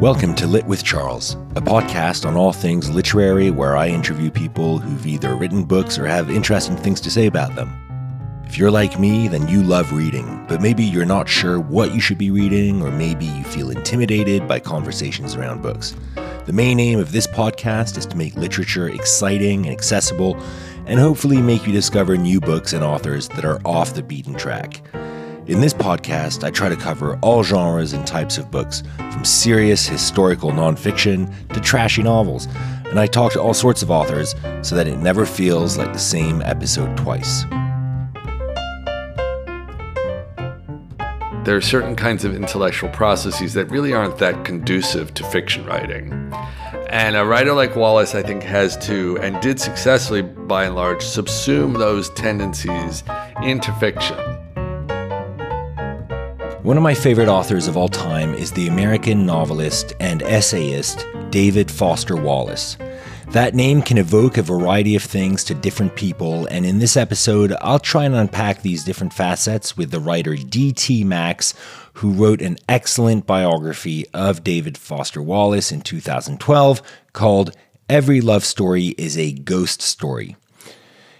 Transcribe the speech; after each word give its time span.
Welcome 0.00 0.34
to 0.36 0.46
Lit 0.46 0.64
with 0.64 0.82
Charles, 0.82 1.34
a 1.56 1.60
podcast 1.60 2.24
on 2.24 2.34
all 2.34 2.54
things 2.54 2.88
literary 2.88 3.50
where 3.50 3.76
I 3.76 3.88
interview 3.88 4.30
people 4.30 4.78
who've 4.78 5.06
either 5.06 5.34
written 5.34 5.62
books 5.62 5.98
or 5.98 6.06
have 6.06 6.30
interesting 6.30 6.74
things 6.74 7.02
to 7.02 7.10
say 7.10 7.26
about 7.26 7.54
them. 7.54 7.70
If 8.46 8.56
you're 8.56 8.70
like 8.70 8.98
me, 8.98 9.28
then 9.28 9.46
you 9.46 9.62
love 9.62 9.92
reading, 9.92 10.42
but 10.48 10.62
maybe 10.62 10.84
you're 10.84 11.04
not 11.04 11.28
sure 11.28 11.60
what 11.60 11.92
you 11.92 12.00
should 12.00 12.16
be 12.16 12.30
reading, 12.30 12.80
or 12.80 12.90
maybe 12.90 13.26
you 13.26 13.44
feel 13.44 13.68
intimidated 13.68 14.48
by 14.48 14.58
conversations 14.58 15.34
around 15.34 15.60
books. 15.60 15.94
The 16.46 16.54
main 16.54 16.80
aim 16.80 16.98
of 16.98 17.12
this 17.12 17.26
podcast 17.26 17.98
is 17.98 18.06
to 18.06 18.16
make 18.16 18.34
literature 18.36 18.88
exciting 18.88 19.66
and 19.66 19.72
accessible, 19.76 20.34
and 20.86 20.98
hopefully 20.98 21.42
make 21.42 21.66
you 21.66 21.74
discover 21.74 22.16
new 22.16 22.40
books 22.40 22.72
and 22.72 22.82
authors 22.82 23.28
that 23.28 23.44
are 23.44 23.60
off 23.66 23.92
the 23.92 24.02
beaten 24.02 24.32
track. 24.32 24.80
In 25.50 25.60
this 25.60 25.74
podcast, 25.74 26.44
I 26.44 26.50
try 26.52 26.68
to 26.68 26.76
cover 26.76 27.18
all 27.22 27.42
genres 27.42 27.92
and 27.92 28.06
types 28.06 28.38
of 28.38 28.52
books, 28.52 28.84
from 29.10 29.24
serious 29.24 29.84
historical 29.84 30.52
nonfiction 30.52 31.34
to 31.48 31.60
trashy 31.60 32.04
novels, 32.04 32.46
and 32.84 33.00
I 33.00 33.08
talk 33.08 33.32
to 33.32 33.42
all 33.42 33.52
sorts 33.52 33.82
of 33.82 33.90
authors 33.90 34.36
so 34.62 34.76
that 34.76 34.86
it 34.86 34.98
never 34.98 35.26
feels 35.26 35.76
like 35.76 35.92
the 35.92 35.98
same 35.98 36.40
episode 36.42 36.96
twice. 36.96 37.42
There 41.42 41.56
are 41.56 41.60
certain 41.60 41.96
kinds 41.96 42.24
of 42.24 42.36
intellectual 42.36 42.90
processes 42.90 43.52
that 43.54 43.72
really 43.72 43.92
aren't 43.92 44.18
that 44.18 44.44
conducive 44.44 45.12
to 45.14 45.24
fiction 45.24 45.66
writing. 45.66 46.12
And 46.90 47.16
a 47.16 47.24
writer 47.24 47.54
like 47.54 47.74
Wallace, 47.74 48.14
I 48.14 48.22
think, 48.22 48.44
has 48.44 48.76
to, 48.86 49.18
and 49.18 49.40
did 49.40 49.58
successfully 49.58 50.22
by 50.22 50.66
and 50.66 50.76
large, 50.76 51.00
subsume 51.00 51.76
those 51.76 52.08
tendencies 52.10 53.02
into 53.42 53.72
fiction. 53.80 54.29
One 56.62 56.76
of 56.76 56.82
my 56.82 56.92
favorite 56.92 57.28
authors 57.28 57.68
of 57.68 57.78
all 57.78 57.88
time 57.88 58.34
is 58.34 58.52
the 58.52 58.68
American 58.68 59.24
novelist 59.24 59.94
and 59.98 60.22
essayist 60.22 61.06
David 61.30 61.70
Foster 61.70 62.16
Wallace. 62.16 62.76
That 63.28 63.54
name 63.54 63.80
can 63.80 63.96
evoke 63.96 64.36
a 64.36 64.42
variety 64.42 64.94
of 64.94 65.02
things 65.02 65.42
to 65.44 65.54
different 65.54 65.96
people, 65.96 66.44
and 66.48 66.66
in 66.66 66.78
this 66.78 66.98
episode, 66.98 67.54
I'll 67.62 67.78
try 67.78 68.04
and 68.04 68.14
unpack 68.14 68.60
these 68.60 68.84
different 68.84 69.14
facets 69.14 69.78
with 69.78 69.90
the 69.90 70.00
writer 70.00 70.36
D.T. 70.36 71.02
Max, 71.04 71.54
who 71.94 72.12
wrote 72.12 72.42
an 72.42 72.58
excellent 72.68 73.26
biography 73.26 74.04
of 74.12 74.44
David 74.44 74.76
Foster 74.76 75.22
Wallace 75.22 75.72
in 75.72 75.80
2012 75.80 76.82
called 77.14 77.56
Every 77.88 78.20
Love 78.20 78.44
Story 78.44 78.88
is 78.98 79.16
a 79.16 79.32
Ghost 79.32 79.80
Story. 79.80 80.36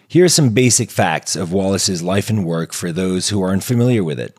Here 0.07 0.27
are 0.27 0.29
some 0.29 0.51
basic 0.51 0.91
facts 0.91 1.35
of 1.35 1.51
Wallace's 1.51 2.03
life 2.03 2.29
and 2.29 2.45
work 2.45 2.75
for 2.75 2.93
those 2.93 3.31
who 3.31 3.43
are 3.43 3.53
unfamiliar 3.53 4.05
with 4.05 4.21
it. 4.21 4.37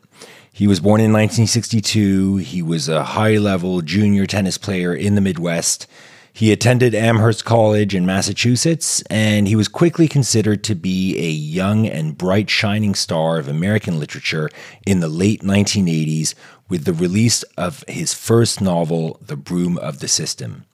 He 0.54 0.66
was 0.66 0.80
born 0.80 1.00
in 1.00 1.12
1962. 1.12 2.36
He 2.36 2.60
was 2.60 2.86
a 2.86 3.02
high 3.02 3.38
level 3.38 3.80
junior 3.80 4.26
tennis 4.26 4.58
player 4.58 4.94
in 4.94 5.14
the 5.14 5.22
Midwest. 5.22 5.86
He 6.30 6.52
attended 6.52 6.94
Amherst 6.94 7.46
College 7.46 7.94
in 7.94 8.04
Massachusetts, 8.04 9.02
and 9.08 9.48
he 9.48 9.56
was 9.56 9.66
quickly 9.66 10.08
considered 10.08 10.62
to 10.64 10.74
be 10.74 11.18
a 11.18 11.30
young 11.30 11.86
and 11.86 12.16
bright 12.16 12.50
shining 12.50 12.94
star 12.94 13.38
of 13.38 13.48
American 13.48 13.98
literature 13.98 14.50
in 14.86 15.00
the 15.00 15.08
late 15.08 15.40
1980s 15.40 16.34
with 16.68 16.84
the 16.84 16.92
release 16.92 17.42
of 17.56 17.82
his 17.88 18.12
first 18.12 18.60
novel, 18.60 19.18
The 19.22 19.36
Broom 19.36 19.78
of 19.78 20.00
the 20.00 20.08
System. 20.08 20.66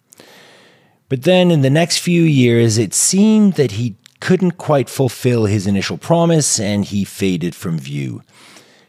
But 1.09 1.23
then 1.23 1.53
in 1.53 1.63
the 1.63 1.71
next 1.71 1.99
few 1.99 2.23
years, 2.23 2.79
it 2.79 2.95
seemed 2.95 3.55
that 3.55 3.73
he 3.73 3.95
couldn't 4.21 4.59
quite 4.59 4.89
fulfill 4.89 5.47
his 5.47 5.69
initial 5.69 5.99
promise 5.99 6.59
and 6.59 6.85
he 6.85 7.05
faded 7.05 7.55
from 7.55 7.79
view. 7.79 8.23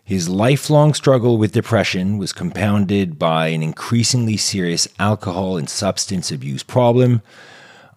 His 0.10 0.28
lifelong 0.28 0.96
struggle 0.96 1.38
with 1.38 1.52
depression 1.52 2.18
was 2.18 2.34
compounded 2.34 3.20
by 3.20 3.50
an 3.50 3.62
increasingly 3.62 4.38
serious 4.38 4.88
alcohol 4.98 5.56
and 5.56 5.70
substance 5.70 6.32
abuse 6.32 6.64
problem 6.64 7.22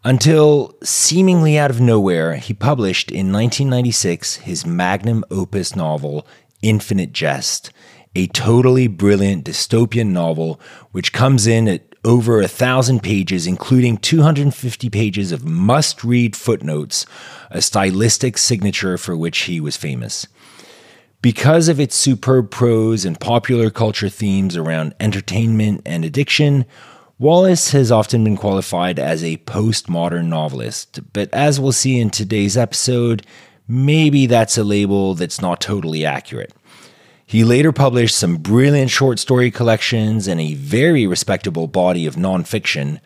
until, 0.05 0.77
seemingly 0.83 1.57
out 1.57 1.71
of 1.71 1.81
nowhere, 1.81 2.37
he 2.37 2.53
published 2.53 3.11
in 3.11 3.33
1996 3.33 4.37
his 4.37 4.67
magnum 4.67 5.25
opus 5.31 5.75
novel, 5.75 6.27
Infinite 6.61 7.15
Jest, 7.15 7.73
a 8.15 8.27
totally 8.27 8.89
brilliant 8.89 9.47
dystopian 9.47 10.09
novel 10.09 10.61
which 10.91 11.15
comes 11.15 11.47
in 11.47 11.67
at 11.67 11.93
over 12.05 12.43
a 12.43 12.49
thousand 12.49 13.03
pages, 13.03 13.47
including 13.47 13.97
250 13.97 14.91
pages 14.91 15.33
of 15.33 15.47
must 15.47 16.05
read 16.05 16.37
footnotes, 16.37 17.07
a 17.51 17.63
stylistic 17.63 18.37
signature 18.37 18.99
for 18.99 19.17
which 19.17 19.39
he 19.45 19.63
was 19.63 19.79
famous. 19.79 20.27
Because 21.23 21.69
of 21.69 21.79
its 21.79 21.95
superb 21.95 22.51
prose 22.51 23.05
and 23.05 23.19
popular 23.19 23.71
culture 23.71 24.09
themes 24.09 24.57
around 24.57 24.93
entertainment 24.99 25.83
and 25.87 26.05
addiction, 26.05 26.65
Wallace 27.17 27.71
has 27.71 27.93
often 27.93 28.25
been 28.25 28.37
qualified 28.37 28.99
as 28.99 29.23
a 29.23 29.37
postmodern 29.37 30.25
novelist, 30.27 30.99
but 31.13 31.33
as 31.33 31.61
we'll 31.61 31.71
see 31.71 32.01
in 32.01 32.11
today's 32.11 32.57
episode, 32.57 33.25
maybe 33.69 34.27
that's 34.27 34.59
a 34.59 34.65
label 34.65 35.15
that's 35.15 35.41
not 35.41 35.61
totally 35.61 36.05
accurate. 36.05 36.53
He 37.25 37.45
later 37.45 37.71
published 37.71 38.17
some 38.17 38.39
brilliant 38.39 38.91
short 38.91 39.21
story 39.21 39.53
collections 39.53 40.27
and 40.27 40.41
a 40.41 40.55
very 40.55 41.07
respectable 41.07 41.69
body 41.69 42.05
of 42.05 42.17
nonfiction, 42.17 43.01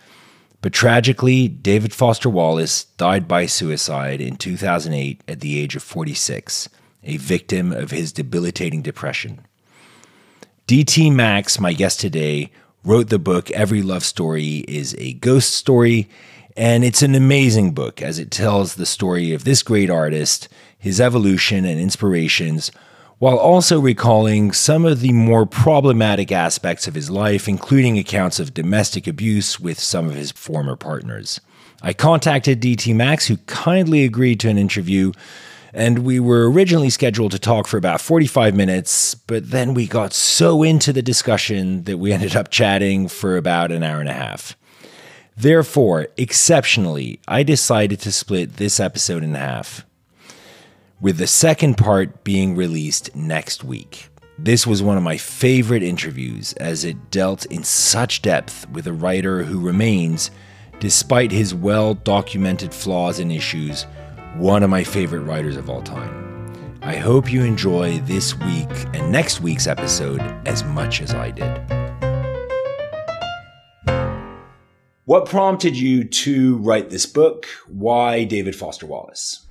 but 0.63 0.73
tragically, 0.73 1.49
David 1.49 1.93
Foster 1.93 2.31
Wallace 2.31 2.85
died 2.97 3.29
by 3.29 3.45
suicide 3.45 4.23
in 4.23 4.37
2008 4.37 5.23
at 5.29 5.41
the 5.41 5.61
age 5.61 5.77
of 5.77 5.83
46 5.83 6.71
a 7.07 7.17
victim 7.17 7.73
of 7.73 7.91
his 7.91 8.13
debilitating 8.13 8.83
depression. 8.83 9.41
D.T. 10.67 11.11
Max, 11.11 11.61
my 11.61 11.73
guest 11.73 12.01
today, 12.01 12.51
wrote 12.85 13.09
the 13.09 13.19
book 13.19 13.51
Every 13.53 13.83
Love 13.83 14.05
Story 14.05 14.65
is 14.69 14.95
a 14.99 15.15
Ghost 15.15 15.55
Story, 15.55 16.09
and 16.57 16.85
it's 16.85 17.03
an 17.03 17.15
amazing 17.15 17.73
book 17.73 18.03
as 18.03 18.19
it 18.19 18.31
tells 18.31 18.75
the 18.75 18.87
story 18.87 19.33
of 19.33 19.45
this 19.45 19.63
great 19.63 19.89
artist, 19.89 20.49
his 20.79 21.01
evolution 21.01 21.65
and 21.65 21.81
inspirations, 21.81 22.73
while 23.19 23.39
also 23.39 23.81
recalling 23.81 24.53
some 24.53 24.85
of 24.85 25.01
the 25.01 25.13
more 25.13 25.47
problematic 25.47 26.31
aspects 26.31 26.87
of 26.87 26.95
his 26.95 27.11
life, 27.11 27.49
including 27.49 27.99
accounts 27.99 28.39
of 28.41 28.53
domestic 28.53 29.07
abuse 29.07 29.59
with 29.59 29.79
some 29.79 30.09
of 30.09 30.17
his 30.17 30.33
former 30.33 30.77
partners. 30.77 31.41
I 31.83 31.93
contacted 31.93 32.61
DT 32.61 32.95
Max, 32.95 33.27
who 33.27 33.37
kindly 33.47 34.05
agreed 34.05 34.41
to 34.41 34.49
an 34.49 34.59
interview 34.59 35.13
and 35.73 36.01
we 36.01 36.21
were 36.21 36.51
originally 36.51 36.91
scheduled 36.91 37.33
to 37.33 37.39
talk 37.39 37.67
for 37.67 37.77
about 37.77 38.01
45 38.01 38.55
minutes, 38.55 39.15
but 39.15 39.51
then 39.51 39.75
we 39.75 39.87
got 39.87 40.13
so 40.13 40.63
into 40.63 40.93
the 40.93 41.03
discussion 41.03 41.85
that 41.85 41.99
we 41.99 42.13
ended 42.15 42.37
up 42.37 42.51
chatting 42.51 43.09
for 43.09 43.37
about 43.37 43.73
an 43.73 43.83
hour 43.83 44.01
and 44.01 44.09
a 44.09 44.15
half. 44.15 44.57
Therefore, 45.37 46.09
exceptionally, 46.17 47.21
I 47.29 47.43
decided 47.43 48.01
to 48.01 48.13
split 48.13 48.57
this 48.57 48.81
episode 48.81 49.23
in 49.23 49.35
half, 49.35 49.85
with 50.99 51.19
the 51.19 51.27
second 51.27 51.77
part 51.77 52.25
being 52.25 52.57
released 52.57 53.15
next 53.15 53.63
week. 53.63 54.09
This 54.39 54.67
was 54.67 54.83
one 54.83 54.97
of 54.97 55.03
my 55.03 55.17
favorite 55.19 55.83
interviews 55.83 56.53
as 56.55 56.85
it 56.85 57.11
dealt 57.11 57.45
in 57.47 57.65
such 57.65 58.23
depth 58.23 58.69
with 58.71 58.87
a 58.87 58.93
writer 58.93 59.45
who 59.45 59.61
remains, 59.61 60.31
despite 60.81 61.33
his 61.33 61.55
well 61.55 61.95
documented 61.95 62.73
flaws 62.73 63.19
and 63.19 63.31
issues, 63.31 63.87
one 64.39 64.63
of 64.63 64.69
my 64.69 64.85
favorite 64.85 65.23
writers 65.23 65.57
of 65.57 65.71
all 65.71 65.81
time. 65.81 66.79
I 66.83 66.97
hope 66.97 67.33
you 67.33 67.43
enjoy 67.43 68.01
this 68.01 68.37
week 68.39 68.69
and 68.93 69.11
next 69.11 69.41
week's 69.41 69.67
episode 69.67 70.21
as 70.47 70.63
much 70.63 71.01
as 71.01 71.15
I 71.15 71.31
did. 71.31 71.77
What 75.07 75.27
prompted 75.27 75.75
you 75.75 76.05
to 76.05 76.59
write 76.59 76.91
this 76.91 77.07
book? 77.07 77.47
Why 77.67 78.25
David 78.25 78.55
Foster 78.55 78.85
Wallace? 78.85 79.47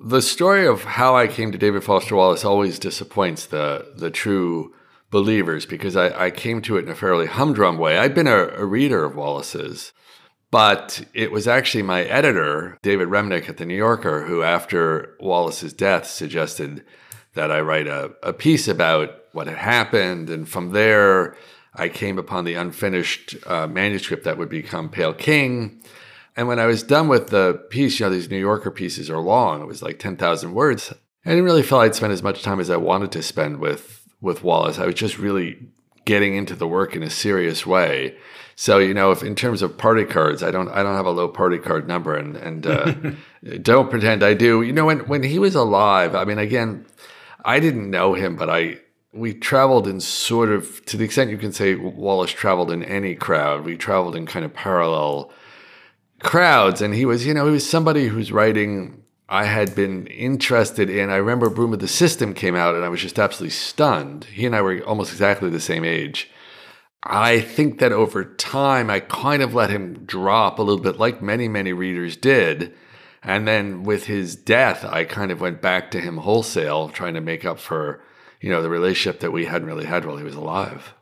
The 0.00 0.22
story 0.22 0.66
of 0.68 0.84
how 0.84 1.16
I 1.16 1.26
came 1.26 1.50
to 1.50 1.58
David 1.58 1.82
Foster 1.82 2.14
Wallace 2.14 2.44
always 2.44 2.78
disappoints 2.78 3.46
the 3.46 3.92
the 3.96 4.10
true 4.10 4.72
believers 5.10 5.66
because 5.66 5.96
I, 5.96 6.26
I 6.26 6.30
came 6.30 6.62
to 6.62 6.76
it 6.76 6.84
in 6.84 6.90
a 6.90 6.94
fairly 6.94 7.26
humdrum 7.26 7.76
way. 7.76 7.98
I've 7.98 8.14
been 8.14 8.28
a, 8.28 8.48
a 8.48 8.64
reader 8.64 9.04
of 9.04 9.16
Wallace's 9.16 9.92
but 10.52 11.02
it 11.14 11.32
was 11.32 11.48
actually 11.48 11.82
my 11.82 12.02
editor, 12.04 12.78
David 12.82 13.08
Remnick 13.08 13.48
at 13.48 13.56
The 13.56 13.64
New 13.64 13.74
Yorker, 13.74 14.26
who, 14.26 14.42
after 14.42 15.16
Wallace's 15.18 15.72
death, 15.72 16.06
suggested 16.06 16.84
that 17.32 17.50
I 17.50 17.62
write 17.62 17.86
a, 17.86 18.12
a 18.22 18.34
piece 18.34 18.68
about 18.68 19.14
what 19.32 19.46
had 19.46 19.56
happened. 19.56 20.28
And 20.28 20.46
from 20.46 20.72
there, 20.72 21.34
I 21.74 21.88
came 21.88 22.18
upon 22.18 22.44
the 22.44 22.52
unfinished 22.52 23.34
uh, 23.46 23.66
manuscript 23.66 24.24
that 24.24 24.36
would 24.36 24.50
become 24.50 24.90
Pale 24.90 25.14
King. 25.14 25.82
And 26.36 26.46
when 26.48 26.58
I 26.58 26.66
was 26.66 26.82
done 26.82 27.08
with 27.08 27.28
the 27.28 27.64
piece, 27.70 27.98
you 27.98 28.04
know, 28.04 28.10
these 28.10 28.30
New 28.30 28.38
Yorker 28.38 28.70
pieces 28.70 29.08
are 29.08 29.20
long. 29.20 29.62
It 29.62 29.66
was 29.66 29.82
like 29.82 29.98
10,000 29.98 30.52
words. 30.52 30.92
I 31.24 31.30
didn't 31.30 31.44
really 31.44 31.62
feel 31.62 31.78
I'd 31.78 31.94
spend 31.94 32.12
as 32.12 32.22
much 32.22 32.42
time 32.42 32.60
as 32.60 32.68
I 32.68 32.76
wanted 32.76 33.10
to 33.12 33.22
spend 33.22 33.58
with, 33.58 34.06
with 34.20 34.44
Wallace. 34.44 34.78
I 34.78 34.84
was 34.84 34.96
just 34.96 35.16
really 35.16 35.66
getting 36.04 36.36
into 36.36 36.54
the 36.54 36.68
work 36.68 36.94
in 36.94 37.02
a 37.02 37.08
serious 37.08 37.64
way. 37.64 38.18
So 38.62 38.78
you 38.78 38.94
know, 38.94 39.10
if 39.10 39.24
in 39.24 39.34
terms 39.34 39.60
of 39.60 39.76
party 39.76 40.04
cards, 40.04 40.40
I 40.40 40.52
don't 40.52 40.68
I 40.68 40.84
don't 40.84 40.94
have 40.94 41.04
a 41.04 41.10
low 41.10 41.26
party 41.26 41.58
card 41.58 41.88
number, 41.88 42.14
and 42.14 42.36
and 42.36 42.64
uh, 42.64 42.94
don't 43.62 43.90
pretend 43.90 44.22
I 44.22 44.34
do. 44.34 44.62
You 44.62 44.72
know, 44.72 44.84
when 44.84 45.00
when 45.00 45.24
he 45.24 45.40
was 45.40 45.56
alive, 45.56 46.14
I 46.14 46.24
mean, 46.24 46.38
again, 46.38 46.86
I 47.44 47.58
didn't 47.58 47.90
know 47.90 48.14
him, 48.14 48.36
but 48.36 48.48
I 48.48 48.78
we 49.12 49.34
traveled 49.34 49.88
in 49.88 49.98
sort 49.98 50.50
of, 50.50 50.84
to 50.86 50.96
the 50.96 51.04
extent 51.04 51.32
you 51.32 51.38
can 51.38 51.52
say 51.52 51.74
Wallace 51.74 52.30
traveled 52.30 52.70
in 52.70 52.84
any 52.84 53.16
crowd, 53.16 53.64
we 53.64 53.76
traveled 53.76 54.14
in 54.14 54.26
kind 54.26 54.44
of 54.44 54.54
parallel 54.54 55.32
crowds. 56.20 56.80
And 56.80 56.94
he 56.94 57.04
was, 57.04 57.26
you 57.26 57.34
know, 57.34 57.46
he 57.46 57.52
was 57.52 57.68
somebody 57.68 58.06
who's 58.06 58.30
writing 58.30 59.02
I 59.28 59.46
had 59.46 59.74
been 59.74 60.06
interested 60.06 60.88
in. 60.88 61.10
I 61.10 61.16
remember 61.16 61.50
Broom 61.50 61.72
of 61.72 61.80
the 61.80 61.88
System 61.88 62.32
came 62.32 62.54
out 62.54 62.76
and 62.76 62.84
I 62.84 62.88
was 62.90 63.00
just 63.00 63.18
absolutely 63.18 63.50
stunned. 63.50 64.26
He 64.26 64.46
and 64.46 64.54
I 64.54 64.62
were 64.62 64.84
almost 64.84 65.10
exactly 65.10 65.50
the 65.50 65.58
same 65.58 65.84
age. 65.84 66.30
I 67.04 67.40
think 67.40 67.80
that 67.80 67.92
over 67.92 68.24
time, 68.24 68.88
I 68.88 69.00
kind 69.00 69.42
of 69.42 69.54
let 69.54 69.70
him 69.70 70.04
drop 70.04 70.58
a 70.58 70.62
little 70.62 70.82
bit, 70.82 70.98
like 70.98 71.20
many, 71.20 71.48
many 71.48 71.72
readers 71.72 72.16
did. 72.16 72.74
And 73.24 73.46
then 73.46 73.82
with 73.82 74.06
his 74.06 74.36
death, 74.36 74.84
I 74.84 75.04
kind 75.04 75.32
of 75.32 75.40
went 75.40 75.60
back 75.60 75.90
to 75.92 76.00
him 76.00 76.18
wholesale, 76.18 76.88
trying 76.88 77.14
to 77.14 77.20
make 77.20 77.44
up 77.44 77.58
for, 77.58 78.02
you 78.40 78.50
know, 78.50 78.62
the 78.62 78.70
relationship 78.70 79.20
that 79.20 79.32
we 79.32 79.46
hadn't 79.46 79.68
really 79.68 79.84
had 79.84 80.04
while 80.04 80.16
he 80.16 80.24
was 80.24 80.34
alive. 80.34 80.94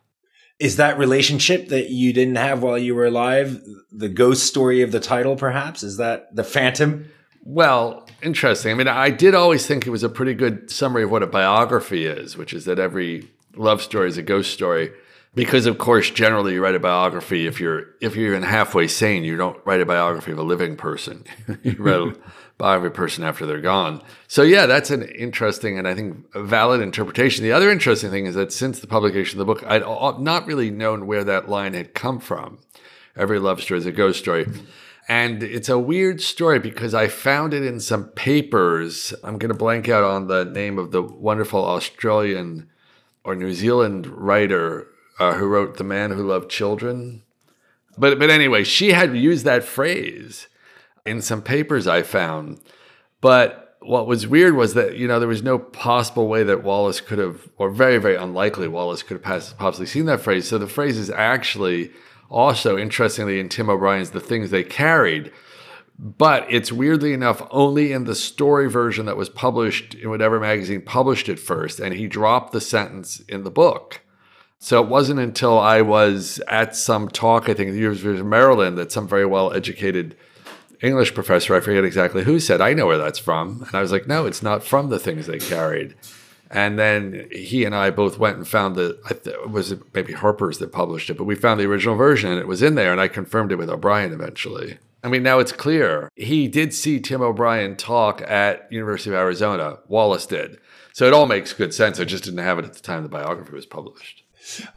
Is 0.58 0.76
that 0.76 0.98
relationship 0.98 1.68
that 1.68 1.88
you 1.90 2.12
didn't 2.12 2.36
have 2.36 2.62
while 2.62 2.78
you 2.78 2.94
were 2.94 3.06
alive 3.06 3.62
the 3.90 4.10
ghost 4.10 4.46
story 4.46 4.82
of 4.82 4.92
the 4.92 5.00
title, 5.00 5.36
perhaps? 5.36 5.82
Is 5.82 5.96
that 5.96 6.34
the 6.34 6.44
phantom? 6.44 7.10
Well, 7.42 8.06
interesting. 8.22 8.70
I 8.70 8.74
mean, 8.74 8.88
I 8.88 9.08
did 9.08 9.34
always 9.34 9.66
think 9.66 9.86
it 9.86 9.90
was 9.90 10.02
a 10.02 10.10
pretty 10.10 10.34
good 10.34 10.70
summary 10.70 11.04
of 11.04 11.10
what 11.10 11.22
a 11.22 11.26
biography 11.26 12.04
is, 12.04 12.36
which 12.36 12.52
is 12.52 12.66
that 12.66 12.78
every 12.78 13.30
love 13.56 13.80
story 13.80 14.08
is 14.08 14.18
a 14.18 14.22
ghost 14.22 14.52
story 14.52 14.92
because 15.34 15.66
of 15.66 15.78
course 15.78 16.10
generally 16.10 16.54
you 16.54 16.62
write 16.62 16.74
a 16.74 16.80
biography 16.80 17.46
if 17.46 17.60
you're 17.60 17.86
if 18.00 18.16
you're 18.16 18.32
even 18.32 18.42
halfway 18.42 18.86
sane 18.86 19.24
you 19.24 19.36
don't 19.36 19.58
write 19.64 19.80
a 19.80 19.86
biography 19.86 20.32
of 20.32 20.38
a 20.38 20.42
living 20.42 20.76
person. 20.76 21.24
You 21.62 21.76
write 21.78 22.00
a 22.00 22.16
biography 22.58 22.86
of 22.86 22.92
a 22.92 22.96
person 22.96 23.24
after 23.24 23.46
they're 23.46 23.60
gone. 23.60 24.02
So 24.28 24.42
yeah 24.42 24.66
that's 24.66 24.90
an 24.90 25.02
interesting 25.02 25.78
and 25.78 25.86
i 25.86 25.94
think 25.94 26.26
valid 26.34 26.80
interpretation. 26.80 27.44
The 27.44 27.52
other 27.52 27.70
interesting 27.70 28.10
thing 28.10 28.26
is 28.26 28.34
that 28.34 28.52
since 28.52 28.80
the 28.80 28.86
publication 28.86 29.40
of 29.40 29.46
the 29.46 29.52
book 29.52 29.64
i'd 29.66 30.20
not 30.20 30.46
really 30.46 30.70
known 30.70 31.06
where 31.06 31.24
that 31.24 31.48
line 31.48 31.74
had 31.74 31.94
come 31.94 32.20
from 32.20 32.58
every 33.16 33.38
love 33.38 33.60
story 33.60 33.78
is 33.78 33.86
a 33.86 33.92
ghost 33.92 34.18
story. 34.18 34.46
And 35.08 35.42
it's 35.42 35.68
a 35.68 35.78
weird 35.78 36.20
story 36.20 36.58
because 36.58 36.94
I 36.94 37.08
found 37.08 37.52
it 37.52 37.64
in 37.64 37.80
some 37.80 38.04
papers. 38.10 39.12
I'm 39.24 39.38
going 39.38 39.52
to 39.52 39.58
blank 39.58 39.88
out 39.88 40.04
on 40.04 40.28
the 40.28 40.44
name 40.44 40.78
of 40.78 40.92
the 40.92 41.02
wonderful 41.02 41.64
Australian 41.64 42.68
or 43.24 43.34
New 43.34 43.52
Zealand 43.52 44.06
writer 44.06 44.86
uh, 45.20 45.34
who 45.34 45.46
wrote 45.46 45.76
The 45.76 45.84
Man 45.84 46.10
Who 46.10 46.26
Loved 46.26 46.50
Children. 46.50 47.22
But, 47.98 48.18
but 48.18 48.30
anyway, 48.30 48.64
she 48.64 48.92
had 48.92 49.14
used 49.14 49.44
that 49.44 49.62
phrase 49.62 50.48
in 51.04 51.20
some 51.20 51.42
papers 51.42 51.86
I 51.86 52.02
found. 52.02 52.60
But 53.20 53.76
what 53.80 54.06
was 54.06 54.26
weird 54.26 54.56
was 54.56 54.74
that, 54.74 54.96
you 54.96 55.06
know, 55.06 55.18
there 55.18 55.28
was 55.28 55.42
no 55.42 55.58
possible 55.58 56.26
way 56.26 56.42
that 56.44 56.64
Wallace 56.64 57.00
could 57.00 57.18
have, 57.18 57.48
or 57.58 57.70
very, 57.70 57.98
very 57.98 58.16
unlikely 58.16 58.66
Wallace 58.66 59.02
could 59.02 59.22
have 59.22 59.58
possibly 59.58 59.86
seen 59.86 60.06
that 60.06 60.20
phrase. 60.20 60.48
So 60.48 60.56
the 60.56 60.66
phrase 60.66 60.96
is 60.96 61.10
actually 61.10 61.90
also, 62.30 62.78
interestingly, 62.78 63.40
in 63.40 63.48
Tim 63.48 63.68
O'Brien's 63.68 64.10
The 64.10 64.20
Things 64.20 64.50
They 64.50 64.64
Carried. 64.64 65.32
But 65.98 66.46
it's 66.48 66.72
weirdly 66.72 67.12
enough 67.12 67.46
only 67.50 67.92
in 67.92 68.04
the 68.04 68.14
story 68.14 68.70
version 68.70 69.04
that 69.04 69.18
was 69.18 69.28
published 69.28 69.94
in 69.94 70.08
whatever 70.08 70.40
magazine 70.40 70.80
published 70.80 71.28
it 71.28 71.38
first. 71.38 71.78
And 71.78 71.92
he 71.92 72.06
dropped 72.06 72.52
the 72.52 72.60
sentence 72.60 73.20
in 73.28 73.44
the 73.44 73.50
book. 73.50 74.00
So 74.62 74.82
it 74.82 74.88
wasn't 74.88 75.20
until 75.20 75.58
I 75.58 75.80
was 75.80 76.38
at 76.46 76.76
some 76.76 77.08
talk, 77.08 77.48
I 77.48 77.54
think, 77.54 77.70
at 77.70 77.72
the 77.72 77.78
University 77.78 78.20
of 78.20 78.26
Maryland, 78.26 78.76
that 78.76 78.92
some 78.92 79.08
very 79.08 79.24
well 79.24 79.52
educated 79.52 80.16
English 80.82 81.14
professor, 81.14 81.54
I 81.54 81.60
forget 81.60 81.84
exactly 81.84 82.24
who, 82.24 82.38
said, 82.38 82.60
I 82.60 82.74
know 82.74 82.86
where 82.86 82.98
that's 82.98 83.18
from. 83.18 83.64
And 83.66 83.74
I 83.74 83.80
was 83.80 83.90
like, 83.90 84.06
no, 84.06 84.26
it's 84.26 84.42
not 84.42 84.62
from 84.62 84.90
the 84.90 84.98
things 84.98 85.26
they 85.26 85.38
carried. 85.38 85.94
And 86.50 86.78
then 86.78 87.28
he 87.32 87.64
and 87.64 87.74
I 87.74 87.90
both 87.90 88.18
went 88.18 88.36
and 88.36 88.46
found 88.46 88.76
the, 88.76 88.98
it 89.08 89.50
was 89.50 89.74
maybe 89.94 90.12
Harper's 90.12 90.58
that 90.58 90.72
published 90.72 91.08
it, 91.08 91.16
but 91.16 91.24
we 91.24 91.36
found 91.36 91.58
the 91.58 91.66
original 91.66 91.96
version 91.96 92.30
and 92.30 92.40
it 92.40 92.48
was 92.48 92.60
in 92.60 92.74
there. 92.74 92.92
And 92.92 93.00
I 93.00 93.08
confirmed 93.08 93.52
it 93.52 93.56
with 93.56 93.70
O'Brien 93.70 94.12
eventually. 94.12 94.78
I 95.02 95.08
mean, 95.08 95.22
now 95.22 95.38
it's 95.38 95.52
clear. 95.52 96.10
He 96.16 96.48
did 96.48 96.74
see 96.74 97.00
Tim 97.00 97.22
O'Brien 97.22 97.76
talk 97.76 98.20
at 98.22 98.70
University 98.70 99.10
of 99.10 99.16
Arizona. 99.16 99.78
Wallace 99.88 100.26
did. 100.26 100.58
So 100.92 101.06
it 101.06 101.14
all 101.14 101.26
makes 101.26 101.54
good 101.54 101.72
sense. 101.72 101.98
I 101.98 102.04
just 102.04 102.24
didn't 102.24 102.40
have 102.40 102.58
it 102.58 102.66
at 102.66 102.74
the 102.74 102.80
time 102.80 103.04
the 103.04 103.08
biography 103.08 103.52
was 103.52 103.64
published. 103.64 104.19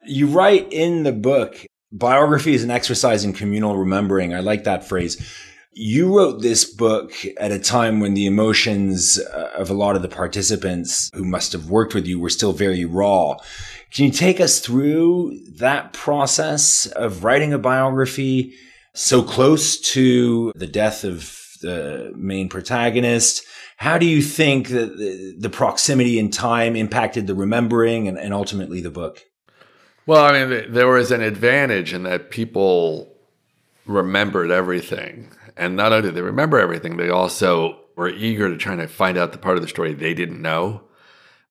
You 0.06 0.28
write 0.28 0.72
in 0.72 1.04
the 1.04 1.12
book, 1.12 1.66
biography 1.92 2.54
is 2.54 2.64
an 2.64 2.72
exercise 2.72 3.24
in 3.24 3.34
communal 3.34 3.78
remembering. 3.78 4.34
I 4.34 4.40
like 4.40 4.64
that 4.64 4.88
phrase. 4.88 5.22
You 5.76 6.16
wrote 6.16 6.42
this 6.42 6.66
book 6.66 7.14
at 7.38 7.52
a 7.52 7.60
time 7.60 8.00
when 8.00 8.14
the 8.14 8.28
emotions 8.28 9.20
uh, 9.20 9.52
of 9.56 9.70
a 9.70 9.74
lot 9.74 9.96
of 9.96 10.04
the 10.04 10.10
participants 10.10 11.10
who 11.16 11.24
must 11.24 11.52
have 11.52 11.70
worked 11.70 11.96
with 11.96 12.06
you 12.06 12.20
were 12.20 12.30
still 12.30 12.54
very 12.54 12.86
raw. 12.86 13.38
Can 13.92 14.06
you 14.06 14.12
take 14.12 14.40
us 14.40 14.60
through 14.60 15.40
that 15.58 15.94
process 15.94 16.86
of 16.88 17.24
writing 17.24 17.54
a 17.54 17.60
biography 17.60 18.54
so 18.94 19.24
close 19.24 19.80
to 19.94 20.52
the 20.56 20.68
death 20.68 21.04
of 21.04 21.40
the 21.62 22.12
main 22.16 22.50
protagonist? 22.50 23.44
How 23.78 23.98
do 23.98 24.06
you 24.06 24.22
think 24.22 24.70
that 24.70 24.98
the, 25.40 25.50
proximity 25.50 26.20
in 26.20 26.30
time 26.30 26.76
impacted 26.76 27.26
the 27.28 27.36
remembering 27.36 28.08
and 28.08 28.34
ultimately 28.34 28.80
the 28.82 28.92
book? 28.92 29.24
Well, 30.06 30.26
I 30.26 30.46
mean, 30.46 30.72
there 30.72 30.88
was 30.88 31.12
an 31.12 31.22
advantage 31.22 31.94
in 31.94 32.04
that 32.04 32.30
people 32.30 33.14
remembered 33.86 34.52
everything. 34.52 35.32
And 35.56 35.76
not 35.76 35.94
only 35.94 36.08
did 36.08 36.16
they 36.16 36.22
remember 36.22 36.60
everything, 36.60 36.98
they 36.98 37.10
also 37.10 37.80
were 37.96 38.10
eager 38.10 38.50
to 38.50 38.58
try 38.58 38.76
to 38.76 38.88
find 38.88 39.18
out 39.18 39.32
the 39.32 39.38
part 39.38 39.56
of 39.56 39.62
the 39.62 39.70
story 39.70 39.94
they 39.94 40.14
didn't 40.14 40.42
know. 40.42 40.84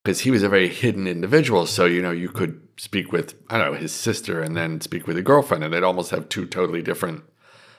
Because 0.02 0.20
he 0.20 0.30
was 0.30 0.42
a 0.42 0.48
very 0.48 0.68
hidden 0.68 1.06
individual. 1.06 1.66
So, 1.66 1.86
you 1.86 2.02
know, 2.02 2.10
you 2.10 2.28
could 2.28 2.60
speak 2.76 3.12
with, 3.12 3.34
I 3.48 3.58
don't 3.58 3.72
know, 3.72 3.78
his 3.78 3.92
sister 3.92 4.40
and 4.40 4.56
then 4.56 4.80
speak 4.80 5.06
with 5.06 5.16
a 5.16 5.22
girlfriend, 5.22 5.62
and 5.62 5.72
they'd 5.72 5.84
almost 5.84 6.10
have 6.10 6.28
two 6.28 6.44
totally 6.44 6.82
different 6.82 7.22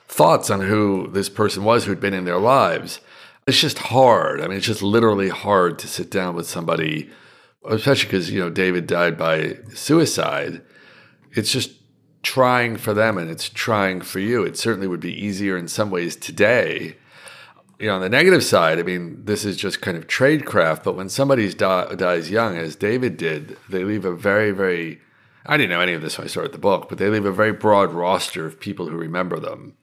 thoughts 0.08 0.50
on 0.50 0.62
who 0.62 1.08
this 1.12 1.28
person 1.28 1.64
was 1.64 1.84
who'd 1.84 2.00
been 2.00 2.14
in 2.14 2.24
their 2.24 2.38
lives. 2.38 3.00
It's 3.46 3.60
just 3.60 3.78
hard. 3.78 4.40
I 4.40 4.48
mean, 4.48 4.56
it's 4.56 4.66
just 4.66 4.82
literally 4.82 5.28
hard 5.28 5.78
to 5.80 5.88
sit 5.88 6.10
down 6.10 6.34
with 6.34 6.46
somebody 6.46 7.10
especially 7.68 8.06
because 8.06 8.30
you 8.30 8.40
know 8.40 8.50
David 8.50 8.86
died 8.86 9.16
by 9.16 9.58
suicide. 9.74 10.62
It's 11.32 11.52
just 11.52 11.72
trying 12.22 12.76
for 12.76 12.94
them, 12.94 13.18
and 13.18 13.30
it's 13.30 13.48
trying 13.48 14.00
for 14.00 14.20
you. 14.20 14.42
It 14.42 14.56
certainly 14.56 14.86
would 14.86 15.00
be 15.00 15.12
easier 15.12 15.56
in 15.56 15.68
some 15.68 15.90
ways 15.90 16.16
today. 16.16 16.96
You 17.78 17.88
know, 17.88 17.96
on 17.96 18.00
the 18.00 18.08
negative 18.08 18.44
side, 18.44 18.78
I 18.78 18.82
mean, 18.82 19.24
this 19.24 19.44
is 19.44 19.56
just 19.56 19.80
kind 19.80 19.96
of 19.96 20.06
tradecraft. 20.06 20.84
But 20.84 20.96
when 20.96 21.08
somebody 21.08 21.52
di- 21.52 21.94
dies 21.96 22.30
young, 22.30 22.56
as 22.56 22.76
David 22.76 23.16
did, 23.16 23.56
they 23.68 23.84
leave 23.84 24.04
a 24.04 24.14
very, 24.14 24.52
very 24.52 25.00
I 25.46 25.56
didn't 25.56 25.70
know 25.70 25.80
any 25.80 25.92
of 25.92 26.00
this 26.00 26.16
when 26.16 26.24
I 26.24 26.28
started 26.28 26.52
the 26.52 26.58
book, 26.58 26.88
but 26.88 26.98
they 26.98 27.10
leave 27.10 27.26
a 27.26 27.32
very 27.32 27.52
broad 27.52 27.92
roster 27.92 28.46
of 28.46 28.60
people 28.60 28.88
who 28.88 28.96
remember 28.96 29.38
them. 29.38 29.76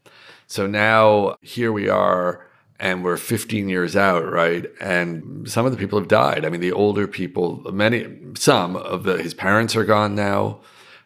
So 0.48 0.66
now 0.66 1.36
here 1.42 1.72
we 1.72 1.88
are 1.88 2.48
and 2.82 3.04
we're 3.04 3.16
15 3.16 3.70
years 3.70 3.96
out, 3.96 4.30
right? 4.30 4.66
And 4.82 5.48
some 5.48 5.68
of 5.68 5.72
the 5.72 5.78
people 5.78 6.00
have 6.00 6.08
died. 6.08 6.44
I 6.44 6.50
mean, 6.50 6.62
the 6.62 6.72
older 6.72 7.08
people, 7.08 7.62
many, 7.72 8.08
some 8.34 8.76
of 8.76 9.04
the, 9.04 9.22
his 9.22 9.36
parents 9.36 9.76
are 9.76 9.86
gone 9.86 10.16
now. 10.16 10.62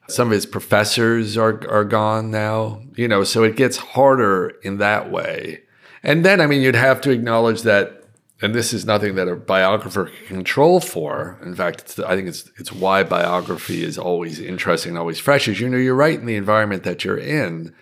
Some 0.07 0.29
of 0.29 0.31
his 0.31 0.45
professors 0.45 1.35
are, 1.37 1.67
are 1.69 1.83
gone 1.83 2.31
now, 2.31 2.81
you 2.95 3.09
know, 3.09 3.25
so 3.25 3.43
it 3.43 3.57
gets 3.57 3.75
harder 3.75 4.53
in 4.63 4.77
that 4.77 5.11
way. 5.11 5.63
And 6.01 6.23
then, 6.23 6.39
I 6.39 6.47
mean, 6.47 6.61
you'd 6.61 6.75
have 6.75 7.01
to 7.01 7.11
acknowledge 7.11 7.63
that, 7.63 8.03
and 8.41 8.55
this 8.55 8.71
is 8.71 8.85
nothing 8.85 9.15
that 9.15 9.27
a 9.27 9.35
biographer 9.35 10.05
can 10.27 10.37
control 10.37 10.79
for. 10.79 11.39
In 11.43 11.55
fact, 11.55 11.99
I 12.05 12.15
think 12.15 12.29
it's, 12.29 12.49
it's 12.57 12.71
why 12.71 13.03
biography 13.03 13.83
is 13.83 13.97
always 13.97 14.39
interesting 14.39 14.91
and 14.91 14.99
always 14.99 15.19
fresh 15.19 15.49
is, 15.49 15.59
you 15.59 15.67
know, 15.67 15.77
you're 15.77 15.93
right 15.93 16.19
in 16.19 16.25
the 16.25 16.35
environment 16.37 16.83
that 16.83 17.03
you're 17.03 17.17
in 17.17 17.75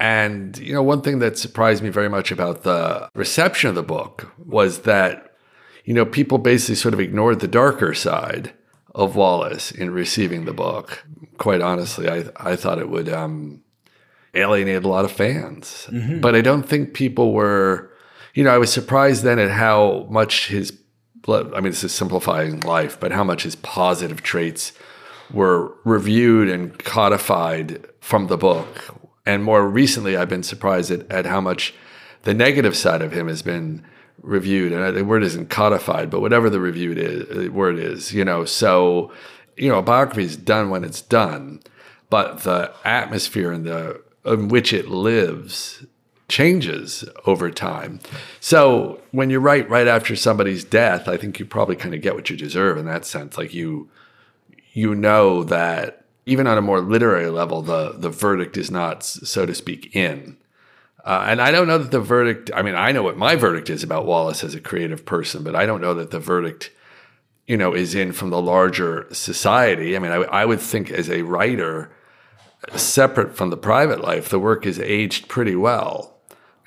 and, 0.00 0.56
you 0.56 0.72
know, 0.72 0.82
one 0.82 1.02
thing 1.02 1.18
that 1.18 1.36
surprised 1.36 1.82
me 1.82 1.90
very 1.90 2.08
much 2.08 2.32
about 2.32 2.62
the 2.62 3.10
reception 3.14 3.68
of 3.68 3.76
the 3.76 3.82
book 3.82 4.32
was 4.38 4.80
that, 4.80 5.36
you 5.84 5.92
know, 5.92 6.06
people 6.06 6.38
basically 6.38 6.76
sort 6.76 6.94
of 6.94 7.00
ignored 7.00 7.40
the 7.40 7.46
darker 7.46 7.92
side 7.92 8.54
of 8.94 9.14
Wallace 9.14 9.70
in 9.70 9.90
receiving 9.90 10.46
the 10.46 10.54
book. 10.54 11.04
Quite 11.36 11.60
honestly, 11.60 12.08
I, 12.08 12.24
I 12.36 12.56
thought 12.56 12.78
it 12.78 12.88
would 12.88 13.10
um, 13.10 13.62
alienate 14.34 14.84
a 14.84 14.88
lot 14.88 15.04
of 15.04 15.12
fans. 15.12 15.86
Mm-hmm. 15.90 16.20
But 16.20 16.34
I 16.34 16.40
don't 16.40 16.66
think 16.66 16.94
people 16.94 17.34
were, 17.34 17.92
you 18.32 18.42
know, 18.42 18.54
I 18.54 18.58
was 18.58 18.72
surprised 18.72 19.22
then 19.22 19.38
at 19.38 19.50
how 19.50 20.06
much 20.08 20.48
his, 20.48 20.72
I 21.28 21.60
mean, 21.60 21.64
this 21.64 21.84
is 21.84 21.92
simplifying 21.92 22.60
life, 22.60 22.98
but 22.98 23.12
how 23.12 23.22
much 23.22 23.42
his 23.42 23.56
positive 23.56 24.22
traits 24.22 24.72
were 25.30 25.74
reviewed 25.84 26.48
and 26.48 26.78
codified 26.78 27.86
from 28.00 28.28
the 28.28 28.38
book 28.38 28.96
and 29.26 29.44
more 29.44 29.66
recently, 29.68 30.16
I've 30.16 30.28
been 30.28 30.42
surprised 30.42 30.90
at, 30.90 31.10
at 31.10 31.26
how 31.26 31.40
much 31.40 31.74
the 32.22 32.34
negative 32.34 32.76
side 32.76 33.02
of 33.02 33.12
him 33.12 33.28
has 33.28 33.42
been 33.42 33.84
reviewed. 34.22 34.72
And 34.72 34.96
the 34.96 35.04
word 35.04 35.22
isn't 35.22 35.50
codified, 35.50 36.10
but 36.10 36.20
whatever 36.20 36.50
the 36.50 36.60
reviewed 36.60 36.98
is, 36.98 37.50
word 37.50 37.78
is, 37.78 38.12
you 38.12 38.24
know. 38.24 38.44
So, 38.44 39.12
you 39.56 39.68
know, 39.68 39.78
a 39.78 39.82
biography 39.82 40.24
is 40.24 40.36
done 40.36 40.70
when 40.70 40.84
it's 40.84 41.02
done, 41.02 41.60
but 42.08 42.40
the 42.40 42.72
atmosphere 42.84 43.52
and 43.52 43.64
the 43.64 44.02
in 44.24 44.48
which 44.48 44.72
it 44.72 44.88
lives 44.88 45.84
changes 46.28 47.04
over 47.26 47.50
time. 47.50 48.00
So 48.38 49.00
when 49.10 49.30
you 49.30 49.40
write 49.40 49.68
right 49.68 49.88
after 49.88 50.14
somebody's 50.14 50.62
death, 50.62 51.08
I 51.08 51.16
think 51.16 51.38
you 51.38 51.46
probably 51.46 51.74
kind 51.74 51.94
of 51.94 52.02
get 52.02 52.14
what 52.14 52.30
you 52.30 52.36
deserve 52.36 52.76
in 52.76 52.84
that 52.86 53.04
sense. 53.04 53.36
Like 53.36 53.54
you 53.54 53.88
you 54.72 54.94
know 54.94 55.42
that 55.44 56.04
even 56.30 56.46
on 56.46 56.56
a 56.56 56.62
more 56.62 56.80
literary 56.80 57.28
level, 57.28 57.60
the 57.60 57.92
the 57.96 58.08
verdict 58.08 58.56
is 58.56 58.70
not, 58.70 59.02
so 59.02 59.44
to 59.44 59.54
speak, 59.54 59.94
in. 59.94 60.36
Uh, 61.04 61.24
and 61.26 61.40
I 61.40 61.50
don't 61.50 61.66
know 61.66 61.78
that 61.78 61.90
the 61.90 62.00
verdict. 62.00 62.50
I 62.54 62.62
mean, 62.62 62.76
I 62.76 62.92
know 62.92 63.02
what 63.02 63.16
my 63.16 63.34
verdict 63.34 63.68
is 63.68 63.82
about 63.82 64.06
Wallace 64.06 64.44
as 64.44 64.54
a 64.54 64.60
creative 64.60 65.04
person, 65.04 65.42
but 65.42 65.56
I 65.56 65.66
don't 65.66 65.80
know 65.80 65.94
that 65.94 66.12
the 66.12 66.20
verdict, 66.20 66.70
you 67.46 67.56
know, 67.56 67.74
is 67.74 67.94
in 67.94 68.12
from 68.12 68.30
the 68.30 68.40
larger 68.40 69.08
society. 69.12 69.96
I 69.96 69.98
mean, 69.98 70.12
I, 70.12 70.22
I 70.22 70.44
would 70.44 70.60
think 70.60 70.90
as 70.90 71.10
a 71.10 71.22
writer, 71.22 71.90
separate 72.76 73.36
from 73.36 73.50
the 73.50 73.56
private 73.56 74.00
life, 74.00 74.28
the 74.28 74.38
work 74.38 74.66
is 74.66 74.78
aged 74.78 75.26
pretty 75.28 75.56
well 75.56 76.16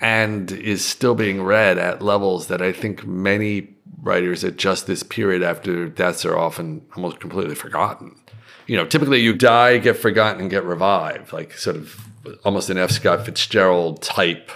and 0.02 0.52
is 0.52 0.84
still 0.84 1.16
being 1.16 1.42
read 1.42 1.78
at 1.78 2.02
levels 2.02 2.48
that 2.48 2.62
I 2.62 2.74
think 2.74 3.08
many 3.08 3.76
writers 4.02 4.44
at 4.44 4.58
just 4.58 4.88
this 4.88 5.04
period 5.04 5.42
after 5.42 5.88
deaths 5.88 6.26
are 6.26 6.38
often 6.38 6.86
almost 6.96 7.22
completely 7.22 7.56
forgotten. 7.56 8.20
You 8.68 8.78
know, 8.78 8.86
typically 8.86 9.22
you 9.22 9.34
die, 9.34 9.78
get 9.78 9.98
forgotten, 9.98 10.42
and 10.42 10.50
get 10.50 10.64
revived, 10.64 11.34
like 11.34 11.58
sort 11.58 11.76
of 11.76 12.00
almost 12.44 12.70
an 12.70 12.78
F. 12.78 12.92
Scott 12.92 13.26
Fitzgerald 13.26 14.02
type 14.02 14.50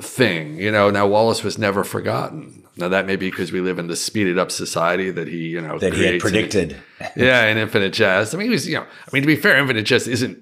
thing. 0.00 0.58
You 0.58 0.70
know, 0.70 0.90
now 0.90 1.06
Wallace 1.06 1.42
was 1.42 1.58
never 1.58 1.84
forgotten. 1.84 2.64
Now 2.76 2.88
that 2.88 3.06
may 3.06 3.16
be 3.16 3.30
because 3.30 3.52
we 3.52 3.60
live 3.60 3.78
in 3.78 3.86
the 3.86 3.96
speeded 3.96 4.38
up 4.38 4.50
society 4.50 5.10
that 5.10 5.28
he, 5.28 5.48
you 5.48 5.60
know, 5.60 5.78
that 5.78 5.94
he 5.94 6.04
had 6.04 6.20
predicted. 6.20 6.76
yeah, 7.16 7.46
in 7.46 7.56
Infinite 7.56 7.92
Jest. 7.92 8.34
I 8.34 8.38
mean, 8.38 8.46
he 8.46 8.50
was, 8.50 8.66
you 8.66 8.74
know, 8.76 8.82
I 8.82 9.10
mean, 9.12 9.22
to 9.22 9.26
be 9.26 9.36
fair, 9.36 9.56
Infinite 9.56 9.84
Jest 9.84 10.08
isn't 10.08 10.38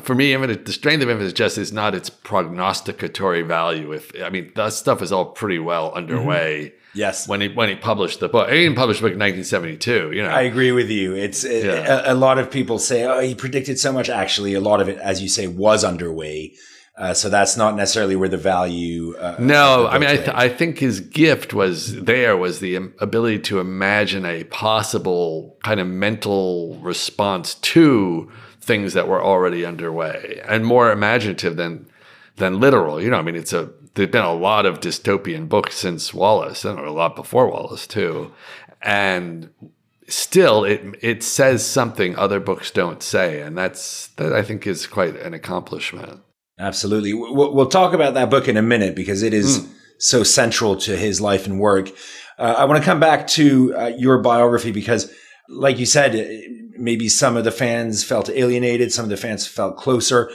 for 0.00 0.14
me. 0.14 0.32
Infinite, 0.32 0.66
the 0.66 0.72
strength 0.72 1.02
of 1.02 1.10
Infinite 1.10 1.34
Jest 1.34 1.58
is 1.58 1.72
not 1.72 1.94
its 1.94 2.10
prognosticatory 2.10 3.46
value. 3.46 3.92
If 3.92 4.10
I 4.20 4.30
mean, 4.30 4.52
that 4.56 4.72
stuff 4.72 5.02
is 5.02 5.12
all 5.12 5.26
pretty 5.26 5.58
well 5.58 5.92
underway. 5.92 6.66
Mm-hmm. 6.66 6.74
Yes. 6.94 7.28
When 7.28 7.40
he 7.40 7.48
when 7.48 7.68
he 7.68 7.76
published 7.76 8.20
the 8.20 8.28
book, 8.28 8.48
he 8.48 8.56
didn't 8.56 8.76
publish 8.76 8.98
the 8.98 9.02
book 9.02 9.12
in 9.12 9.18
1972. 9.18 10.12
You 10.12 10.22
know. 10.22 10.30
I 10.30 10.42
agree 10.42 10.72
with 10.72 10.90
you. 10.90 11.14
It's 11.14 11.44
yeah. 11.44 12.08
a, 12.08 12.12
a, 12.12 12.16
lot 12.16 12.38
of 12.38 12.50
people 12.50 12.78
say, 12.78 13.04
"Oh, 13.04 13.20
he 13.20 13.34
predicted 13.34 13.78
so 13.78 13.92
much." 13.92 14.08
Actually, 14.08 14.54
a 14.54 14.60
lot 14.60 14.80
of 14.80 14.88
it, 14.88 14.98
as 14.98 15.22
you 15.22 15.28
say, 15.28 15.46
was 15.46 15.84
underway. 15.84 16.54
Uh, 16.96 17.14
so 17.14 17.28
that's 17.28 17.56
not 17.56 17.76
necessarily 17.76 18.16
where 18.16 18.28
the 18.28 18.36
value. 18.36 19.14
Uh, 19.16 19.36
no, 19.38 19.86
I 19.86 19.98
mean, 19.98 20.08
I, 20.08 20.16
th- 20.16 20.30
I 20.30 20.48
think 20.48 20.78
his 20.78 20.98
gift 20.98 21.54
was 21.54 21.94
there 22.02 22.36
was 22.36 22.58
the 22.58 22.74
ability 22.74 23.38
to 23.40 23.60
imagine 23.60 24.26
a 24.26 24.42
possible 24.44 25.56
kind 25.62 25.78
of 25.78 25.86
mental 25.86 26.76
response 26.80 27.54
to 27.54 28.32
things 28.60 28.94
that 28.94 29.06
were 29.06 29.22
already 29.22 29.64
underway, 29.64 30.42
and 30.48 30.66
more 30.66 30.90
imaginative 30.90 31.54
than 31.54 31.86
than 32.36 32.58
literal. 32.58 33.00
You 33.00 33.10
know, 33.10 33.18
I 33.18 33.22
mean, 33.22 33.36
it's 33.36 33.52
a 33.52 33.70
there've 33.98 34.10
been 34.10 34.22
a 34.22 34.32
lot 34.32 34.64
of 34.64 34.78
dystopian 34.78 35.48
books 35.48 35.76
since 35.76 36.14
Wallace, 36.14 36.64
and 36.64 36.78
a 36.78 36.92
lot 36.92 37.16
before 37.16 37.50
Wallace 37.50 37.86
too, 37.86 38.32
and 38.80 39.50
still 40.06 40.64
it 40.64 40.82
it 41.02 41.22
says 41.24 41.66
something 41.66 42.16
other 42.16 42.38
books 42.38 42.70
don't 42.70 43.02
say, 43.02 43.42
and 43.42 43.58
that's 43.58 44.06
that 44.16 44.32
I 44.32 44.42
think 44.42 44.66
is 44.66 44.86
quite 44.86 45.16
an 45.16 45.34
accomplishment. 45.34 46.20
Absolutely, 46.60 47.12
we'll, 47.12 47.52
we'll 47.52 47.66
talk 47.66 47.92
about 47.92 48.14
that 48.14 48.30
book 48.30 48.46
in 48.46 48.56
a 48.56 48.62
minute 48.62 48.94
because 48.94 49.22
it 49.22 49.34
is 49.34 49.58
mm. 49.58 49.72
so 49.98 50.22
central 50.22 50.76
to 50.76 50.96
his 50.96 51.20
life 51.20 51.46
and 51.46 51.58
work. 51.58 51.90
Uh, 52.38 52.54
I 52.56 52.64
want 52.66 52.78
to 52.78 52.84
come 52.84 53.00
back 53.00 53.26
to 53.28 53.74
uh, 53.76 53.86
your 53.98 54.22
biography 54.22 54.70
because, 54.70 55.12
like 55.48 55.80
you 55.80 55.86
said, 55.86 56.14
maybe 56.78 57.08
some 57.08 57.36
of 57.36 57.42
the 57.42 57.50
fans 57.50 58.04
felt 58.04 58.30
alienated, 58.30 58.92
some 58.92 59.04
of 59.04 59.10
the 59.10 59.16
fans 59.16 59.44
felt 59.46 59.76
closer. 59.76 60.30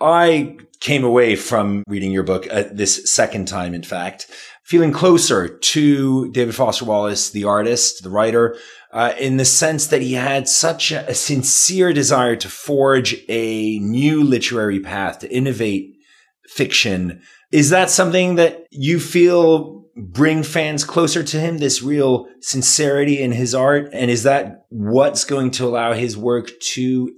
I 0.00 0.56
came 0.80 1.04
away 1.04 1.34
from 1.34 1.82
reading 1.88 2.12
your 2.12 2.22
book 2.22 2.46
uh, 2.50 2.64
this 2.70 3.10
second 3.10 3.48
time, 3.48 3.74
in 3.74 3.82
fact, 3.82 4.30
feeling 4.62 4.92
closer 4.92 5.48
to 5.48 6.30
David 6.30 6.54
Foster 6.54 6.84
Wallace, 6.84 7.30
the 7.30 7.44
artist, 7.44 8.02
the 8.02 8.10
writer, 8.10 8.56
uh, 8.92 9.12
in 9.18 9.36
the 9.36 9.44
sense 9.44 9.88
that 9.88 10.02
he 10.02 10.14
had 10.14 10.48
such 10.48 10.92
a, 10.92 11.08
a 11.08 11.14
sincere 11.14 11.92
desire 11.92 12.36
to 12.36 12.48
forge 12.48 13.16
a 13.28 13.78
new 13.80 14.22
literary 14.22 14.80
path, 14.80 15.18
to 15.18 15.32
innovate 15.32 15.96
fiction. 16.46 17.20
Is 17.50 17.70
that 17.70 17.90
something 17.90 18.36
that 18.36 18.66
you 18.70 19.00
feel 19.00 19.78
bring 19.96 20.44
fans 20.44 20.84
closer 20.84 21.24
to 21.24 21.40
him, 21.40 21.58
this 21.58 21.82
real 21.82 22.28
sincerity 22.40 23.20
in 23.20 23.32
his 23.32 23.54
art? 23.54 23.88
And 23.92 24.10
is 24.10 24.22
that 24.22 24.66
what's 24.68 25.24
going 25.24 25.50
to 25.52 25.66
allow 25.66 25.92
his 25.92 26.16
work 26.16 26.50
to 26.60 27.12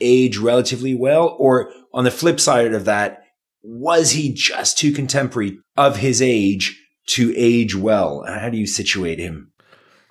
age 0.00 0.38
relatively 0.38 0.94
well? 0.94 1.36
Or 1.38 1.70
on 1.94 2.04
the 2.04 2.10
flip 2.10 2.40
side 2.40 2.74
of 2.74 2.84
that, 2.84 3.22
was 3.62 4.10
he 4.10 4.32
just 4.32 4.76
too 4.76 4.92
contemporary 4.92 5.58
of 5.76 5.96
his 5.96 6.20
age 6.20 6.78
to 7.06 7.32
age 7.36 7.74
well? 7.74 8.24
How 8.26 8.50
do 8.50 8.58
you 8.58 8.66
situate 8.66 9.18
him? 9.18 9.52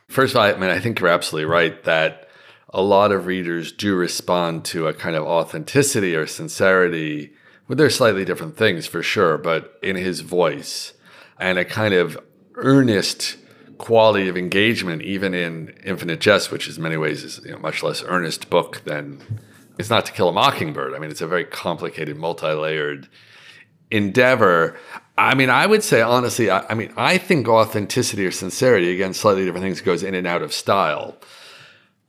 First 0.08 0.34
of 0.34 0.38
all, 0.38 0.44
I 0.46 0.54
mean, 0.54 0.70
I 0.70 0.80
think 0.80 1.00
you're 1.00 1.10
absolutely 1.10 1.46
right 1.46 1.84
that 1.84 2.30
a 2.70 2.82
lot 2.82 3.12
of 3.12 3.28
readers 3.28 3.72
do 3.72 3.96
respond 3.96 4.66
to 4.66 4.88
a 4.88 4.94
kind 4.94 5.16
of 5.16 5.24
authenticity 5.24 6.16
or 6.16 6.25
sincerity. 6.25 7.34
Well, 7.68 7.75
they're 7.75 7.90
slightly 7.90 8.25
different 8.25 8.58
things 8.58 8.88
for 8.88 9.04
sure, 9.04 9.38
but 9.38 9.74
in 9.84 9.96
his 9.96 10.22
voice 10.22 10.94
and 11.40 11.60
a 11.60 11.66
kind 11.66 11.94
of 11.94 12.18
earnest 12.56 13.38
quality 13.78 14.30
of 14.30 14.38
engagement, 14.38 15.02
even 15.02 15.34
in 15.34 15.75
Infinite 15.84 16.22
Jest, 16.22 16.52
which 16.52 16.68
is 16.68 16.78
in 16.78 16.84
many 16.84 16.98
ways 16.98 17.24
is 17.24 17.42
you 17.44 17.52
know, 17.52 17.60
much 17.60 17.84
less 17.84 18.04
earnest 18.04 18.50
book 18.50 18.82
than 18.86 19.22
it's 19.77 19.89
not 19.89 20.06
to 20.06 20.12
kill 20.12 20.30
a 20.30 20.34
mockingbird. 20.34 20.94
I 20.94 21.00
mean, 21.00 21.10
it's 21.10 21.22
a 21.22 21.27
very 21.27 21.46
complicated, 21.46 22.18
multi-layered 22.18 23.08
endeavor. 23.92 24.77
I 25.18 25.36
mean, 25.36 25.50
I 25.50 25.65
would 25.65 25.84
say 25.84 26.01
honestly, 26.01 26.50
I, 26.50 26.65
I, 26.70 26.74
mean, 26.74 26.94
I 26.98 27.18
think 27.18 27.48
authenticity 27.48 28.25
or 28.25 28.32
sincerity, 28.32 28.94
again, 28.94 29.13
slightly 29.13 29.46
different 29.46 29.63
things, 29.63 29.82
goes 29.82 30.03
in 30.03 30.15
and 30.15 30.27
out 30.27 30.42
of 30.42 30.53
style. 30.53 31.18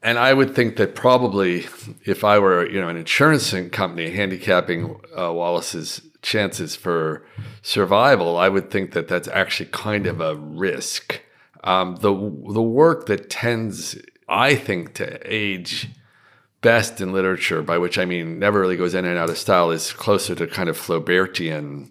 And 0.03 0.19
I 0.19 0.35
would 0.35 0.55
think 0.55 0.77
that 0.77 0.95
probably 0.95 1.67
if 2.05 2.25
I 2.25 2.39
were, 2.39 2.69
you 2.69 2.81
know, 2.81 2.89
an 2.89 2.97
insurance 2.97 3.55
company 3.73 4.11
handicapping 4.11 5.01
uh, 5.17 5.33
Wallace's 5.33 6.03
chances 6.21 6.77
for 6.77 7.25
survival, 7.63 8.37
I 8.37 8.51
would 8.51 8.71
think 8.71 8.93
that 8.93 9.09
that's 9.09 9.29
actually 9.29 9.71
kind 9.73 10.07
of 10.07 10.21
a 10.21 10.37
risk. 10.37 11.21
Um, 11.63 11.97
the 11.97 12.13
the 12.13 12.63
work 12.63 13.07
that 13.07 13.31
tends, 13.31 13.97
I 14.29 14.55
think, 14.55 14.93
to 14.95 15.19
age 15.25 15.89
best 16.65 17.03
in 17.03 17.13
literature, 17.13 17.61
by 17.63 17.77
which 17.77 17.99
I 17.99 18.07
mean 18.07 18.39
never 18.39 18.59
really 18.59 18.79
goes 18.79 18.95
in 18.95 19.05
and 19.05 19.19
out 19.19 19.29
of 19.29 19.37
style, 19.37 19.71
is 19.71 19.93
closer 19.93 20.35
to 20.35 20.47
kind 20.47 20.71
of 20.71 20.79
Flaubertian 20.79 21.91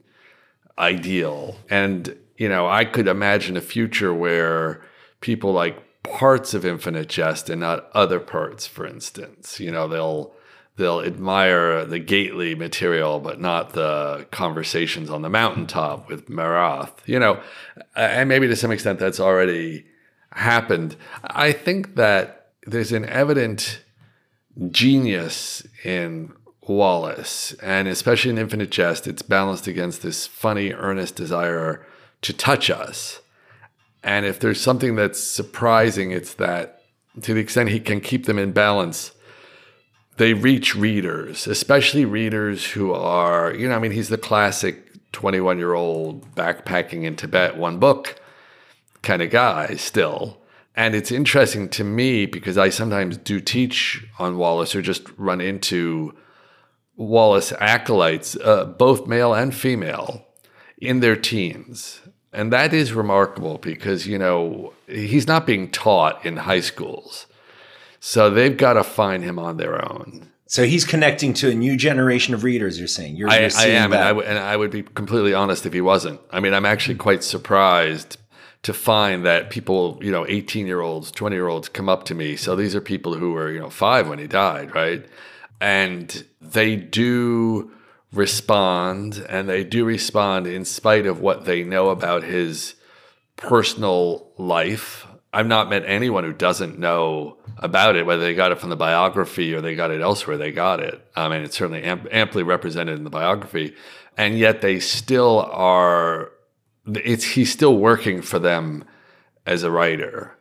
ideal. 0.79 1.55
And, 1.69 2.17
you 2.37 2.49
know, 2.49 2.67
I 2.67 2.83
could 2.83 3.07
imagine 3.07 3.55
a 3.55 3.61
future 3.61 4.11
where 4.11 4.81
people 5.21 5.53
like 5.53 5.77
parts 6.01 6.55
of 6.55 6.65
Infinite 6.65 7.07
Jest 7.07 7.51
and 7.51 7.61
not 7.61 7.87
other 7.93 8.19
parts, 8.19 8.65
for 8.65 8.87
instance. 8.87 9.59
You 9.59 9.71
know, 9.71 9.87
they'll 9.87 10.33
they'll 10.75 11.01
admire 11.01 11.85
the 11.85 11.99
Gately 11.99 12.55
material, 12.55 13.19
but 13.19 13.39
not 13.39 13.73
the 13.73 14.25
conversations 14.31 15.11
on 15.11 15.21
the 15.21 15.29
mountaintop 15.29 16.09
with 16.09 16.29
Marathe. 16.29 16.89
You 17.05 17.19
know, 17.19 17.39
and 17.95 18.27
maybe 18.27 18.47
to 18.47 18.55
some 18.55 18.71
extent 18.71 18.97
that's 18.97 19.19
already 19.19 19.85
happened. 20.31 20.95
I 21.23 21.51
think 21.51 21.93
that 21.95 22.49
there's 22.65 22.91
an 22.91 23.05
evident 23.05 23.82
genius 24.69 25.65
in 25.83 26.33
Wallace, 26.61 27.53
and 27.61 27.87
especially 27.87 28.31
in 28.31 28.37
Infinite 28.37 28.71
Jest, 28.71 29.07
it's 29.07 29.21
balanced 29.21 29.67
against 29.67 30.01
this 30.01 30.27
funny, 30.27 30.71
earnest 30.71 31.15
desire 31.15 31.85
to 32.21 32.33
touch 32.33 32.69
us. 32.69 33.21
And 34.03 34.25
if 34.25 34.39
there's 34.39 34.61
something 34.61 34.95
that's 34.95 35.19
surprising, 35.19 36.11
it's 36.11 36.33
that 36.35 36.83
to 37.21 37.33
the 37.33 37.39
extent 37.39 37.69
he 37.69 37.79
can 37.79 38.01
keep 38.01 38.25
them 38.25 38.39
in 38.39 38.51
balance, 38.51 39.11
they 40.17 40.33
reach 40.33 40.75
readers, 40.75 41.47
especially 41.47 42.05
readers 42.05 42.65
who 42.65 42.93
are, 42.93 43.53
you 43.53 43.67
know, 43.67 43.75
I 43.75 43.79
mean, 43.79 43.91
he's 43.91 44.09
the 44.09 44.17
classic 44.17 44.89
21 45.11 45.57
year 45.57 45.73
old 45.73 46.35
backpacking 46.35 47.03
in 47.03 47.15
Tibet, 47.15 47.57
one 47.57 47.79
book 47.79 48.19
kind 49.01 49.21
of 49.21 49.29
guy 49.29 49.75
still. 49.75 50.37
And 50.75 50.95
it's 50.95 51.11
interesting 51.11 51.69
to 51.69 51.83
me 51.83 52.25
because 52.25 52.57
I 52.57 52.69
sometimes 52.69 53.17
do 53.17 53.39
teach 53.39 54.05
on 54.17 54.37
Wallace 54.37 54.75
or 54.75 54.81
just 54.81 55.03
run 55.17 55.39
into 55.39 56.15
Wallace 56.95 57.53
acolytes, 57.59 58.35
uh, 58.43 58.65
both 58.65 59.07
male 59.07 59.33
and 59.33 59.53
female, 59.53 60.25
in 60.77 60.99
their 60.99 61.15
teens. 61.15 62.01
And 62.31 62.51
that 62.51 62.73
is 62.73 62.93
remarkable 62.93 63.59
because, 63.59 64.07
you 64.07 64.17
know, 64.17 64.73
he's 64.87 65.27
not 65.27 65.45
being 65.45 65.69
taught 65.69 66.25
in 66.25 66.37
high 66.37 66.61
schools. 66.61 67.27
So 67.99 68.29
they've 68.29 68.57
got 68.57 68.73
to 68.73 68.83
find 68.83 69.23
him 69.23 69.37
on 69.37 69.57
their 69.57 69.83
own. 69.89 70.31
So 70.47 70.65
he's 70.65 70.85
connecting 70.85 71.33
to 71.35 71.49
a 71.49 71.53
new 71.53 71.77
generation 71.77 72.33
of 72.33 72.43
readers. 72.43 72.77
You're 72.77 72.87
saying 72.87 73.15
you're, 73.15 73.29
you're 73.29 73.49
I, 73.49 73.49
I, 73.57 73.65
am, 73.67 73.93
and 73.93 74.01
I, 74.01 74.07
w- 74.09 74.27
and 74.27 74.37
I 74.37 74.57
would 74.57 74.71
be 74.71 74.83
completely 74.83 75.33
honest 75.33 75.65
if 75.65 75.73
he 75.73 75.81
wasn't. 75.81 76.19
I 76.31 76.39
mean, 76.39 76.53
I'm 76.53 76.65
actually 76.65 76.95
quite 76.95 77.23
surprised 77.23 78.17
to 78.63 78.73
find 78.73 79.25
that 79.25 79.49
people, 79.49 79.99
you 80.01 80.11
know, 80.11 80.25
18 80.27 80.67
year 80.67 80.81
olds, 80.81 81.11
20 81.11 81.35
year 81.35 81.47
olds 81.47 81.69
come 81.69 81.89
up 81.89 82.05
to 82.05 82.15
me. 82.15 82.35
So 82.35 82.55
these 82.55 82.75
are 82.75 82.81
people 82.81 83.13
who 83.13 83.33
were, 83.33 83.51
you 83.51 83.59
know, 83.59 83.69
five 83.69 84.07
when 84.07 84.19
he 84.19 84.27
died, 84.27 84.73
right? 84.73 85.05
And 85.61 86.25
they 86.41 86.75
do 86.75 87.71
respond, 88.11 89.25
and 89.29 89.49
they 89.49 89.63
do 89.63 89.85
respond 89.85 90.47
in 90.47 90.65
spite 90.65 91.05
of 91.05 91.19
what 91.19 91.45
they 91.45 91.63
know 91.63 91.89
about 91.89 92.23
his 92.23 92.75
personal 93.37 94.31
life 94.37 95.07
I've 95.33 95.47
not 95.47 95.67
met 95.67 95.83
anyone 95.87 96.23
who 96.23 96.31
doesn't 96.31 96.77
know 96.77 97.37
about 97.57 97.95
it, 97.95 98.05
whether 98.05 98.21
they 98.21 98.35
got 98.35 98.51
it 98.51 98.59
from 98.59 98.69
the 98.69 98.75
biography 98.75 99.53
or 99.55 99.61
they 99.61 99.73
got 99.73 99.89
it 99.89 99.99
elsewhere. 99.99 100.37
They 100.37 100.51
got 100.51 100.79
it. 100.79 101.01
I 101.15 101.27
mean, 101.27 101.41
it's 101.41 101.57
certainly 101.57 101.81
amp- 101.81 102.07
amply 102.11 102.43
represented 102.43 102.97
in 102.97 103.03
the 103.03 103.09
biography, 103.09 103.75
and 104.15 104.37
yet 104.37 104.61
they 104.61 104.79
still 104.79 105.39
are. 105.51 106.32
It's 106.85 107.23
he's 107.23 107.51
still 107.51 107.77
working 107.77 108.21
for 108.21 108.39
them 108.39 108.83
as 109.45 109.63
a 109.63 109.71
writer, 109.71 110.37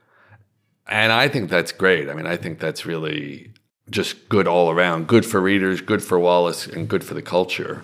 and 0.87 1.13
I 1.13 1.29
think 1.29 1.51
that's 1.51 1.73
great. 1.73 2.09
I 2.09 2.15
mean, 2.15 2.27
I 2.27 2.37
think 2.37 2.59
that's 2.59 2.85
really 2.85 3.53
just 3.91 4.29
good 4.29 4.49
all 4.49 4.71
around. 4.71 5.07
Good 5.07 5.27
for 5.27 5.41
readers, 5.41 5.81
good 5.81 6.03
for 6.03 6.19
Wallace, 6.19 6.67
and 6.67 6.89
good 6.89 7.05
for 7.05 7.15
the 7.15 7.23
culture. 7.23 7.83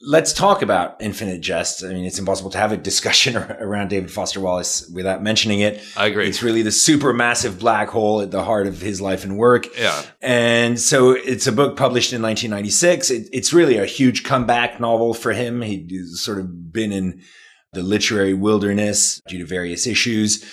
Let's 0.00 0.32
talk 0.32 0.62
about 0.62 1.00
Infinite 1.00 1.40
Jest. 1.40 1.84
I 1.84 1.88
mean, 1.88 2.04
it's 2.04 2.18
impossible 2.18 2.50
to 2.50 2.58
have 2.58 2.72
a 2.72 2.76
discussion 2.76 3.36
around 3.60 3.88
David 3.88 4.10
Foster 4.10 4.40
Wallace 4.40 4.90
without 4.92 5.22
mentioning 5.22 5.60
it. 5.60 5.82
I 5.96 6.06
agree. 6.06 6.28
It's 6.28 6.42
really 6.42 6.62
the 6.62 6.72
super 6.72 7.12
massive 7.12 7.58
black 7.58 7.88
hole 7.88 8.20
at 8.20 8.30
the 8.30 8.44
heart 8.44 8.66
of 8.66 8.80
his 8.80 9.00
life 9.00 9.24
and 9.24 9.36
work. 9.36 9.66
Yeah. 9.78 10.02
And 10.20 10.80
so 10.80 11.12
it's 11.12 11.46
a 11.46 11.52
book 11.52 11.76
published 11.76 12.12
in 12.12 12.22
1996. 12.22 13.10
It, 13.10 13.28
it's 13.32 13.52
really 13.52 13.78
a 13.78 13.86
huge 13.86 14.24
comeback 14.24 14.80
novel 14.80 15.14
for 15.14 15.32
him. 15.32 15.62
He's 15.62 16.20
sort 16.20 16.38
of 16.38 16.72
been 16.72 16.92
in 16.92 17.22
the 17.72 17.82
literary 17.82 18.34
wilderness 18.34 19.20
due 19.28 19.38
to 19.38 19.46
various 19.46 19.86
issues. 19.86 20.44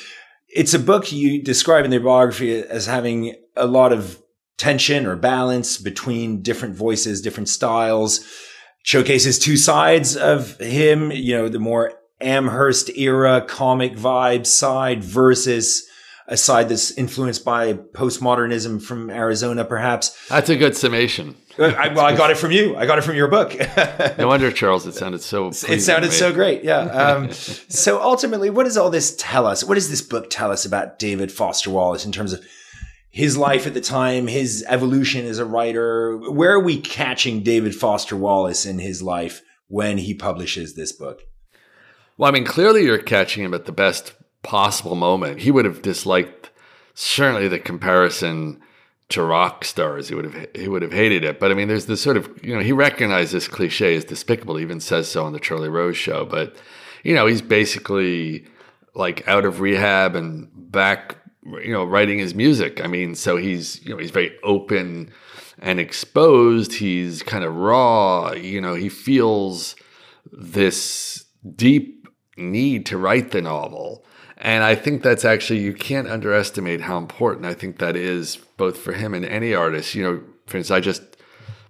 It's 0.48 0.74
a 0.74 0.80
book 0.80 1.12
you 1.12 1.44
describe 1.44 1.86
in 1.86 1.92
the 1.92 2.00
biography 2.00 2.62
as 2.62 2.86
having 2.86 3.36
a 3.56 3.66
lot 3.66 3.92
of 3.92 4.22
tension 4.58 5.06
or 5.06 5.16
balance 5.16 5.78
between 5.78 6.42
different 6.42 6.76
voices, 6.76 7.22
different 7.22 7.50
styles 7.50 8.26
showcases 8.88 9.38
two 9.38 9.58
sides 9.58 10.16
of 10.16 10.58
him, 10.60 11.12
you 11.12 11.36
know, 11.36 11.50
the 11.50 11.60
more 11.60 11.92
Amherst 12.22 12.90
era 12.98 13.42
comic 13.42 13.98
vibe 13.98 14.46
side 14.46 15.04
versus 15.04 15.86
a 16.28 16.38
side 16.38 16.70
that's 16.70 16.92
influenced 16.92 17.46
by 17.46 17.74
postmodernism 17.74 18.82
from 18.82 19.10
Arizona, 19.10 19.64
perhaps. 19.64 20.28
That's 20.28 20.50
a 20.50 20.58
good 20.58 20.76
summation. 20.76 21.36
Uh, 21.58 21.66
I, 21.66 21.88
well, 21.94 22.06
I 22.06 22.16
got 22.16 22.30
it 22.30 22.38
from 22.38 22.52
you. 22.52 22.76
I 22.76 22.86
got 22.86 22.98
it 22.98 23.04
from 23.04 23.16
your 23.16 23.30
book. 23.30 23.56
no 24.18 24.28
wonder, 24.28 24.52
Charles. 24.52 24.86
It 24.86 24.94
sounded 24.94 25.22
so. 25.22 25.48
It 25.48 25.82
sounded 25.82 26.12
so 26.12 26.34
great. 26.34 26.64
Yeah. 26.64 26.80
Um, 26.80 27.32
so 27.32 28.02
ultimately, 28.02 28.50
what 28.50 28.66
does 28.66 28.78
all 28.78 28.90
this 28.90 29.16
tell 29.18 29.46
us? 29.46 29.64
What 29.64 29.76
does 29.76 29.90
this 29.90 30.02
book 30.02 30.30
tell 30.30 30.52
us 30.52 30.66
about 30.66 31.00
David 31.00 31.32
Foster 31.32 31.70
Wallace 31.70 32.06
in 32.06 32.12
terms 32.12 32.34
of 32.34 32.46
his 33.18 33.36
life 33.36 33.66
at 33.66 33.74
the 33.74 33.82
time, 33.82 34.28
his 34.28 34.64
evolution 34.68 35.26
as 35.26 35.40
a 35.40 35.46
writer. 35.46 36.18
Where 36.18 36.52
are 36.52 36.60
we 36.60 36.80
catching 36.80 37.42
David 37.42 37.74
Foster 37.74 38.16
Wallace 38.16 38.64
in 38.64 38.78
his 38.78 39.02
life 39.02 39.42
when 39.68 39.98
he 39.98 40.14
publishes 40.14 40.76
this 40.76 40.92
book? 40.92 41.22
Well, 42.16 42.30
I 42.30 42.32
mean, 42.32 42.46
clearly 42.46 42.84
you're 42.84 43.00
catching 43.00 43.44
him 43.44 43.56
at 43.56 43.66
the 43.66 43.72
best 43.72 44.14
possible 44.44 44.96
moment. 44.96 45.42
He 45.42 45.52
would 45.52 45.66
have 45.66 45.82
disliked 45.82 46.52
certainly 46.94 47.48
the 47.48 47.60
comparison 47.60 48.62
to 49.10 49.24
rock 49.24 49.64
stars. 49.64 50.10
He 50.10 50.16
would 50.16 50.26
have 50.26 50.48
he 50.54 50.68
would 50.68 50.82
have 50.82 50.92
hated 50.92 51.24
it. 51.24 51.40
But 51.40 51.52
I 51.52 51.54
mean, 51.54 51.68
there's 51.68 51.86
this 51.86 52.02
sort 52.02 52.18
of 52.18 52.30
you 52.44 52.56
know 52.56 52.62
he 52.62 52.72
recognized 52.72 53.34
this 53.34 53.48
cliche 53.48 53.96
as 53.96 54.06
despicable. 54.06 54.58
He 54.58 54.64
even 54.64 54.80
says 54.80 55.08
so 55.08 55.26
on 55.26 55.34
the 55.34 55.40
Charlie 55.40 55.70
Rose 55.70 55.98
show. 55.98 56.26
But 56.26 56.56
you 57.04 57.14
know, 57.14 57.26
he's 57.26 57.42
basically 57.42 58.46
like 58.98 59.26
out 59.28 59.46
of 59.46 59.62
rehab 59.62 60.16
and 60.16 60.50
back 60.54 61.18
you 61.64 61.72
know 61.72 61.86
writing 61.86 62.20
his 62.20 62.36
music 62.36 62.84
i 62.84 62.88
mean 62.88 63.16
so 63.16 63.38
he's 63.38 63.84
you 63.86 63.92
know 63.92 63.98
he's 63.98 64.12
very 64.12 64.36
open 64.44 65.10
and 65.60 65.80
exposed 65.80 66.74
he's 66.74 67.24
kind 67.24 67.44
of 67.44 67.56
raw 67.56 68.32
you 68.34 68.60
know 68.60 68.74
he 68.74 68.90
feels 68.90 69.76
this 70.32 71.26
deep 71.56 72.08
need 72.36 72.86
to 72.86 72.98
write 72.98 73.32
the 73.32 73.42
novel 73.42 74.04
and 74.40 74.64
i 74.64 74.76
think 74.76 75.04
that's 75.04 75.26
actually 75.26 75.60
you 75.60 75.74
can't 75.74 76.08
underestimate 76.08 76.82
how 76.82 76.98
important 76.98 77.46
i 77.46 77.54
think 77.54 77.80
that 77.80 77.96
is 77.96 78.38
both 78.58 78.78
for 78.78 78.94
him 78.94 79.14
and 79.14 79.26
any 79.26 79.54
artist 79.54 79.96
you 79.96 80.04
know 80.04 80.22
for 80.46 80.58
instance 80.58 80.72
i 80.72 80.80
just 80.80 81.18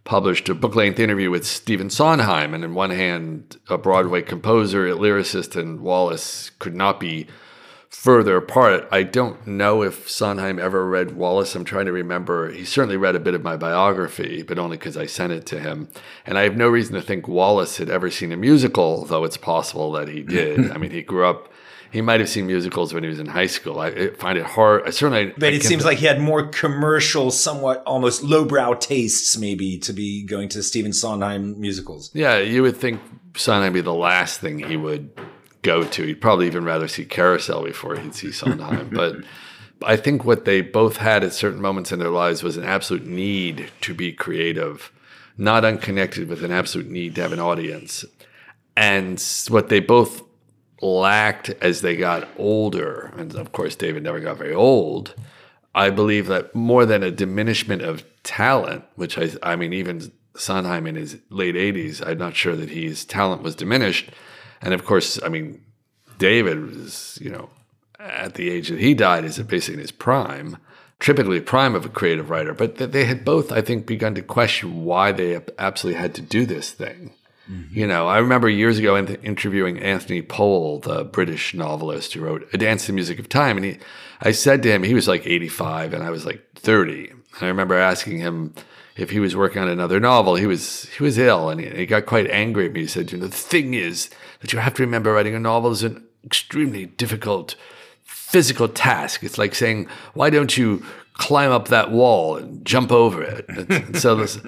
published 0.08 0.48
a 0.48 0.56
book 0.56 0.74
length 0.74 1.00
interview 1.00 1.30
with 1.30 1.46
Stephen 1.46 1.90
Sondheim. 1.90 2.54
And 2.54 2.64
in 2.64 2.74
one 2.74 2.92
hand, 2.92 3.58
a 3.68 3.78
Broadway 3.78 4.22
composer, 4.22 4.88
a 4.88 4.96
lyricist, 4.96 5.60
and 5.60 5.82
Wallace 5.82 6.50
could 6.60 6.74
not 6.74 6.98
be 6.98 7.28
further 7.90 8.38
apart. 8.38 8.88
I 8.90 9.04
don't 9.04 9.46
know 9.46 9.84
if 9.84 10.10
Sondheim 10.10 10.60
ever 10.60 10.88
read 10.88 11.18
Wallace. 11.18 11.56
I'm 11.56 11.66
trying 11.66 11.88
to 11.88 11.92
remember. 11.92 12.52
He 12.52 12.64
certainly 12.64 12.96
read 12.96 13.18
a 13.18 13.20
bit 13.20 13.34
of 13.34 13.44
my 13.44 13.58
biography, 13.58 14.44
but 14.44 14.58
only 14.58 14.78
because 14.78 14.96
I 14.96 15.08
sent 15.08 15.34
it 15.34 15.46
to 15.48 15.60
him. 15.60 15.90
And 16.26 16.38
I 16.38 16.44
have 16.44 16.56
no 16.56 16.70
reason 16.70 16.96
to 16.96 17.02
think 17.02 17.28
Wallace 17.28 17.76
had 17.76 17.90
ever 17.90 18.10
seen 18.10 18.32
a 18.32 18.38
musical, 18.38 19.04
though 19.04 19.26
it's 19.26 19.36
possible 19.36 19.92
that 19.92 20.08
he 20.08 20.24
did. 20.24 20.72
I 20.72 20.78
mean, 20.78 20.92
he 20.92 21.02
grew 21.02 21.26
up. 21.26 21.52
He 21.92 22.02
might 22.02 22.20
have 22.20 22.30
seen 22.30 22.48
musicals 22.48 22.94
when 22.94 23.04
he 23.04 23.10
was 23.10 23.20
in 23.20 23.28
high 23.28 23.48
school. 23.48 23.80
I 23.80 24.10
find 24.10 24.38
it 24.38 24.46
hard. 24.46 24.84
I 24.86 24.90
certainly. 24.90 25.34
But 25.38 25.54
it 25.54 25.64
seems 25.64 25.86
like 25.86 26.00
he 26.00 26.06
had 26.06 26.20
more 26.20 26.48
commercial, 26.48 27.32
somewhat 27.32 27.84
almost 27.86 28.24
lowbrow 28.24 28.76
tastes, 28.76 29.38
maybe, 29.38 29.78
to 29.80 29.94
be 29.94 30.24
going 30.24 30.50
to 30.50 30.64
Stephen 30.64 30.94
Sondheim 30.94 31.60
musicals. 31.60 32.12
Yeah, 32.14 32.40
you 32.40 32.62
would 32.62 32.78
think 32.78 33.02
Sondheim 33.36 33.74
would 33.74 33.80
be 33.80 33.82
the 33.82 33.94
last 33.94 34.40
thing 34.42 34.60
he 34.60 34.78
would 34.78 35.12
go 35.62 35.84
to. 35.84 36.04
He'd 36.04 36.22
probably 36.22 36.48
even 36.48 36.66
rather 36.66 36.88
see 36.88 37.06
Carousel 37.06 37.64
before 37.64 37.96
he'd 37.96 38.16
see 38.16 38.32
Sondheim. 38.32 38.90
but 38.94 39.18
I 39.84 39.96
think 39.96 40.26
what 40.26 40.46
they 40.46 40.62
both 40.62 40.98
had 40.98 41.24
at 41.24 41.34
certain 41.34 41.62
moments 41.62 41.92
in 41.92 42.00
their 42.00 42.10
lives 42.10 42.44
was 42.44 42.58
an 42.58 42.64
absolute 42.64 43.06
need 43.06 43.70
to 43.82 43.94
be 43.94 44.12
creative, 44.12 44.92
not 45.38 45.66
unconnected 45.66 46.28
with 46.28 46.44
an 46.44 46.52
absolute 46.52 46.90
need 46.90 47.16
to 47.16 47.22
have 47.22 47.34
an 47.34 47.40
audience. 47.40 48.06
And 48.76 49.24
what 49.50 49.70
they 49.70 49.80
both 49.80 50.24
lacked 50.82 51.50
as 51.62 51.82
they 51.82 51.96
got 51.96 52.28
older, 52.38 53.14
and 53.18 53.36
of 53.36 53.52
course, 53.52 53.76
David 53.76 54.04
never 54.04 54.20
got 54.20 54.38
very 54.38 54.54
old. 54.54 55.16
I 55.74 55.90
believe 55.90 56.28
that 56.28 56.56
more 56.56 56.86
than 56.86 57.04
a 57.04 57.12
diminishment 57.12 57.82
of 57.82 58.04
talent, 58.24 58.86
which 58.96 59.18
I, 59.18 59.30
I 59.44 59.56
mean, 59.56 59.74
even 59.74 60.12
Sondheim 60.36 60.88
in 60.88 60.96
his 60.96 61.18
late 61.30 61.56
80s, 61.56 62.06
I'm 62.06 62.18
not 62.18 62.36
sure 62.36 62.56
that 62.56 62.70
his 62.70 63.06
talent 63.06 63.44
was 63.44 63.56
diminished 63.56 64.12
and 64.62 64.74
of 64.74 64.86
course, 64.86 65.22
I 65.24 65.30
mean, 65.30 65.64
David 66.18 66.66
was, 66.66 67.18
you 67.22 67.30
know, 67.30 67.50
at 68.00 68.36
the 68.36 68.50
age 68.50 68.70
that 68.70 68.80
he 68.80 68.94
died, 68.94 69.26
is 69.26 69.40
basically 69.40 69.76
in 69.76 69.80
his 69.82 69.92
prime, 69.92 70.58
typically 71.00 71.40
prime 71.42 71.76
of 71.76 71.86
a 71.86 71.90
creative 71.90 72.30
writer. 72.30 72.54
But 72.54 72.78
they 72.78 73.06
had 73.06 73.26
both, 73.26 73.52
I 73.52 73.62
think, 73.62 73.86
begun 73.86 74.16
to 74.16 74.22
question 74.22 74.86
why 74.86 75.12
they 75.12 75.40
absolutely 75.58 76.02
had 76.02 76.16
to 76.16 76.22
do 76.22 76.46
this 76.46 76.72
thing. 76.72 77.14
Mm-hmm. 77.52 77.80
You 77.80 77.88
know, 77.88 78.08
I 78.08 78.18
remember 78.18 78.50
years 78.50 78.78
ago 78.78 78.98
interviewing 78.98 79.80
Anthony 79.80 80.22
Powell, 80.22 80.80
the 80.80 81.06
British 81.06 81.54
novelist 81.54 82.14
who 82.14 82.22
wrote 82.22 82.48
A 82.54 82.58
Dance 82.58 82.86
to 82.86 82.88
the 82.88 82.96
Music 82.96 83.20
of 83.20 83.30
Time. 83.30 83.58
And 83.58 83.66
he, 83.66 83.80
I 84.22 84.32
said 84.32 84.64
to 84.64 84.72
him, 84.72 84.84
he 84.84 84.94
was 84.94 85.08
like 85.08 85.26
85 85.26 85.94
and 85.94 86.04
I 86.04 86.10
was 86.10 86.26
like 86.26 86.44
30. 86.56 87.10
And 87.10 87.20
I 87.42 87.48
remember 87.48 87.76
asking 87.76 88.20
him, 88.20 88.54
if 88.98 89.12
he 89.12 89.20
was 89.20 89.36
working 89.36 89.62
on 89.62 89.70
another 89.70 90.00
novel, 90.00 90.36
he 90.36 90.48
was 90.48 90.90
he 90.98 91.04
was 91.04 91.18
ill 91.18 91.50
and 91.50 91.62
he, 91.62 91.70
he, 91.70 91.86
got 91.86 92.06
quite 92.06 92.30
angry 92.32 92.66
at 92.66 92.74
me. 92.74 92.82
He 92.82 92.88
said, 92.88 93.12
"You 93.12 93.20
know, 93.20 93.28
the 93.28 93.36
thing 93.36 93.76
is 93.76 94.10
that 94.42 94.52
you 94.52 94.60
have 94.60 94.74
to 94.76 94.84
remember 94.84 95.14
writing 95.14 95.36
a 95.36 95.40
novel 95.40 95.72
is 95.72 95.84
an 95.84 96.04
extremely 96.26 96.88
difficult 96.88 97.56
physical 98.04 98.68
task. 98.68 99.24
It's 99.24 99.38
like 99.38 99.54
saying, 99.54 99.88
why 100.16 100.30
don't 100.32 100.58
you 100.58 100.84
climb 101.14 101.52
up 101.52 101.68
that 101.68 101.92
wall 101.92 102.38
and 102.38 102.66
jump 102.66 102.92
over 102.92 103.22
it?" 103.22 103.98
So 103.98 104.16
this, 104.16 104.40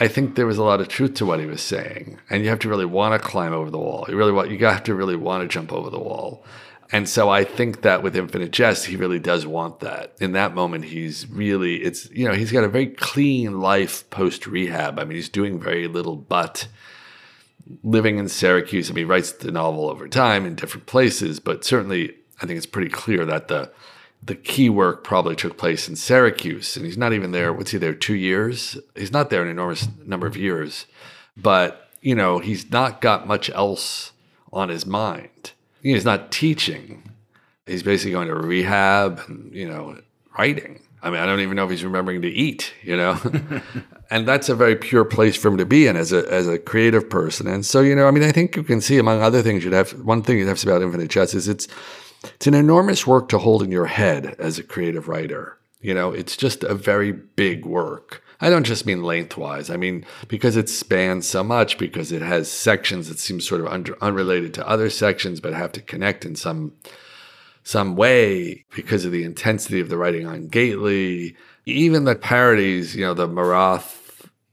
I 0.00 0.08
think 0.08 0.34
there 0.34 0.46
was 0.46 0.58
a 0.58 0.64
lot 0.64 0.80
of 0.80 0.88
truth 0.88 1.14
to 1.14 1.26
what 1.26 1.40
he 1.40 1.46
was 1.46 1.60
saying, 1.60 2.18
and 2.30 2.42
you 2.42 2.48
have 2.48 2.60
to 2.60 2.68
really 2.68 2.86
want 2.86 3.20
to 3.20 3.28
climb 3.28 3.52
over 3.52 3.70
the 3.70 3.78
wall. 3.78 4.06
You 4.08 4.16
really 4.16 4.32
want 4.32 4.50
you 4.50 4.58
have 4.66 4.84
to 4.84 4.94
really 4.94 5.16
want 5.16 5.42
to 5.42 5.52
jump 5.52 5.72
over 5.72 5.90
the 5.90 5.98
wall. 5.98 6.44
And 6.92 7.08
so 7.08 7.30
I 7.30 7.44
think 7.44 7.80
that 7.82 8.02
with 8.02 8.14
Infinite 8.14 8.50
Jest, 8.50 8.84
he 8.84 8.96
really 8.96 9.18
does 9.18 9.46
want 9.46 9.80
that. 9.80 10.14
In 10.20 10.32
that 10.32 10.54
moment, 10.54 10.84
he's 10.84 11.26
really, 11.26 11.76
it's, 11.76 12.10
you 12.10 12.28
know, 12.28 12.34
he's 12.34 12.52
got 12.52 12.64
a 12.64 12.68
very 12.68 12.86
clean 12.86 13.60
life 13.60 14.08
post 14.10 14.46
rehab. 14.46 14.98
I 14.98 15.04
mean, 15.04 15.16
he's 15.16 15.30
doing 15.30 15.58
very 15.58 15.88
little 15.88 16.16
but 16.16 16.68
living 17.82 18.18
in 18.18 18.28
Syracuse. 18.28 18.90
I 18.90 18.92
mean, 18.92 19.06
he 19.06 19.10
writes 19.10 19.32
the 19.32 19.50
novel 19.50 19.88
over 19.88 20.06
time 20.06 20.44
in 20.44 20.54
different 20.54 20.84
places, 20.84 21.40
but 21.40 21.64
certainly 21.64 22.14
I 22.42 22.46
think 22.46 22.58
it's 22.58 22.66
pretty 22.66 22.90
clear 22.90 23.24
that 23.24 23.48
the, 23.48 23.72
the 24.22 24.34
key 24.34 24.70
work 24.70 25.02
probably 25.02 25.34
took 25.34 25.56
place 25.56 25.88
in 25.88 25.96
Syracuse. 25.96 26.76
And 26.76 26.86
he's 26.86 26.98
not 26.98 27.12
even 27.12 27.32
there, 27.32 27.52
what's 27.52 27.72
he 27.72 27.78
there, 27.78 27.94
two 27.94 28.14
years? 28.14 28.78
He's 28.94 29.12
not 29.12 29.30
there 29.30 29.42
an 29.42 29.48
enormous 29.48 29.88
number 30.04 30.26
of 30.26 30.36
years. 30.36 30.86
But, 31.36 31.90
you 32.00 32.14
know, 32.14 32.38
he's 32.38 32.70
not 32.70 33.00
got 33.00 33.26
much 33.26 33.50
else 33.50 34.12
on 34.52 34.68
his 34.68 34.86
mind 34.86 35.52
he's 35.82 36.04
not 36.04 36.30
teaching. 36.30 37.10
He's 37.66 37.82
basically 37.82 38.12
going 38.12 38.28
to 38.28 38.34
rehab 38.34 39.20
and, 39.28 39.52
you 39.52 39.68
know, 39.68 39.98
writing. 40.38 40.80
I 41.02 41.10
mean, 41.10 41.20
I 41.20 41.26
don't 41.26 41.40
even 41.40 41.56
know 41.56 41.64
if 41.64 41.70
he's 41.70 41.84
remembering 41.84 42.22
to 42.22 42.28
eat, 42.28 42.72
you 42.82 42.96
know? 42.96 43.18
and 44.10 44.26
that's 44.26 44.48
a 44.48 44.54
very 44.54 44.76
pure 44.76 45.04
place 45.04 45.36
for 45.36 45.48
him 45.48 45.58
to 45.58 45.66
be 45.66 45.86
in 45.86 45.96
as 45.96 46.12
a, 46.12 46.30
as 46.32 46.46
a 46.46 46.58
creative 46.58 47.10
person. 47.10 47.48
And 47.48 47.66
so, 47.66 47.80
you 47.80 47.96
know, 47.96 48.06
I 48.06 48.12
mean, 48.12 48.22
I 48.22 48.30
think 48.30 48.54
you 48.56 48.62
can 48.62 48.80
see 48.80 48.98
among 48.98 49.20
other 49.20 49.42
things 49.42 49.64
you'd 49.64 49.72
have, 49.72 49.92
one 50.00 50.22
thing 50.22 50.38
you'd 50.38 50.46
have 50.46 50.58
to 50.58 50.62
say 50.62 50.70
about 50.70 50.82
Infinite 50.82 51.10
Jest 51.10 51.34
is 51.34 51.48
it's, 51.48 51.66
it's 52.22 52.46
an 52.46 52.54
enormous 52.54 53.06
work 53.06 53.28
to 53.30 53.38
hold 53.38 53.62
in 53.62 53.72
your 53.72 53.86
head 53.86 54.36
as 54.38 54.58
a 54.58 54.62
creative 54.62 55.08
writer. 55.08 55.58
You 55.80 55.94
know, 55.94 56.12
it's 56.12 56.36
just 56.36 56.62
a 56.62 56.74
very 56.74 57.12
big 57.12 57.64
work. 57.66 58.22
I 58.40 58.50
don't 58.50 58.64
just 58.64 58.86
mean 58.86 59.02
lengthwise. 59.02 59.70
I 59.70 59.76
mean 59.76 60.04
because 60.28 60.56
it 60.56 60.68
spans 60.68 61.26
so 61.26 61.42
much, 61.44 61.78
because 61.78 62.12
it 62.12 62.22
has 62.22 62.50
sections 62.50 63.08
that 63.08 63.18
seem 63.18 63.40
sort 63.40 63.60
of 63.60 63.66
under, 63.68 63.96
unrelated 64.02 64.54
to 64.54 64.68
other 64.68 64.90
sections, 64.90 65.40
but 65.40 65.54
have 65.54 65.72
to 65.72 65.80
connect 65.80 66.24
in 66.24 66.36
some 66.36 66.72
some 67.64 67.94
way 67.94 68.64
because 68.74 69.04
of 69.04 69.12
the 69.12 69.24
intensity 69.24 69.80
of 69.80 69.88
the 69.88 69.96
writing 69.96 70.26
on 70.26 70.48
Gately. 70.48 71.36
Even 71.64 72.04
the 72.04 72.16
parodies, 72.16 72.96
you 72.96 73.04
know, 73.04 73.14
the 73.14 73.28
Marathe 73.28 73.84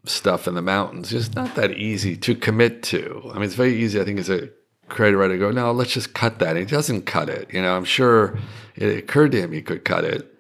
stuff 0.05 0.47
in 0.47 0.55
the 0.55 0.61
mountains, 0.61 1.09
just 1.09 1.35
not 1.35 1.55
that 1.55 1.71
easy 1.71 2.15
to 2.17 2.35
commit 2.35 2.83
to. 2.83 3.21
I 3.31 3.35
mean, 3.35 3.43
it's 3.43 3.55
very 3.55 3.75
easy, 3.75 3.99
I 3.99 4.05
think, 4.05 4.19
as 4.19 4.29
a 4.29 4.49
creative 4.89 5.19
writer 5.19 5.37
go, 5.37 5.51
no, 5.51 5.71
let's 5.71 5.93
just 5.93 6.13
cut 6.13 6.39
that. 6.39 6.49
And 6.49 6.59
he 6.59 6.65
doesn't 6.65 7.03
cut 7.03 7.29
it. 7.29 7.53
You 7.53 7.61
know, 7.61 7.75
I'm 7.75 7.85
sure 7.85 8.37
it 8.75 8.97
occurred 8.97 9.31
to 9.31 9.41
him 9.41 9.51
he 9.51 9.61
could 9.61 9.85
cut 9.85 10.03
it, 10.03 10.33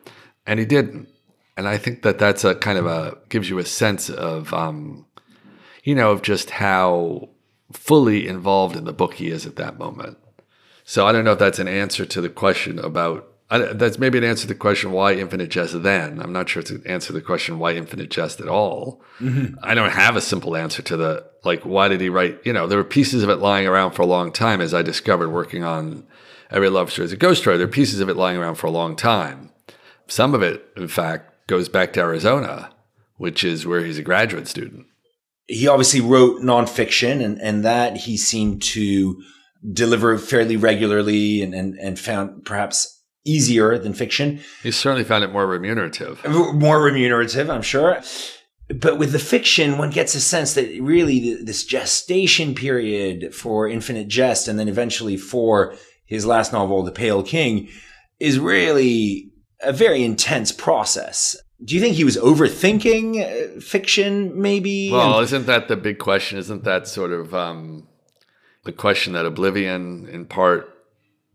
and 0.45 0.59
he 0.59 0.65
didn't. 0.65 1.07
And 1.55 1.67
I 1.67 1.77
think 1.77 2.03
that 2.03 2.19
that's 2.19 2.43
a 2.43 2.55
kind 2.55 2.77
of 2.77 2.85
a 2.85 3.17
gives 3.29 3.49
you 3.49 3.59
a 3.59 3.65
sense 3.65 4.09
of, 4.09 4.53
um, 4.53 5.05
you 5.83 5.95
know, 5.95 6.11
of 6.11 6.21
just 6.21 6.49
how 6.51 7.29
fully 7.71 8.27
involved 8.27 8.75
in 8.75 8.85
the 8.85 8.93
book 8.93 9.15
he 9.15 9.29
is 9.29 9.45
at 9.45 9.57
that 9.57 9.77
moment. 9.77 10.17
So 10.83 11.05
I 11.05 11.11
don't 11.11 11.25
know 11.25 11.33
if 11.33 11.39
that's 11.39 11.59
an 11.59 11.67
answer 11.67 12.05
to 12.05 12.21
the 12.21 12.29
question 12.29 12.79
about. 12.79 13.25
That's 13.49 13.97
maybe 13.97 14.17
an 14.17 14.23
answer 14.23 14.43
to 14.43 14.47
the 14.47 14.55
question 14.55 14.91
why 14.91 15.13
infinite 15.13 15.49
jest 15.49 15.81
then. 15.81 16.21
I'm 16.21 16.31
not 16.31 16.49
sure 16.49 16.61
it's 16.61 16.69
an 16.69 16.83
answer 16.85 17.07
to 17.07 17.13
the 17.13 17.21
question 17.21 17.57
why 17.57 17.73
infinite 17.73 18.11
jest 18.11 18.39
at 18.39 18.47
all. 18.47 19.01
Mm-hmm. 19.19 19.55
I 19.63 19.73
don't 19.73 19.91
have 19.91 20.15
a 20.15 20.21
simple 20.21 20.55
answer 20.55 20.81
to 20.83 20.97
the 20.97 21.25
like 21.43 21.63
why 21.63 21.87
did 21.87 22.01
he 22.01 22.09
write? 22.09 22.39
You 22.45 22.53
know, 22.53 22.67
there 22.67 22.77
were 22.77 22.83
pieces 22.83 23.23
of 23.23 23.29
it 23.29 23.37
lying 23.37 23.67
around 23.67 23.91
for 23.91 24.03
a 24.03 24.07
long 24.07 24.31
time, 24.31 24.61
as 24.61 24.73
I 24.73 24.81
discovered 24.81 25.29
working 25.29 25.63
on 25.63 26.05
Every 26.51 26.69
Love 26.69 26.91
Story 26.91 27.05
as 27.05 27.11
a 27.11 27.17
Ghost 27.17 27.41
Story. 27.41 27.57
There 27.57 27.67
are 27.67 27.71
pieces 27.71 27.99
of 27.99 28.09
it 28.09 28.17
lying 28.17 28.37
around 28.37 28.55
for 28.55 28.67
a 28.67 28.71
long 28.71 28.95
time. 28.95 29.51
Some 30.07 30.33
of 30.33 30.41
it, 30.41 30.65
in 30.75 30.87
fact, 30.87 31.47
goes 31.47 31.69
back 31.69 31.93
to 31.93 32.01
Arizona, 32.01 32.71
which 33.17 33.43
is 33.43 33.65
where 33.65 33.83
he's 33.83 33.99
a 33.99 34.03
graduate 34.03 34.47
student 34.47 34.85
he 35.49 35.67
obviously 35.67 35.99
wrote 35.99 36.41
nonfiction 36.41 37.23
and, 37.23 37.41
and 37.41 37.65
that 37.65 37.97
he 37.97 38.15
seemed 38.15 38.61
to 38.61 39.21
deliver 39.73 40.17
fairly 40.17 40.55
regularly 40.55 41.41
and, 41.41 41.53
and, 41.55 41.77
and 41.79 41.99
found 41.99 42.45
perhaps 42.45 42.98
easier 43.25 43.77
than 43.77 43.93
fiction. 43.93 44.39
He 44.63 44.71
certainly 44.71 45.03
found 45.03 45.23
it 45.23 45.31
more 45.31 45.45
remunerative. 45.45 46.23
More 46.27 46.81
remunerative, 46.81 47.49
I'm 47.49 47.61
sure. 47.61 48.01
But 48.73 48.97
with 48.97 49.11
the 49.11 49.19
fiction, 49.19 49.77
one 49.77 49.89
gets 49.89 50.13
a 50.15 50.21
sense 50.21 50.53
that 50.53 50.79
really 50.81 51.35
this 51.43 51.65
gestation 51.65 52.53
period 52.53 53.33
for 53.33 53.67
Infinite 53.67 54.07
Jest 54.07 54.47
and 54.47 54.59
then 54.59 54.67
eventually 54.67 55.17
for 55.17 55.75
his 56.05 56.25
last 56.25 56.53
novel, 56.53 56.83
The 56.83 56.91
Pale 56.91 57.23
King, 57.23 57.69
is 58.19 58.39
really 58.39 59.31
a 59.61 59.73
very 59.73 60.03
intense 60.03 60.51
process 60.51 61.35
do 61.63 61.75
you 61.75 61.81
think 61.81 61.95
he 61.95 62.03
was 62.03 62.17
overthinking 62.17 63.57
uh, 63.57 63.59
fiction 63.59 64.39
maybe 64.39 64.91
well 64.91 65.15
and- 65.15 65.23
isn't 65.23 65.45
that 65.45 65.67
the 65.67 65.75
big 65.75 65.99
question 65.99 66.37
isn't 66.37 66.63
that 66.63 66.87
sort 66.87 67.11
of 67.11 67.33
um, 67.33 67.87
the 68.63 68.71
question 68.71 69.13
that 69.13 69.25
oblivion 69.25 70.07
in 70.09 70.25
part 70.25 70.73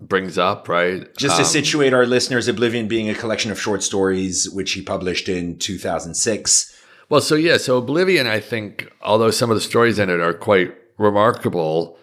brings 0.01 0.39
up 0.39 0.69
right? 0.69 1.15
Just 1.17 1.37
um, 1.37 1.45
to 1.45 1.49
situate 1.49 1.95
our 1.95 2.07
listeners 2.07 2.49
oblivion 2.49 2.89
being 2.89 3.09
a 3.09 3.15
collection 3.15 3.51
of 3.51 3.61
short 3.61 3.83
stories 3.83 4.51
which 4.51 4.73
he 4.73 4.83
published 4.83 5.29
in 5.29 5.59
2006 5.59 6.77
well 7.09 7.21
so 7.21 7.35
yeah 7.35 7.57
so 7.57 7.77
oblivion 7.77 8.27
i 8.27 8.41
think 8.41 8.91
although 9.03 9.31
some 9.31 9.51
of 9.51 9.57
the 9.57 9.61
stories 9.61 9.99
in 9.99 10.11
it 10.11 10.21
are 10.21 10.35
quite 10.35 10.75
remarkable 10.99 11.99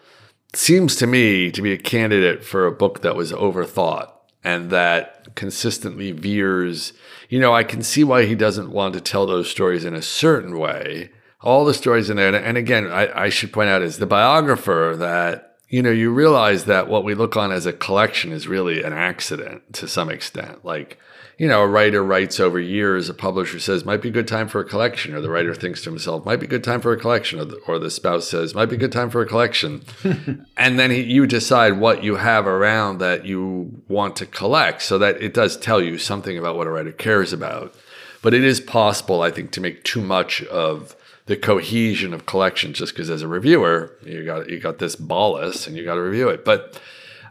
seems 0.54 0.96
to 0.98 1.08
me 1.08 1.52
to 1.52 1.62
be 1.62 1.74
a 1.74 1.78
candidate 1.78 2.44
for 2.44 2.66
a 2.66 2.72
book 2.72 3.02
that 3.02 3.16
was 3.16 3.32
overthought 3.32 4.12
and 4.44 4.70
that 4.72 5.36
consistently 5.36 6.12
veers. 6.12 6.94
You 7.30 7.40
know, 7.40 7.54
I 7.54 7.64
can 7.64 7.84
see 7.84 8.04
why 8.04 8.26
he 8.26 8.36
doesn't 8.36 8.72
want 8.72 8.94
to 8.94 9.02
tell 9.02 9.26
those 9.26 9.50
stories 9.50 9.86
in 9.86 9.94
a 9.94 10.02
certain 10.02 10.58
way. 10.58 11.12
All 11.42 11.66
the 11.66 11.74
stories 11.74 12.10
in 12.10 12.18
there, 12.18 12.36
and 12.36 12.58
again, 12.58 12.88
I, 12.88 13.24
I 13.24 13.30
should 13.30 13.52
point 13.52 13.70
out 13.70 13.82
as 13.82 13.98
the 13.98 14.06
biographer 14.06 14.96
that 14.98 15.51
you 15.72 15.82
know, 15.82 15.90
you 15.90 16.12
realize 16.12 16.66
that 16.66 16.90
what 16.90 17.06
we 17.06 17.16
look 17.16 17.38
on 17.38 17.50
as 17.50 17.66
a 17.66 17.72
collection 17.72 18.34
is 18.34 18.46
really 18.46 18.84
an 18.84 18.92
accident 18.92 19.74
to 19.74 19.88
some 19.88 20.10
extent. 20.10 20.66
Like, 20.66 21.00
you 21.38 21.48
know, 21.48 21.62
a 21.62 21.68
writer 21.68 22.04
writes 22.04 22.42
over 22.42 22.60
years, 22.60 23.08
a 23.08 23.14
publisher 23.14 23.58
says, 23.58 23.86
might 23.86 24.02
be 24.02 24.10
a 24.10 24.12
good 24.12 24.28
time 24.28 24.50
for 24.50 24.60
a 24.60 24.66
collection, 24.66 25.16
or 25.16 25.22
the 25.22 25.30
writer 25.30 25.56
thinks 25.56 25.82
to 25.84 25.90
himself, 25.90 26.26
might 26.26 26.42
be 26.42 26.46
a 26.46 26.50
good 26.50 26.66
time 26.66 26.82
for 26.82 26.92
a 26.92 27.00
collection, 27.00 27.40
or 27.40 27.46
the, 27.46 27.56
or 27.68 27.80
the 27.80 27.90
spouse 27.90 28.28
says, 28.28 28.54
might 28.54 28.66
be 28.66 28.76
a 28.76 28.80
good 28.80 28.92
time 28.92 29.10
for 29.10 29.22
a 29.22 29.26
collection. 29.26 29.82
and 30.58 30.78
then 30.78 30.92
he, 30.92 31.04
you 31.04 31.26
decide 31.26 31.80
what 31.80 32.04
you 32.04 32.18
have 32.18 32.48
around 32.48 32.98
that 32.98 33.26
you 33.26 33.82
want 33.88 34.18
to 34.18 34.26
collect 34.26 34.82
so 34.82 34.98
that 34.98 35.22
it 35.22 35.34
does 35.34 35.56
tell 35.56 35.82
you 35.82 35.98
something 35.98 36.38
about 36.38 36.58
what 36.58 36.68
a 36.68 36.70
writer 36.70 36.92
cares 36.92 37.32
about. 37.32 37.74
But 38.22 38.34
it 38.34 38.44
is 38.44 38.60
possible, 38.60 39.22
I 39.22 39.32
think, 39.32 39.52
to 39.52 39.62
make 39.62 39.86
too 39.86 40.02
much 40.02 40.44
of 40.44 40.98
the 41.32 41.38
cohesion 41.38 42.14
of 42.14 42.26
collections 42.26 42.78
just 42.78 42.94
because 42.94 43.10
as 43.10 43.22
a 43.22 43.28
reviewer, 43.28 43.98
you 44.04 44.26
got 44.26 44.50
you 44.50 44.60
got 44.60 44.80
this 44.80 44.98
bolus 44.98 45.66
and 45.66 45.78
you 45.78 45.86
got 45.86 45.96
to 45.96 46.02
review 46.02 46.28
it. 46.28 46.44
But 46.44 46.78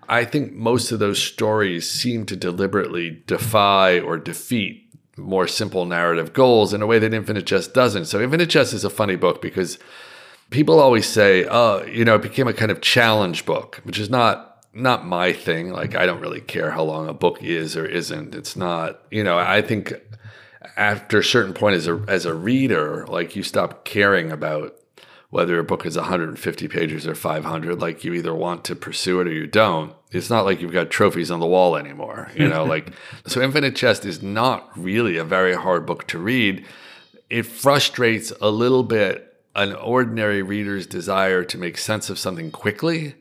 I 0.09 0.25
think 0.25 0.55
most 0.55 0.91
of 0.91 1.01
those 1.01 1.23
stories 1.23 1.91
seem 1.91 2.25
to 2.25 2.35
deliberately 2.35 3.23
defy 3.27 4.01
or 4.01 4.17
defeat 4.17 4.91
more 5.19 5.47
simple 5.47 5.85
narrative 5.85 6.33
goals 6.33 6.73
in 6.73 6.81
a 6.81 6.87
way 6.87 6.99
that 6.99 7.13
Infinite 7.13 7.45
Jest 7.45 7.75
doesn't. 7.75 8.07
So 8.07 8.23
Infinite 8.23 8.49
Jest 8.49 8.73
is 8.73 8.85
a 8.85 8.89
funny 8.89 9.17
book 9.17 9.43
because 9.43 9.79
people 10.49 10.81
always 10.81 11.05
say, 11.05 11.45
"Oh, 11.51 11.85
you 11.85 12.07
know, 12.07 12.15
it 12.15 12.23
became 12.23 12.49
a 12.49 12.55
kind 12.55 12.71
of 12.71 12.81
challenge 12.81 13.45
book," 13.45 13.83
which 13.85 13.99
is 13.99 14.09
not 14.09 14.65
not 14.73 15.05
my 15.05 15.35
thing. 15.35 15.73
Like 15.73 15.95
I 15.95 16.07
don't 16.07 16.23
really 16.23 16.41
care 16.41 16.71
how 16.71 16.85
long 16.85 17.07
a 17.07 17.13
book 17.13 17.43
is 17.43 17.77
or 17.77 17.85
isn't. 17.85 18.35
It's 18.35 18.57
not, 18.57 19.03
you 19.11 19.23
know, 19.23 19.37
I 19.37 19.61
think 19.61 19.93
after 20.77 21.19
a 21.19 21.25
certain 21.25 21.55
point 21.55 21.77
as 21.77 21.89
a 21.89 22.03
as 22.09 22.27
a 22.27 22.35
reader, 22.35 23.07
like 23.07 23.37
you 23.37 23.43
stop 23.43 23.85
caring 23.85 24.31
about 24.31 24.77
whether 25.31 25.59
a 25.59 25.65
book 25.65 25.87
is 25.87 25.97
150 25.97 26.69
pages 26.69 27.07
or 27.07 27.15
500 27.15 27.81
like 27.81 28.03
you 28.03 28.13
either 28.15 28.35
want 28.35 28.65
to 28.65 28.75
pursue 28.75 29.21
it 29.21 29.29
or 29.29 29.33
you 29.33 29.47
don't. 29.47 29.95
It's 30.11 30.29
not 30.29 30.45
like 30.45 30.61
you've 30.61 30.73
got 30.73 30.91
trophies 30.91 31.31
on 31.31 31.41
the 31.41 31.47
wall 31.47 31.77
anymore 31.77 32.31
you 32.35 32.49
know 32.49 32.65
like 32.65 32.93
so 33.27 33.41
infinite 33.41 33.77
jest 33.77 34.05
is 34.05 34.23
not 34.23 34.77
really 34.77 35.17
a 35.17 35.25
very 35.25 35.55
hard 35.55 35.87
book 35.87 36.07
to 36.09 36.19
read. 36.19 36.65
It 37.31 37.47
frustrates 37.47 38.33
a 38.41 38.51
little 38.51 38.83
bit 38.83 39.27
an 39.55 39.75
ordinary 39.75 40.43
reader's 40.43 40.87
desire 40.87 41.45
to 41.45 41.59
make 41.59 41.79
sense 41.79 42.11
of 42.11 42.19
something 42.19 42.51
quickly 42.51 43.15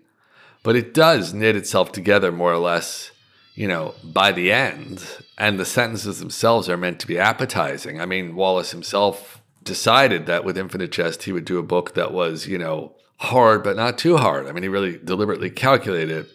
but 0.63 0.75
it 0.75 0.93
does 0.93 1.34
knit 1.34 1.56
itself 1.56 1.91
together 1.91 2.32
more 2.32 2.52
or 2.52 2.58
less 2.58 3.12
you 3.56 3.67
know 3.67 3.93
by 4.04 4.32
the 4.32 4.52
end 4.52 5.04
and 5.39 5.60
the 5.60 5.65
sentences 5.65 6.19
themselves 6.19 6.69
are 6.69 6.78
meant 6.78 6.99
to 6.99 7.08
be 7.08 7.17
appetizing 7.17 7.99
i 7.99 8.06
mean 8.06 8.36
wallace 8.36 8.71
himself 8.71 9.39
decided 9.63 10.25
that 10.25 10.43
with 10.43 10.58
Infinite 10.58 10.91
Jest, 10.91 11.23
he 11.23 11.32
would 11.32 11.45
do 11.45 11.60
a 11.60 11.63
book 11.63 11.93
that 11.93 12.12
was, 12.12 12.47
you 12.47 12.58
know, 12.58 12.95
hard, 13.17 13.63
but 13.63 13.75
not 13.75 13.97
too 13.97 14.17
hard. 14.17 14.47
I 14.47 14.52
mean, 14.52 14.63
he 14.63 14.69
really 14.69 14.97
deliberately 14.97 15.49
calculated. 15.49 16.28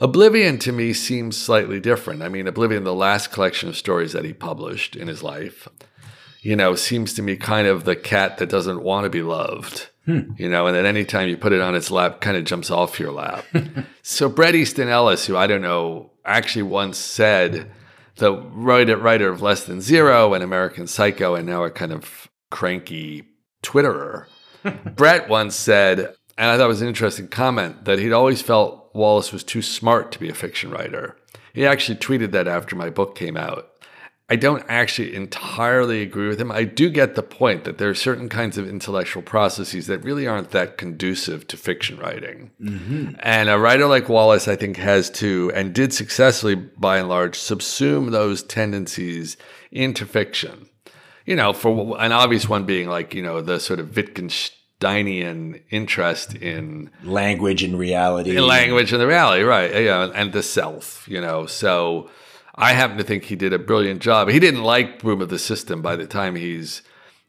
Oblivion 0.00 0.58
to 0.60 0.72
me 0.72 0.92
seems 0.92 1.36
slightly 1.36 1.80
different. 1.80 2.22
I 2.22 2.28
mean, 2.28 2.46
Oblivion, 2.46 2.84
the 2.84 2.94
last 2.94 3.32
collection 3.32 3.68
of 3.68 3.76
stories 3.76 4.12
that 4.12 4.24
he 4.24 4.32
published 4.32 4.94
in 4.94 5.08
his 5.08 5.22
life, 5.22 5.66
you 6.40 6.54
know, 6.54 6.74
seems 6.76 7.14
to 7.14 7.22
me 7.22 7.36
kind 7.36 7.66
of 7.66 7.84
the 7.84 7.96
cat 7.96 8.38
that 8.38 8.48
doesn't 8.48 8.82
want 8.82 9.04
to 9.04 9.10
be 9.10 9.22
loved. 9.22 9.88
Hmm. 10.04 10.32
You 10.36 10.48
know, 10.48 10.66
and 10.66 10.76
then 10.76 10.86
anytime 10.86 11.28
you 11.28 11.36
put 11.36 11.52
it 11.52 11.60
on 11.60 11.74
its 11.74 11.90
lap, 11.90 12.20
kind 12.20 12.36
of 12.36 12.44
jumps 12.44 12.70
off 12.70 13.00
your 13.00 13.12
lap. 13.12 13.44
so 14.02 14.28
Bret 14.28 14.54
Easton 14.54 14.88
Ellis, 14.88 15.26
who 15.26 15.36
I 15.36 15.46
don't 15.46 15.62
know, 15.62 16.12
actually 16.24 16.62
once 16.62 16.96
said 16.96 17.70
the 18.18 18.32
writer, 18.32 18.96
writer 18.96 19.28
of 19.28 19.42
Less 19.42 19.64
Than 19.64 19.80
Zero 19.80 20.34
and 20.34 20.44
American 20.44 20.86
Psycho, 20.86 21.34
and 21.34 21.46
now 21.46 21.64
a 21.64 21.70
kind 21.70 21.92
of 21.92 22.28
cranky 22.50 23.24
Twitterer. 23.62 24.26
Bret 24.96 25.28
once 25.28 25.54
said, 25.56 26.14
and 26.36 26.50
I 26.50 26.56
thought 26.56 26.64
it 26.64 26.68
was 26.68 26.82
an 26.82 26.88
interesting 26.88 27.28
comment, 27.28 27.84
that 27.84 27.98
he'd 27.98 28.12
always 28.12 28.42
felt 28.42 28.90
Wallace 28.94 29.32
was 29.32 29.44
too 29.44 29.62
smart 29.62 30.12
to 30.12 30.20
be 30.20 30.28
a 30.28 30.34
fiction 30.34 30.70
writer. 30.70 31.16
He 31.52 31.66
actually 31.66 31.98
tweeted 31.98 32.32
that 32.32 32.48
after 32.48 32.76
my 32.76 32.90
book 32.90 33.16
came 33.16 33.36
out. 33.36 33.70
I 34.30 34.36
don't 34.36 34.64
actually 34.68 35.14
entirely 35.14 36.02
agree 36.02 36.28
with 36.28 36.40
him. 36.40 36.52
I 36.52 36.64
do 36.64 36.90
get 36.90 37.14
the 37.14 37.22
point 37.22 37.64
that 37.64 37.78
there 37.78 37.88
are 37.88 37.94
certain 37.94 38.28
kinds 38.28 38.58
of 38.58 38.68
intellectual 38.68 39.22
processes 39.22 39.86
that 39.86 40.04
really 40.04 40.26
aren't 40.26 40.50
that 40.50 40.76
conducive 40.76 41.46
to 41.48 41.56
fiction 41.56 41.98
writing. 41.98 42.50
Mm-hmm. 42.60 43.14
And 43.20 43.48
a 43.48 43.58
writer 43.58 43.86
like 43.86 44.08
Wallace, 44.08 44.46
I 44.46 44.56
think, 44.56 44.76
has 44.76 45.08
to, 45.10 45.50
and 45.54 45.74
did 45.74 45.94
successfully 45.94 46.56
by 46.56 46.98
and 46.98 47.08
large, 47.08 47.38
subsume 47.38 48.10
those 48.10 48.42
tendencies 48.42 49.38
into 49.70 50.04
fiction 50.04 50.68
you 51.28 51.36
know, 51.36 51.52
for 51.52 52.00
an 52.00 52.10
obvious 52.10 52.48
one 52.48 52.64
being 52.64 52.88
like, 52.88 53.12
you 53.12 53.22
know, 53.22 53.42
the 53.42 53.60
sort 53.60 53.80
of 53.80 53.88
Wittgensteinian 53.88 55.60
interest 55.68 56.34
in 56.34 56.90
language 57.04 57.62
and 57.62 57.78
reality. 57.78 58.34
In 58.34 58.46
language 58.46 58.92
and 58.92 59.00
the 59.02 59.06
reality, 59.06 59.42
right. 59.42 59.84
Yeah, 59.84 60.10
and 60.14 60.32
the 60.32 60.42
self, 60.42 61.06
you 61.06 61.20
know. 61.20 61.44
So 61.44 62.08
I 62.58 62.72
happen 62.72 62.98
to 62.98 63.04
think 63.04 63.24
he 63.24 63.36
did 63.36 63.52
a 63.52 63.58
brilliant 63.58 64.02
job. 64.02 64.28
He 64.28 64.40
didn't 64.40 64.64
like 64.64 64.98
Broom 64.98 65.22
of 65.22 65.28
the 65.28 65.38
System 65.38 65.80
by 65.80 65.94
the 65.94 66.08
time 66.08 66.34
he's 66.34 66.82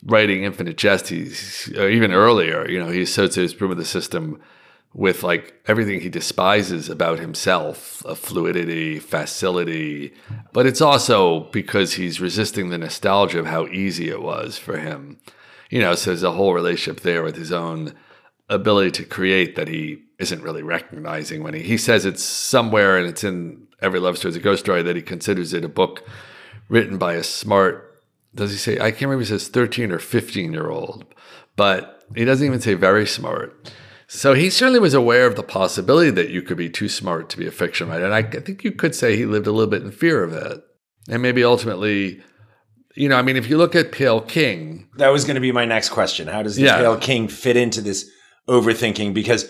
writing 0.04 0.44
Infinite 0.44 0.76
Jest. 0.76 1.10
He's 1.10 1.72
uh, 1.78 1.86
even 1.86 2.12
earlier, 2.12 2.68
you 2.68 2.80
know, 2.80 2.90
he 2.90 3.04
associates 3.04 3.54
Broom 3.54 3.70
of 3.70 3.78
the 3.78 3.86
System 3.86 4.42
with 4.92 5.22
like 5.22 5.54
everything 5.68 6.02
he 6.02 6.10
despises 6.10 6.90
about 6.90 7.20
himself 7.20 8.04
a 8.06 8.16
fluidity, 8.16 8.98
facility. 8.98 10.16
But 10.52 10.66
it's 10.66 10.82
also 10.82 11.42
because 11.52 11.94
he's 11.94 12.20
resisting 12.20 12.70
the 12.70 12.80
nostalgia 12.80 13.40
of 13.40 13.46
how 13.46 13.68
easy 13.68 14.10
it 14.10 14.24
was 14.24 14.58
for 14.58 14.78
him. 14.78 15.20
You 15.70 15.80
know, 15.82 15.94
so 15.94 16.10
there's 16.10 16.24
a 16.24 16.32
whole 16.32 16.56
relationship 16.56 17.04
there 17.04 17.22
with 17.22 17.36
his 17.36 17.52
own 17.52 17.94
ability 18.50 18.90
to 18.90 19.04
create 19.04 19.56
that 19.56 19.68
he 19.68 20.02
isn't 20.18 20.42
really 20.42 20.64
recognizing 20.64 21.44
when 21.44 21.54
he, 21.54 21.62
he 21.62 21.78
says 21.78 22.04
it's 22.04 22.24
somewhere 22.24 22.98
and 22.98 23.08
it's 23.08 23.24
in 23.24 23.68
every 23.82 24.00
love 24.00 24.18
story 24.18 24.32
is 24.32 24.36
a 24.36 24.40
ghost 24.40 24.64
story 24.64 24.82
that 24.82 24.96
he 24.96 25.02
considers 25.02 25.54
it 25.54 25.66
a 25.66 25.70
book 25.70 26.08
written 26.68 26.98
by 26.98 27.14
a 27.14 27.24
smart 27.24 28.04
does 28.36 28.52
he 28.52 28.58
say 28.58 28.74
i 28.80 28.92
can't 28.92 29.04
remember 29.04 29.22
if 29.22 29.30
he 29.30 29.38
says 29.38 29.48
13 29.48 29.92
or 29.92 30.00
15 30.00 30.54
year 30.54 30.70
old 30.70 31.06
but 31.56 32.04
he 32.16 32.26
doesn't 32.26 32.46
even 32.46 32.62
say 32.62 32.74
very 32.74 33.08
smart 33.08 33.72
so 34.08 34.34
he 34.34 34.50
certainly 34.50 34.80
was 34.80 34.96
aware 34.96 35.28
of 35.28 35.36
the 35.36 35.44
possibility 35.44 36.10
that 36.10 36.30
you 36.30 36.42
could 36.42 36.58
be 36.58 36.70
too 36.70 36.90
smart 36.90 37.30
to 37.30 37.38
be 37.38 37.48
a 37.48 37.52
fiction 37.52 37.90
writer 37.90 38.06
and 38.06 38.14
i, 38.14 38.20
I 38.20 38.42
think 38.42 38.64
you 38.64 38.72
could 38.72 38.96
say 38.96 39.16
he 39.16 39.26
lived 39.26 39.48
a 39.48 39.52
little 39.52 39.70
bit 39.70 39.84
in 39.84 39.92
fear 39.92 40.24
of 40.24 40.34
it 40.34 40.62
and 41.10 41.22
maybe 41.22 41.44
ultimately 41.44 42.22
you 43.00 43.08
know, 43.08 43.16
I 43.16 43.22
mean, 43.22 43.38
if 43.38 43.50
you 43.50 43.58
look 43.58 43.76
at 43.76 43.94
Pale 43.94 44.22
King, 44.22 44.90
that 44.98 45.08
was 45.08 45.24
going 45.24 45.36
to 45.36 45.42
be 45.42 45.54
my 45.54 45.64
next 45.64 45.90
question. 45.90 46.28
How 46.28 46.44
does 46.44 46.58
the 46.58 46.64
yeah. 46.64 46.78
Pale 46.78 46.98
King 46.98 47.28
fit 47.30 47.56
into 47.56 47.80
this 47.80 48.10
overthinking? 48.50 49.14
Because 49.14 49.50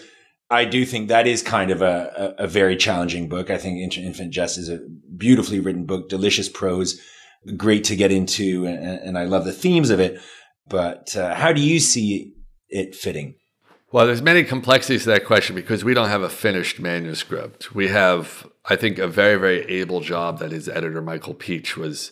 I 0.50 0.66
do 0.66 0.86
think 0.86 1.08
that 1.08 1.28
is 1.28 1.44
kind 1.44 1.70
of 1.70 1.82
a, 1.82 2.36
a, 2.40 2.44
a 2.44 2.48
very 2.48 2.76
challenging 2.76 3.30
book. 3.30 3.50
I 3.50 3.58
think 3.58 3.78
Infinite 3.96 4.32
Jest 4.32 4.58
is 4.58 4.70
a 4.70 4.80
beautifully 5.16 5.60
written 5.60 5.86
book, 5.86 6.10
delicious 6.10 6.50
prose, 6.50 7.00
great 7.56 7.84
to 7.86 7.96
get 7.96 8.12
into, 8.12 8.66
and, 8.66 8.84
and 8.84 9.18
I 9.18 9.26
love 9.26 9.46
the 9.46 9.54
themes 9.54 9.90
of 9.90 10.00
it. 10.00 10.20
But 10.68 11.16
uh, 11.16 11.36
how 11.36 11.54
do 11.54 11.62
you 11.62 11.80
see 11.80 12.34
it 12.70 12.96
fitting? 12.96 13.36
Well, 13.92 14.06
there's 14.06 14.22
many 14.22 14.44
complexities 14.44 15.04
to 15.04 15.10
that 15.10 15.26
question 15.26 15.56
because 15.56 15.84
we 15.84 15.96
don't 15.96 16.10
have 16.10 16.22
a 16.22 16.30
finished 16.30 16.80
manuscript. 16.80 17.74
We 17.74 17.88
have, 17.88 18.48
I 18.66 18.76
think, 18.76 19.00
a 19.00 19.08
very, 19.08 19.40
very 19.40 19.66
able 19.66 20.02
job 20.02 20.40
that 20.40 20.52
his 20.52 20.70
editor 20.70 21.02
Michael 21.02 21.34
Pietsch 21.34 21.76
was 21.76 22.12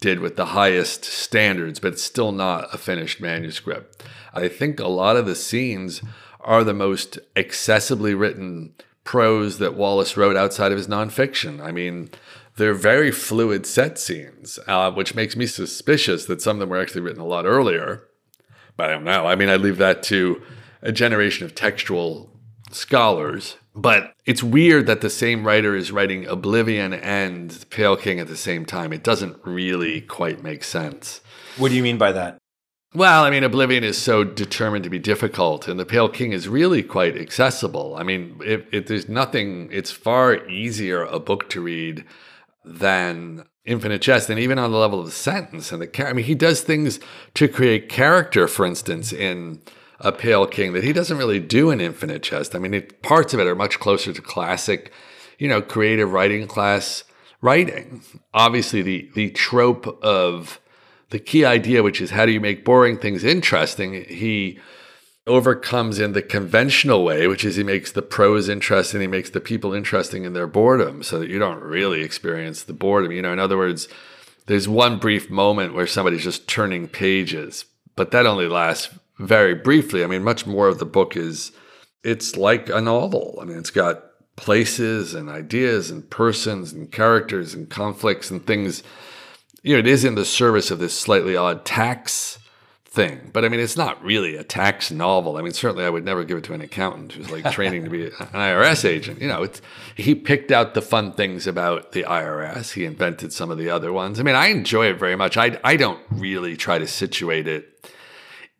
did 0.00 0.20
with 0.20 0.36
the 0.36 0.46
highest 0.46 1.04
standards, 1.04 1.80
but 1.80 1.92
it's 1.92 2.02
still 2.02 2.32
not 2.32 2.72
a 2.72 2.78
finished 2.78 3.20
manuscript. 3.20 4.02
I 4.32 4.48
think 4.48 4.78
a 4.78 4.88
lot 4.88 5.16
of 5.16 5.26
the 5.26 5.34
scenes 5.34 6.02
are 6.48 6.64
the 6.64 6.72
most 6.72 7.18
accessibly 7.36 8.18
written 8.18 8.72
prose 9.04 9.58
that 9.58 9.74
Wallace 9.74 10.16
wrote 10.16 10.34
outside 10.34 10.72
of 10.72 10.78
his 10.78 10.88
nonfiction. 10.88 11.60
I 11.60 11.72
mean, 11.72 12.08
they're 12.56 12.72
very 12.72 13.12
fluid 13.12 13.66
set 13.66 13.98
scenes, 13.98 14.58
uh, 14.66 14.90
which 14.90 15.14
makes 15.14 15.36
me 15.36 15.44
suspicious 15.44 16.24
that 16.24 16.40
some 16.40 16.56
of 16.56 16.60
them 16.60 16.70
were 16.70 16.80
actually 16.80 17.02
written 17.02 17.20
a 17.20 17.26
lot 17.26 17.44
earlier. 17.44 18.02
But 18.78 18.88
I 18.88 18.94
don't 18.94 19.04
know. 19.04 19.26
I 19.26 19.34
mean, 19.34 19.50
I 19.50 19.56
leave 19.56 19.76
that 19.76 20.02
to 20.04 20.40
a 20.80 20.90
generation 20.90 21.44
of 21.44 21.54
textual 21.54 22.30
scholars. 22.70 23.56
But 23.74 24.14
it's 24.24 24.42
weird 24.42 24.86
that 24.86 25.02
the 25.02 25.10
same 25.10 25.46
writer 25.46 25.76
is 25.76 25.92
writing 25.92 26.26
Oblivion 26.26 26.94
and 26.94 27.62
Pale 27.68 27.98
King 27.98 28.20
at 28.20 28.26
the 28.26 28.36
same 28.36 28.64
time. 28.64 28.94
It 28.94 29.04
doesn't 29.04 29.36
really 29.44 30.00
quite 30.00 30.42
make 30.42 30.64
sense. 30.64 31.20
What 31.58 31.68
do 31.68 31.76
you 31.76 31.82
mean 31.82 31.98
by 31.98 32.12
that? 32.12 32.38
Well, 32.94 33.24
I 33.24 33.30
mean, 33.30 33.44
Oblivion 33.44 33.84
is 33.84 33.98
so 33.98 34.24
determined 34.24 34.84
to 34.84 34.90
be 34.90 34.98
difficult, 34.98 35.68
and 35.68 35.78
The 35.78 35.84
Pale 35.84 36.08
King 36.10 36.32
is 36.32 36.48
really 36.48 36.82
quite 36.82 37.18
accessible. 37.18 37.94
I 37.98 38.02
mean, 38.02 38.40
if, 38.42 38.86
there's 38.86 39.10
nothing, 39.10 39.68
it's 39.70 39.90
far 39.90 40.48
easier 40.48 41.02
a 41.02 41.20
book 41.20 41.50
to 41.50 41.60
read 41.60 42.06
than 42.64 43.44
Infinite 43.66 44.00
Jest, 44.00 44.30
and 44.30 44.40
even 44.40 44.58
on 44.58 44.72
the 44.72 44.78
level 44.78 45.00
of 45.00 45.04
the 45.04 45.12
sentence 45.12 45.70
and 45.70 45.82
the. 45.82 45.86
character. 45.86 46.10
I 46.10 46.16
mean, 46.16 46.24
he 46.24 46.34
does 46.34 46.62
things 46.62 46.98
to 47.34 47.46
create 47.46 47.90
character. 47.90 48.48
For 48.48 48.64
instance, 48.64 49.12
in 49.12 49.60
a 50.00 50.10
Pale 50.10 50.46
King 50.46 50.72
that 50.72 50.84
he 50.84 50.94
doesn't 50.94 51.18
really 51.18 51.40
do 51.40 51.70
in 51.70 51.82
Infinite 51.82 52.22
Jest. 52.22 52.54
I 52.54 52.58
mean, 52.58 52.72
it, 52.72 53.02
parts 53.02 53.34
of 53.34 53.40
it 53.40 53.46
are 53.46 53.54
much 53.54 53.78
closer 53.78 54.14
to 54.14 54.22
classic, 54.22 54.92
you 55.38 55.48
know, 55.48 55.60
creative 55.60 56.12
writing 56.12 56.46
class 56.46 57.04
writing. 57.42 58.02
Obviously, 58.32 58.80
the 58.80 59.10
the 59.14 59.30
trope 59.30 59.86
of 60.02 60.58
the 61.10 61.18
key 61.18 61.44
idea, 61.44 61.82
which 61.82 62.00
is 62.00 62.10
how 62.10 62.26
do 62.26 62.32
you 62.32 62.40
make 62.40 62.64
boring 62.64 62.98
things 62.98 63.24
interesting, 63.24 64.04
he 64.04 64.58
overcomes 65.26 65.98
in 65.98 66.12
the 66.12 66.22
conventional 66.22 67.04
way, 67.04 67.26
which 67.26 67.44
is 67.44 67.56
he 67.56 67.62
makes 67.62 67.92
the 67.92 68.02
prose 68.02 68.48
interesting, 68.48 69.00
he 69.00 69.06
makes 69.06 69.30
the 69.30 69.40
people 69.40 69.74
interesting 69.74 70.24
in 70.24 70.32
their 70.32 70.46
boredom, 70.46 71.02
so 71.02 71.18
that 71.18 71.28
you 71.28 71.38
don't 71.38 71.62
really 71.62 72.02
experience 72.02 72.62
the 72.62 72.72
boredom. 72.72 73.12
You 73.12 73.22
know, 73.22 73.32
in 73.32 73.38
other 73.38 73.58
words, 73.58 73.88
there's 74.46 74.68
one 74.68 74.98
brief 74.98 75.28
moment 75.28 75.74
where 75.74 75.86
somebody's 75.86 76.24
just 76.24 76.48
turning 76.48 76.88
pages, 76.88 77.66
but 77.96 78.10
that 78.10 78.26
only 78.26 78.48
lasts 78.48 78.88
very 79.18 79.54
briefly. 79.54 80.02
I 80.02 80.06
mean, 80.06 80.24
much 80.24 80.46
more 80.46 80.68
of 80.68 80.78
the 80.78 80.86
book 80.86 81.16
is 81.16 81.52
it's 82.02 82.36
like 82.36 82.68
a 82.70 82.80
novel. 82.80 83.38
I 83.40 83.44
mean, 83.44 83.58
it's 83.58 83.70
got 83.70 84.04
places 84.36 85.14
and 85.14 85.28
ideas 85.28 85.90
and 85.90 86.08
persons 86.08 86.72
and 86.72 86.90
characters 86.90 87.54
and 87.54 87.68
conflicts 87.68 88.30
and 88.30 88.46
things. 88.46 88.82
You 89.68 89.74
know, 89.74 89.80
it 89.80 89.86
is 89.86 90.02
in 90.02 90.14
the 90.14 90.24
service 90.24 90.70
of 90.70 90.78
this 90.78 90.98
slightly 90.98 91.36
odd 91.36 91.66
tax 91.66 92.38
thing. 92.86 93.28
But 93.34 93.44
I 93.44 93.50
mean, 93.50 93.60
it's 93.60 93.76
not 93.76 94.02
really 94.02 94.34
a 94.34 94.42
tax 94.42 94.90
novel. 94.90 95.36
I 95.36 95.42
mean, 95.42 95.52
certainly 95.52 95.84
I 95.84 95.90
would 95.90 96.06
never 96.06 96.24
give 96.24 96.38
it 96.38 96.44
to 96.44 96.54
an 96.54 96.62
accountant 96.62 97.12
who's 97.12 97.30
like 97.30 97.52
training 97.52 97.84
to 97.84 97.90
be 97.90 98.06
an 98.06 98.12
IRS 98.12 98.86
agent. 98.86 99.20
You 99.20 99.28
know, 99.28 99.42
it's, 99.42 99.60
he 99.94 100.14
picked 100.14 100.50
out 100.50 100.72
the 100.72 100.80
fun 100.80 101.12
things 101.12 101.46
about 101.46 101.92
the 101.92 102.04
IRS. 102.04 102.72
He 102.72 102.86
invented 102.86 103.30
some 103.30 103.50
of 103.50 103.58
the 103.58 103.68
other 103.68 103.92
ones. 103.92 104.18
I 104.18 104.22
mean, 104.22 104.36
I 104.36 104.46
enjoy 104.46 104.86
it 104.86 104.98
very 104.98 105.16
much. 105.16 105.36
I, 105.36 105.60
I 105.62 105.76
don't 105.76 106.00
really 106.12 106.56
try 106.56 106.78
to 106.78 106.86
situate 106.86 107.46
it 107.46 107.92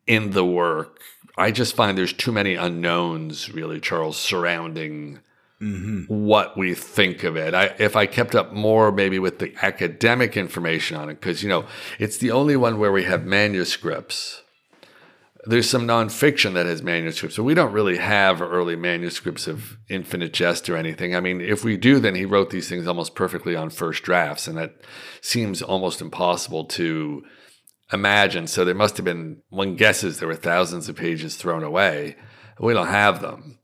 in 0.07 0.33
the 0.33 0.45
work. 0.45 1.01
I 1.39 1.53
just 1.53 1.75
find 1.75 1.97
there's 1.97 2.13
too 2.13 2.33
many 2.33 2.55
unknowns, 2.55 3.51
really, 3.51 3.81
Charles, 3.81 4.19
surrounding 4.19 5.21
mm-hmm. 5.61 6.03
what 6.13 6.57
we 6.57 6.75
think 6.75 7.25
of 7.25 7.37
it. 7.37 7.55
I, 7.55 7.75
if 7.79 7.97
I 7.97 8.07
kept 8.07 8.35
up 8.35 8.53
more, 8.53 8.93
maybe 8.93 9.19
with 9.19 9.39
the 9.39 9.55
academic 9.63 10.37
information 10.37 10.97
on 10.97 11.09
it, 11.09 11.21
because 11.21 11.43
you 11.43 11.49
know 11.49 11.67
it's 11.99 12.19
the 12.19 12.31
only 12.31 12.57
one 12.57 12.79
where 12.79 12.93
we 12.93 13.05
have 13.05 13.25
manuscripts. 13.25 14.43
There's 15.45 15.71
some 15.71 15.87
nonfiction 15.87 16.55
that 16.55 16.67
has 16.67 16.83
manuscripts, 16.83 17.37
so 17.37 17.43
we 17.43 17.55
don't 17.55 17.73
really 17.73 17.97
have 17.97 18.43
early 18.43 18.77
manuscripts 18.77 19.47
of 19.47 19.79
Infinite 19.89 20.33
Jest 20.33 20.69
or 20.69 20.77
anything. 20.77 21.15
I 21.15 21.21
mean, 21.21 21.41
if 21.41 21.65
we 21.65 21.77
do, 21.77 22.01
then 22.01 22.17
he 22.17 22.27
wrote 22.27 22.51
these 22.51 22.69
things 22.69 22.87
almost 22.87 23.15
perfectly 23.15 23.57
on 23.57 23.71
first 23.71 24.03
drafts, 24.03 24.47
and 24.47 24.59
that 24.59 24.75
seems 25.23 25.63
almost 25.63 26.03
impossible 26.03 26.65
to 26.67 27.23
imagine. 27.93 28.47
So 28.47 28.65
there 28.65 28.75
must 28.75 28.97
have 28.99 29.05
been, 29.05 29.41
one 29.49 29.77
guesses 29.77 30.19
there 30.19 30.29
were 30.29 30.35
thousands 30.35 30.89
of 30.89 30.97
pages 30.97 31.37
thrown 31.37 31.63
away. 31.63 32.17
We 32.61 32.75
don't 32.75 32.89
have 32.89 33.23
them. 33.23 33.59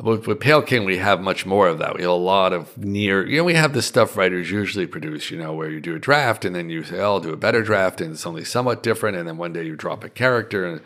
With, 0.00 0.28
with 0.28 0.38
Pale 0.38 0.62
King, 0.62 0.84
we 0.84 0.98
have 0.98 1.20
much 1.20 1.44
more 1.44 1.66
of 1.66 1.78
that. 1.78 1.96
We 1.96 2.02
have 2.02 2.10
a 2.10 2.14
lot 2.14 2.52
of 2.52 2.78
near, 2.78 3.26
you 3.26 3.38
know, 3.38 3.44
we 3.44 3.54
have 3.54 3.72
the 3.72 3.82
stuff 3.82 4.16
writers 4.16 4.48
usually 4.48 4.86
produce, 4.86 5.30
you 5.30 5.38
know, 5.38 5.52
where 5.52 5.68
you 5.68 5.80
do 5.80 5.96
a 5.96 5.98
draft 5.98 6.44
and 6.44 6.54
then 6.54 6.70
you 6.70 6.84
say, 6.84 7.00
oh, 7.00 7.14
I'll 7.14 7.20
do 7.20 7.32
a 7.32 7.36
better 7.36 7.62
draft 7.62 8.00
and 8.00 8.12
it's 8.12 8.24
only 8.24 8.44
somewhat 8.44 8.84
different. 8.84 9.16
And 9.16 9.26
then 9.26 9.38
one 9.38 9.52
day 9.52 9.64
you 9.64 9.74
drop 9.74 10.04
a 10.04 10.08
character 10.08 10.64
and, 10.64 10.80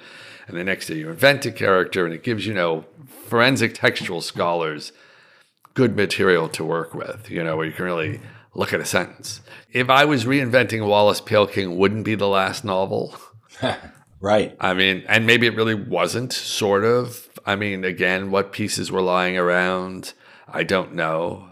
and 0.49 0.57
the 0.57 0.65
next 0.65 0.87
day 0.87 0.95
you 0.95 1.11
invent 1.11 1.45
a 1.45 1.53
character 1.53 2.07
and 2.07 2.15
it 2.15 2.23
gives, 2.23 2.47
you 2.47 2.55
know, 2.55 2.87
forensic 3.07 3.75
textual 3.75 4.23
scholars 4.23 4.93
good 5.75 5.97
material 5.97 6.49
to 6.49 6.65
work 6.65 6.95
with, 6.95 7.31
you 7.31 7.43
know, 7.43 7.57
where 7.57 7.67
you 7.67 7.73
can 7.73 7.85
really 7.85 8.21
look 8.55 8.73
at 8.73 8.81
a 8.81 8.85
sentence. 8.85 9.41
If 9.73 9.89
I 9.91 10.05
was 10.05 10.25
reinventing 10.25 10.87
Wallace 10.87 11.21
Pale 11.21 11.49
King, 11.49 11.77
wouldn't 11.77 12.05
be 12.05 12.15
the 12.15 12.29
last 12.29 12.65
novel. 12.65 13.17
right. 14.21 14.57
I 14.61 14.75
mean, 14.75 15.05
and 15.09 15.27
maybe 15.27 15.47
it 15.47 15.57
really 15.57 15.75
wasn't, 15.75 16.33
sort 16.33 16.85
of. 16.85 17.29
I 17.45 17.57
mean, 17.57 17.85
again, 17.85 18.31
what 18.31 18.53
pieces 18.53 18.91
were 18.91 19.03
lying 19.03 19.37
around? 19.37 20.15
I 20.49 20.63
don't 20.63 20.95
know. 20.95 21.49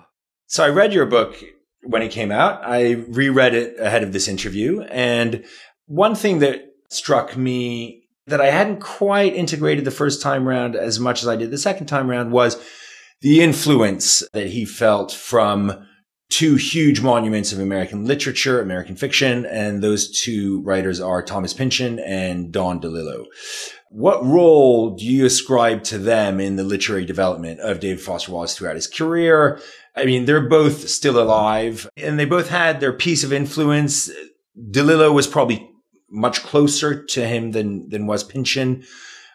So 0.46 0.64
I 0.64 0.68
read 0.68 0.92
your 0.92 1.06
book 1.06 1.42
when 1.82 2.02
it 2.02 2.10
came 2.10 2.30
out. 2.32 2.60
I 2.64 2.92
reread 3.08 3.54
it 3.54 3.78
ahead 3.78 4.02
of 4.02 4.12
this 4.12 4.28
interview. 4.28 4.82
And 4.82 5.44
one 5.86 6.14
thing 6.14 6.40
that 6.40 6.66
struck 6.90 7.36
me 7.36 8.04
that 8.26 8.40
I 8.40 8.50
hadn't 8.50 8.80
quite 8.80 9.34
integrated 9.34 9.84
the 9.84 9.90
first 9.90 10.22
time 10.22 10.48
around 10.48 10.76
as 10.76 11.00
much 11.00 11.22
as 11.22 11.28
I 11.28 11.36
did 11.36 11.50
the 11.50 11.58
second 11.58 11.86
time 11.86 12.10
around 12.10 12.30
was 12.30 12.62
the 13.22 13.42
influence 13.42 14.22
that 14.32 14.48
he 14.48 14.64
felt 14.64 15.12
from 15.12 15.86
two 16.30 16.54
huge 16.54 17.00
monuments 17.00 17.52
of 17.52 17.58
American 17.58 18.04
literature, 18.04 18.62
American 18.62 18.96
fiction, 18.96 19.44
and 19.46 19.82
those 19.82 20.10
two 20.20 20.62
writers 20.62 21.00
are 21.00 21.22
Thomas 21.22 21.52
Pynchon 21.52 21.98
and 21.98 22.52
Don 22.52 22.80
DeLillo. 22.80 23.24
What 23.90 24.24
role 24.24 24.90
do 24.90 25.04
you 25.04 25.26
ascribe 25.26 25.82
to 25.84 25.98
them 25.98 26.38
in 26.38 26.54
the 26.54 26.62
literary 26.62 27.04
development 27.04 27.58
of 27.58 27.80
David 27.80 28.00
Foster 28.00 28.30
Wallace 28.30 28.56
throughout 28.56 28.76
his 28.76 28.86
career? 28.86 29.60
I 29.96 30.04
mean, 30.04 30.26
they're 30.26 30.48
both 30.48 30.88
still 30.88 31.20
alive 31.20 31.90
and 31.96 32.16
they 32.16 32.24
both 32.24 32.50
had 32.50 32.78
their 32.78 32.92
piece 32.92 33.24
of 33.24 33.32
influence. 33.32 34.08
DeLillo 34.56 35.12
was 35.12 35.26
probably 35.26 35.68
much 36.08 36.44
closer 36.44 37.02
to 37.02 37.26
him 37.26 37.50
than, 37.50 37.88
than 37.88 38.06
was 38.06 38.22
Pynchon, 38.22 38.84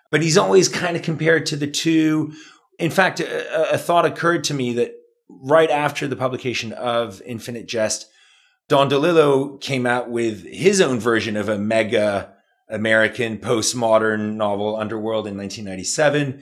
but 0.09 0.21
he's 0.21 0.37
always 0.37 0.69
kind 0.69 0.95
of 0.95 1.03
compared 1.03 1.45
to 1.47 1.57
the 1.57 1.67
two. 1.67 2.31
In 2.79 2.91
fact, 2.91 3.19
a, 3.19 3.73
a 3.73 3.77
thought 3.77 4.05
occurred 4.05 4.45
to 4.45 4.53
me 4.53 4.71
that 4.75 4.93
right 5.27 5.69
after 5.69 6.07
the 6.07 6.15
publication 6.15 6.71
of 6.71 7.21
Infinite 7.25 7.67
Jest, 7.67 8.07
Don 8.69 8.89
DeLillo 8.89 9.59
came 9.59 9.85
out 9.85 10.09
with 10.09 10.45
his 10.45 10.79
own 10.79 10.97
version 10.97 11.35
of 11.35 11.49
a 11.49 11.57
mega 11.57 12.34
American 12.69 13.37
postmodern 13.37 14.35
novel, 14.35 14.75
Underworld, 14.75 15.27
in 15.27 15.37
1997. 15.37 16.41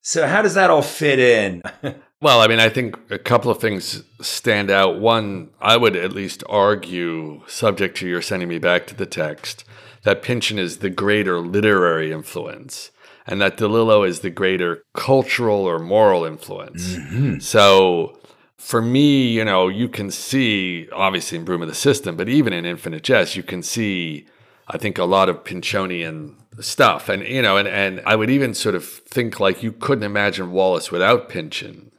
So, 0.00 0.26
how 0.26 0.42
does 0.42 0.54
that 0.54 0.70
all 0.70 0.82
fit 0.82 1.18
in? 1.18 1.62
well, 2.20 2.40
I 2.40 2.48
mean, 2.48 2.60
I 2.60 2.68
think 2.68 2.98
a 3.10 3.18
couple 3.18 3.50
of 3.50 3.60
things 3.60 4.02
stand 4.20 4.70
out. 4.70 5.00
One, 5.00 5.50
I 5.60 5.76
would 5.76 5.96
at 5.96 6.12
least 6.12 6.42
argue, 6.48 7.42
subject 7.46 7.96
to 7.98 8.08
your 8.08 8.22
sending 8.22 8.48
me 8.48 8.58
back 8.58 8.86
to 8.88 8.94
the 8.94 9.06
text, 9.06 9.64
that 10.02 10.22
Pynchon 10.22 10.58
is 10.58 10.78
the 10.78 10.90
greater 10.90 11.38
literary 11.40 12.12
influence. 12.12 12.90
and 13.26 13.40
that 13.40 13.56
DeLillo 13.56 14.06
is 14.06 14.20
the 14.20 14.30
greater 14.30 14.82
cultural 14.94 15.64
or 15.64 15.78
moral 15.78 16.24
influence. 16.24 16.96
Mm-hmm. 16.96 17.38
So 17.38 18.18
for 18.56 18.82
me, 18.82 19.28
you 19.28 19.44
know, 19.44 19.68
you 19.68 19.88
can 19.88 20.10
see 20.10 20.88
obviously 20.92 21.38
in 21.38 21.44
Broom 21.44 21.62
of 21.62 21.68
the 21.68 21.74
System, 21.74 22.16
but 22.16 22.28
even 22.28 22.52
in 22.52 22.64
Infinite 22.64 23.02
Jest, 23.02 23.36
you 23.36 23.42
can 23.42 23.62
see, 23.62 24.26
I 24.72 24.78
think, 24.78 24.98
a 24.98 25.04
lot 25.04 25.28
of 25.28 25.44
Pynchonian 25.44 26.34
stuff. 26.60 27.08
And, 27.08 27.22
you 27.26 27.42
know, 27.42 27.56
and, 27.56 27.68
and 27.68 28.00
I 28.06 28.16
would 28.16 28.30
even 28.30 28.54
sort 28.54 28.74
of 28.74 28.84
think 28.84 29.38
like 29.38 29.62
you 29.62 29.72
couldn't 29.72 30.04
imagine 30.04 30.52
Wallace 30.52 30.90
without 30.90 31.28
Pynchon. 31.28 31.92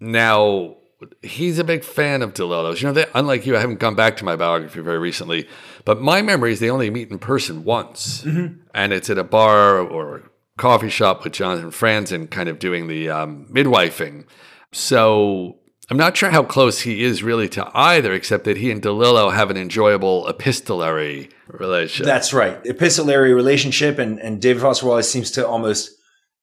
Now, 0.00 0.76
he's 1.22 1.58
a 1.58 1.64
big 1.64 1.84
fan 1.84 2.22
of 2.22 2.34
DeLillo's. 2.34 2.80
You 2.80 2.88
know, 2.88 2.94
they, 2.94 3.06
unlike 3.14 3.46
you, 3.46 3.56
I 3.56 3.60
haven't 3.60 3.80
gone 3.80 3.94
back 3.94 4.16
to 4.18 4.24
my 4.24 4.36
biography 4.36 4.80
very 4.80 4.98
recently, 4.98 5.48
but 5.84 6.00
my 6.00 6.22
memory 6.22 6.52
is 6.52 6.60
they 6.60 6.70
only 6.70 6.90
meet 6.90 7.10
in 7.10 7.18
person 7.18 7.64
once. 7.64 8.22
Mm-hmm. 8.22 8.60
And 8.74 8.92
it's 8.92 9.10
at 9.10 9.18
a 9.18 9.24
bar 9.24 9.78
or 9.78 10.30
coffee 10.56 10.88
shop 10.88 11.24
with 11.24 11.32
Jonathan 11.32 11.70
Franzen 11.70 12.30
kind 12.30 12.48
of 12.48 12.58
doing 12.58 12.86
the 12.86 13.10
um, 13.10 13.46
midwifing. 13.50 14.24
So 14.72 15.58
I'm 15.88 15.96
not 15.96 16.16
sure 16.16 16.30
how 16.30 16.42
close 16.42 16.80
he 16.80 17.04
is 17.04 17.22
really 17.22 17.48
to 17.50 17.70
either, 17.72 18.12
except 18.12 18.44
that 18.44 18.56
he 18.56 18.70
and 18.72 18.82
DeLillo 18.82 19.32
have 19.32 19.50
an 19.50 19.56
enjoyable 19.56 20.26
epistolary 20.26 21.30
relationship. 21.46 22.06
That's 22.06 22.32
right. 22.32 22.58
Epistolary 22.66 23.32
relationship, 23.32 23.98
and, 23.98 24.18
and 24.18 24.42
David 24.42 24.62
Foster 24.62 24.86
Wallace 24.86 25.10
seems 25.10 25.30
to 25.32 25.46
almost 25.46 25.92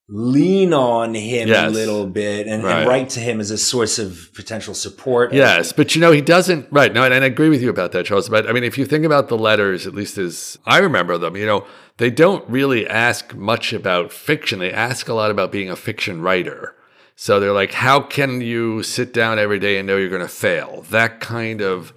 lean 0.09 0.73
on 0.73 1.13
him 1.13 1.47
yes. 1.47 1.69
a 1.69 1.73
little 1.73 2.05
bit 2.05 2.45
and, 2.45 2.63
right. 2.63 2.79
and, 2.79 2.87
write 2.87 3.09
to 3.09 3.19
him 3.19 3.39
as 3.39 3.51
a 3.51 3.57
source 3.57 3.99
of 3.99 4.29
potential 4.33 4.73
support. 4.73 5.33
Yes, 5.33 5.73
but 5.73 5.95
you 5.95 6.01
know, 6.01 6.11
he 6.11 6.21
doesn't, 6.21 6.67
right. 6.71 6.93
No, 6.93 7.03
and, 7.03 7.13
and 7.13 7.23
I 7.23 7.27
agree 7.27 7.49
with 7.49 7.61
you 7.61 7.69
about 7.69 7.93
that, 7.93 8.05
Charles. 8.05 8.29
But 8.29 8.47
I 8.49 8.53
mean, 8.53 8.63
if 8.63 8.77
you 8.77 8.85
think 8.85 9.05
about 9.05 9.27
the 9.27 9.37
letters, 9.37 9.87
at 9.87 9.93
least 9.93 10.17
as 10.17 10.57
I 10.65 10.79
remember 10.79 11.17
them, 11.17 11.35
you 11.35 11.45
know, 11.45 11.65
they 11.97 12.09
don't 12.09 12.47
really 12.49 12.87
ask 12.87 13.33
much 13.35 13.73
about 13.73 14.11
fiction. 14.11 14.59
They 14.59 14.71
ask 14.71 15.07
a 15.07 15.13
lot 15.13 15.31
about 15.31 15.51
being 15.51 15.69
a 15.69 15.75
fiction 15.75 16.21
writer. 16.21 16.75
So 17.15 17.39
they're 17.39 17.53
like, 17.53 17.73
how 17.73 18.01
can 18.01 18.41
you 18.41 18.83
sit 18.83 19.13
down 19.13 19.39
every 19.39 19.59
day 19.59 19.77
and 19.77 19.87
know 19.87 19.97
you're 19.97 20.09
going 20.09 20.21
to 20.21 20.27
fail? 20.27 20.83
That 20.89 21.19
kind 21.19 21.61
of 21.61 21.93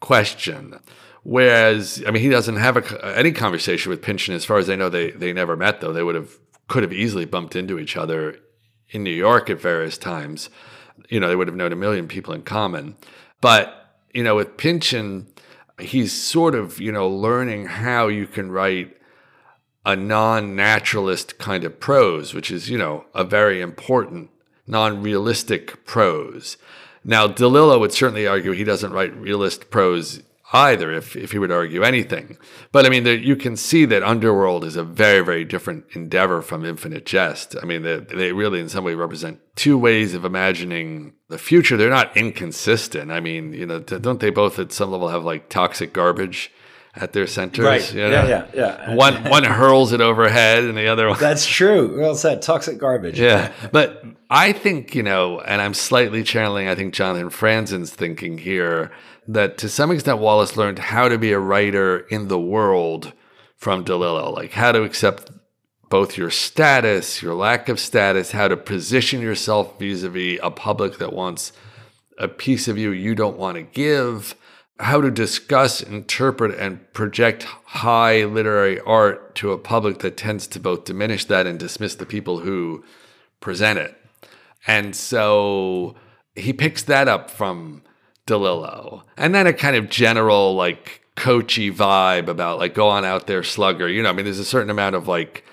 question. 0.00 0.78
Whereas, 1.22 2.02
I 2.06 2.10
mean, 2.10 2.22
he 2.22 2.28
doesn't 2.28 2.56
have 2.56 2.76
a, 2.76 3.16
any 3.16 3.32
conversation 3.32 3.90
with 3.90 4.02
Pynchon. 4.02 4.34
As 4.34 4.44
far 4.44 4.58
as 4.58 4.70
I 4.70 4.76
know, 4.76 4.88
they, 4.88 5.10
they 5.10 5.32
never 5.32 5.56
met, 5.56 5.80
though. 5.80 5.92
They 5.92 6.02
would 6.02 6.14
have, 6.14 6.38
could 6.68 6.82
have 6.82 6.92
easily 6.92 7.24
bumped 7.24 7.56
into 7.56 7.78
each 7.78 7.96
other 7.96 8.38
in 8.90 9.02
New 9.02 9.10
York 9.10 9.50
at 9.50 9.60
various 9.60 9.98
times. 9.98 10.50
You 11.08 11.20
know, 11.20 11.28
they 11.28 11.36
would 11.36 11.48
have 11.48 11.56
known 11.56 11.72
a 11.72 11.76
million 11.76 12.08
people 12.08 12.34
in 12.34 12.42
common. 12.42 12.96
But, 13.40 13.94
you 14.12 14.22
know, 14.22 14.36
with 14.36 14.56
Pynchon, 14.56 15.28
he's 15.80 16.12
sort 16.12 16.54
of, 16.54 16.80
you 16.80 16.92
know, 16.92 17.08
learning 17.08 17.66
how 17.66 18.08
you 18.08 18.26
can 18.26 18.50
write 18.50 18.96
a 19.84 19.96
non 19.96 20.54
naturalist 20.54 21.38
kind 21.38 21.64
of 21.64 21.80
prose, 21.80 22.34
which 22.34 22.50
is, 22.50 22.68
you 22.68 22.78
know, 22.78 23.06
a 23.14 23.24
very 23.24 23.60
important 23.60 24.30
non 24.68 25.02
realistic 25.02 25.84
prose. 25.84 26.56
Now, 27.04 27.26
DeLillo 27.26 27.80
would 27.80 27.92
certainly 27.92 28.26
argue 28.26 28.52
he 28.52 28.64
doesn't 28.64 28.92
write 28.92 29.16
realist 29.16 29.70
prose 29.70 30.22
either, 30.52 30.92
if, 30.92 31.14
if 31.14 31.32
he 31.32 31.38
would 31.38 31.50
argue 31.50 31.82
anything. 31.82 32.38
But 32.72 32.86
I 32.86 32.88
mean, 32.88 33.04
the, 33.04 33.16
you 33.16 33.36
can 33.36 33.56
see 33.56 33.84
that 33.86 34.02
Underworld 34.02 34.64
is 34.64 34.76
a 34.76 34.84
very, 34.84 35.24
very 35.24 35.44
different 35.44 35.84
endeavor 35.92 36.40
from 36.42 36.64
Infinite 36.64 37.04
Jest. 37.04 37.54
I 37.62 37.66
mean, 37.66 37.82
they, 37.82 37.98
they 37.98 38.32
really, 38.32 38.60
in 38.60 38.68
some 38.68 38.84
way, 38.84 38.94
represent 38.94 39.40
two 39.56 39.76
ways 39.76 40.14
of 40.14 40.24
imagining 40.24 41.12
the 41.28 41.38
future. 41.38 41.76
They're 41.76 41.90
not 41.90 42.16
inconsistent. 42.16 43.10
I 43.10 43.20
mean, 43.20 43.52
you 43.52 43.66
know, 43.66 43.80
don't 43.80 44.20
they 44.20 44.30
both 44.30 44.58
at 44.58 44.72
some 44.72 44.90
level 44.90 45.08
have 45.08 45.24
like 45.24 45.48
toxic 45.48 45.92
garbage? 45.92 46.50
At 47.00 47.12
their 47.12 47.26
centers. 47.26 47.64
Right. 47.64 47.94
You 47.94 48.02
know? 48.02 48.10
Yeah, 48.10 48.28
yeah, 48.28 48.46
yeah. 48.54 48.94
One 48.94 49.24
one 49.30 49.44
hurls 49.44 49.92
it 49.92 50.00
overhead, 50.00 50.64
and 50.64 50.76
the 50.76 50.88
other 50.88 51.08
one. 51.08 51.18
That's 51.18 51.46
true. 51.46 52.00
Well 52.00 52.14
said. 52.14 52.42
Toxic 52.42 52.78
garbage. 52.78 53.18
Yeah, 53.18 53.52
but 53.72 54.04
I 54.28 54.52
think 54.52 54.94
you 54.94 55.02
know, 55.02 55.40
and 55.40 55.62
I'm 55.62 55.74
slightly 55.74 56.22
channeling. 56.22 56.68
I 56.68 56.74
think 56.74 56.94
Jonathan 56.94 57.30
Franzen's 57.30 57.90
thinking 57.90 58.38
here 58.38 58.90
that 59.26 59.58
to 59.58 59.68
some 59.68 59.90
extent 59.90 60.18
Wallace 60.18 60.56
learned 60.56 60.78
how 60.78 61.08
to 61.08 61.18
be 61.18 61.32
a 61.32 61.38
writer 61.38 62.00
in 62.10 62.28
the 62.28 62.40
world 62.40 63.12
from 63.56 63.84
DeLillo, 63.84 64.34
like 64.34 64.52
how 64.52 64.72
to 64.72 64.82
accept 64.82 65.30
both 65.90 66.16
your 66.16 66.30
status, 66.30 67.22
your 67.22 67.34
lack 67.34 67.68
of 67.68 67.80
status, 67.80 68.32
how 68.32 68.48
to 68.48 68.56
position 68.56 69.20
yourself 69.20 69.78
vis-a-vis 69.78 70.38
a 70.42 70.50
public 70.50 70.98
that 70.98 71.12
wants 71.12 71.52
a 72.18 72.28
piece 72.28 72.68
of 72.68 72.76
you 72.76 72.90
you 72.90 73.14
don't 73.14 73.38
want 73.38 73.56
to 73.56 73.62
give 73.62 74.34
how 74.80 75.00
to 75.00 75.10
discuss, 75.10 75.80
interpret, 75.80 76.58
and 76.58 76.92
project 76.92 77.42
high 77.42 78.24
literary 78.24 78.80
art 78.80 79.34
to 79.36 79.52
a 79.52 79.58
public 79.58 79.98
that 80.00 80.16
tends 80.16 80.46
to 80.46 80.60
both 80.60 80.84
diminish 80.84 81.24
that 81.24 81.46
and 81.46 81.58
dismiss 81.58 81.96
the 81.96 82.06
people 82.06 82.40
who 82.40 82.84
present 83.40 83.78
it. 83.78 83.96
And 84.66 84.94
so 84.94 85.96
he 86.36 86.52
picks 86.52 86.82
that 86.84 87.08
up 87.08 87.30
from 87.30 87.82
DeLillo. 88.26 89.02
And 89.16 89.34
then 89.34 89.46
a 89.46 89.52
kind 89.52 89.74
of 89.74 89.90
general, 89.90 90.54
like, 90.54 91.02
coachy 91.16 91.72
vibe 91.72 92.28
about, 92.28 92.58
like, 92.58 92.74
go 92.74 92.88
on 92.88 93.04
out 93.04 93.26
there, 93.26 93.42
slugger. 93.42 93.88
You 93.88 94.02
know, 94.02 94.10
I 94.10 94.12
mean, 94.12 94.24
there's 94.24 94.38
a 94.38 94.44
certain 94.44 94.70
amount 94.70 94.94
of, 94.94 95.08
like, 95.08 95.44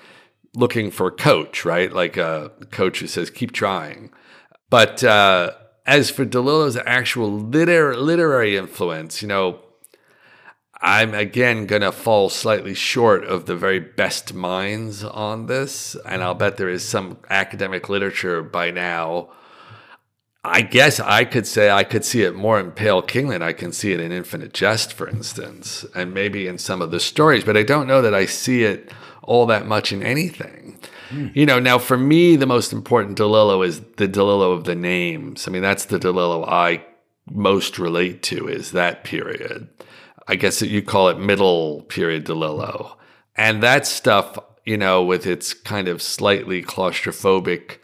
looking 0.54 0.90
for 0.90 1.10
coach, 1.10 1.64
right? 1.64 1.92
Like 1.92 2.16
a 2.16 2.52
coach 2.70 3.00
who 3.00 3.06
says, 3.06 3.30
keep 3.30 3.52
trying. 3.52 4.10
But, 4.70 5.02
uh, 5.02 5.52
as 5.86 6.10
for 6.10 6.26
DeLillo's 6.26 6.76
actual 6.84 7.30
liter- 7.30 7.96
literary 7.96 8.56
influence, 8.56 9.22
you 9.22 9.28
know, 9.28 9.60
I'm 10.80 11.14
again 11.14 11.66
going 11.66 11.82
to 11.82 11.92
fall 11.92 12.28
slightly 12.28 12.74
short 12.74 13.24
of 13.24 13.46
the 13.46 13.56
very 13.56 13.80
best 13.80 14.34
minds 14.34 15.02
on 15.02 15.46
this. 15.46 15.96
And 16.04 16.22
I'll 16.22 16.34
bet 16.34 16.58
there 16.58 16.68
is 16.68 16.86
some 16.86 17.18
academic 17.30 17.88
literature 17.88 18.42
by 18.42 18.70
now. 18.70 19.30
I 20.44 20.62
guess 20.62 21.00
I 21.00 21.24
could 21.24 21.46
say 21.46 21.70
I 21.70 21.82
could 21.82 22.04
see 22.04 22.22
it 22.22 22.36
more 22.36 22.60
in 22.60 22.70
Pale 22.70 23.02
King 23.02 23.28
than 23.28 23.42
I 23.42 23.52
can 23.52 23.72
see 23.72 23.92
it 23.92 24.00
in 24.00 24.12
Infinite 24.12 24.52
Jest, 24.52 24.92
for 24.92 25.08
instance, 25.08 25.84
and 25.94 26.14
maybe 26.14 26.46
in 26.46 26.58
some 26.58 26.80
of 26.80 26.92
the 26.92 27.00
stories, 27.00 27.42
but 27.42 27.56
I 27.56 27.64
don't 27.64 27.88
know 27.88 28.00
that 28.00 28.14
I 28.14 28.26
see 28.26 28.62
it 28.62 28.92
all 29.22 29.46
that 29.46 29.66
much 29.66 29.92
in 29.92 30.04
anything. 30.04 30.78
You 31.10 31.46
know, 31.46 31.58
now 31.58 31.78
for 31.78 31.96
me, 31.96 32.36
the 32.36 32.46
most 32.46 32.72
important 32.72 33.18
DeLillo 33.18 33.66
is 33.66 33.80
the 33.96 34.08
DeLillo 34.08 34.52
of 34.52 34.64
the 34.64 34.74
names. 34.74 35.46
I 35.46 35.50
mean, 35.50 35.62
that's 35.62 35.86
the 35.86 35.98
DeLillo 35.98 36.46
I 36.48 36.84
most 37.30 37.78
relate 37.78 38.22
to 38.24 38.48
is 38.48 38.72
that 38.72 39.04
period. 39.04 39.68
I 40.28 40.36
guess 40.36 40.62
you 40.62 40.82
call 40.82 41.08
it 41.08 41.18
middle 41.18 41.82
period 41.82 42.24
DeLillo. 42.26 42.96
And 43.36 43.62
that 43.62 43.86
stuff, 43.86 44.38
you 44.64 44.76
know, 44.76 45.02
with 45.02 45.26
its 45.26 45.54
kind 45.54 45.88
of 45.88 46.02
slightly 46.02 46.62
claustrophobic 46.62 47.78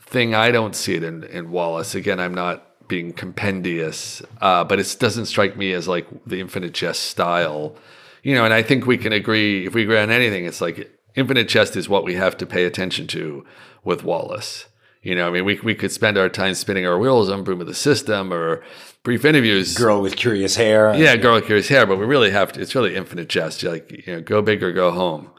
thing, 0.00 0.34
I 0.34 0.50
don't 0.50 0.76
see 0.76 0.94
it 0.94 1.02
in, 1.02 1.24
in 1.24 1.50
Wallace. 1.50 1.94
Again, 1.94 2.20
I'm 2.20 2.34
not 2.34 2.88
being 2.88 3.12
compendious, 3.12 4.22
uh, 4.40 4.64
but 4.64 4.78
it 4.78 4.96
doesn't 5.00 5.26
strike 5.26 5.56
me 5.56 5.72
as 5.72 5.88
like 5.88 6.06
the 6.26 6.40
Infinite 6.40 6.74
Jest 6.74 7.04
style. 7.04 7.76
You 8.22 8.34
know, 8.34 8.44
and 8.44 8.54
I 8.54 8.62
think 8.62 8.86
we 8.86 8.98
can 8.98 9.12
agree, 9.12 9.66
if 9.66 9.74
we 9.74 9.82
agree 9.82 9.98
on 9.98 10.10
anything, 10.10 10.44
it's 10.44 10.60
like 10.60 10.90
Infinite 11.14 11.48
Jest 11.48 11.76
is 11.76 11.88
what 11.88 12.04
we 12.04 12.14
have 12.14 12.36
to 12.38 12.46
pay 12.46 12.64
attention 12.64 13.06
to 13.08 13.44
with 13.84 14.04
Wallace. 14.04 14.66
You 15.02 15.16
know, 15.16 15.26
I 15.26 15.30
mean, 15.30 15.44
we, 15.44 15.58
we 15.60 15.74
could 15.74 15.90
spend 15.90 16.16
our 16.16 16.28
time 16.28 16.54
spinning 16.54 16.86
our 16.86 16.96
wheels 16.96 17.28
on 17.28 17.42
Broom 17.42 17.60
of 17.60 17.66
the 17.66 17.74
System 17.74 18.32
or 18.32 18.62
brief 19.02 19.24
interviews. 19.24 19.76
Girl 19.76 20.00
with 20.00 20.14
curious 20.14 20.54
hair. 20.54 20.94
Yeah, 20.94 21.16
girl 21.16 21.34
with 21.34 21.46
curious 21.46 21.68
hair, 21.68 21.86
but 21.86 21.98
we 21.98 22.06
really 22.06 22.30
have 22.30 22.52
to, 22.52 22.60
it's 22.60 22.74
really 22.74 22.94
Infinite 22.94 23.28
Jest. 23.28 23.62
You're 23.62 23.72
like, 23.72 24.06
you 24.06 24.14
know, 24.14 24.20
go 24.20 24.42
big 24.42 24.62
or 24.62 24.72
go 24.72 24.92
home. 24.92 25.30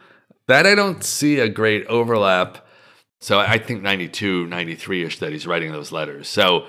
That 0.48 0.68
I 0.68 0.76
don't 0.76 1.02
see 1.02 1.40
a 1.40 1.48
great 1.48 1.86
overlap. 1.88 2.68
So 3.22 3.40
I 3.40 3.58
think 3.58 3.82
92, 3.82 4.48
93 4.48 5.04
ish 5.06 5.20
that 5.20 5.32
he's 5.32 5.48
writing 5.48 5.72
those 5.72 5.94
letters. 5.94 6.28
So, 6.28 6.68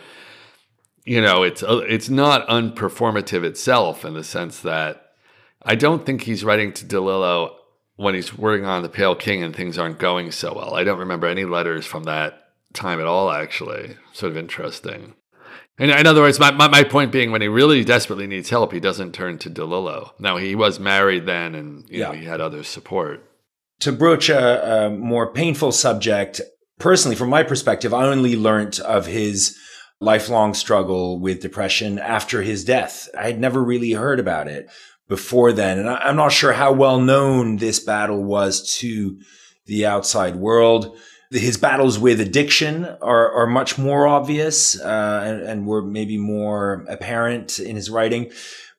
you 1.05 1.21
know, 1.21 1.43
it's, 1.43 1.64
uh, 1.64 1.83
it's 1.88 2.09
not 2.09 2.47
unperformative 2.47 3.43
itself 3.43 4.05
in 4.05 4.14
the 4.14 4.23
sense 4.23 4.61
that 4.61 5.14
I 5.62 5.75
don't 5.75 6.07
think 6.07 6.23
he's 6.23 6.45
writing 6.45 6.73
to 6.75 6.85
DeLillo 6.85 7.57
when 7.97 8.15
he's 8.15 8.37
working 8.37 8.67
on 8.67 8.83
the 8.83 8.89
Pale 8.89 9.17
King 9.17 9.43
and 9.43 9.55
things 9.55 9.79
aren't 9.79 9.99
going 9.99 10.33
so 10.33 10.55
well. 10.55 10.75
I 10.75 10.85
don't 10.85 10.99
remember 10.99 11.27
any 11.27 11.45
letters 11.45 11.87
from 11.87 12.05
that 12.05 12.49
time 12.73 13.01
at 13.01 13.07
all, 13.07 13.31
actually. 13.31 13.97
Sort 14.13 14.33
of 14.33 14.37
interesting. 14.37 15.15
And 15.79 15.91
in 15.91 16.07
other 16.07 16.21
words, 16.21 16.39
my, 16.39 16.53
my, 16.53 16.69
my, 16.69 16.85
point 16.85 17.11
being, 17.11 17.33
when 17.33 17.41
he 17.41 17.49
really 17.49 17.83
desperately 17.85 18.27
needs 18.27 18.51
help, 18.51 18.73
he 18.73 18.81
doesn't 18.81 19.13
turn 19.13 19.38
to 19.38 19.51
DeLillo. 19.51 20.13
Now, 20.21 20.37
he 20.37 20.55
was 20.55 20.79
married 20.79 21.27
then 21.27 21.55
and 21.55 21.88
you 21.88 22.01
yeah. 22.01 22.07
know, 22.07 22.13
he 22.13 22.25
had 22.25 22.40
other 22.40 22.63
support. 22.63 23.29
To 23.81 23.92
broach 23.92 24.29
a, 24.29 24.87
a 24.87 24.90
more 24.90 25.33
painful 25.33 25.73
subject, 25.73 26.40
personally, 26.79 27.17
from 27.17 27.29
my 27.29 27.42
perspective, 27.42 27.92
I 27.92 28.05
only 28.05 28.37
learnt 28.37 28.79
of 28.81 29.07
his 29.07 29.59
lifelong 30.01 30.55
struggle 30.55 31.19
with 31.19 31.42
depression 31.42 31.99
after 31.99 32.42
his 32.42 32.65
death. 32.65 33.09
I 33.19 33.27
had 33.27 33.40
never 33.40 33.63
really 33.63 33.92
heard 33.92 34.21
about 34.21 34.47
it 34.47 34.69
before 35.09 35.52
then. 35.52 35.79
And 35.79 35.88
I, 35.88 36.09
am 36.09 36.17
not 36.17 36.33
sure 36.33 36.52
how 36.52 36.73
well 36.73 37.00
known 37.00 37.57
this 37.57 37.81
battle 37.81 38.23
was 38.23 38.77
to 38.79 39.19
the 39.67 39.87
outside 39.87 40.37
world. 40.37 40.96
His 41.31 41.57
battles 41.57 41.98
with 41.98 42.21
addiction 42.21 42.85
are, 43.02 43.33
are 43.33 43.46
much 43.46 43.77
more 43.77 44.07
obvious 44.07 44.81
uh, 44.81 45.23
and, 45.25 45.42
and 45.42 45.67
were 45.67 45.83
maybe 45.83 46.17
more 46.17 46.85
apparent 46.88 47.59
in 47.59 47.77
his 47.77 47.90
writing, 47.90 48.31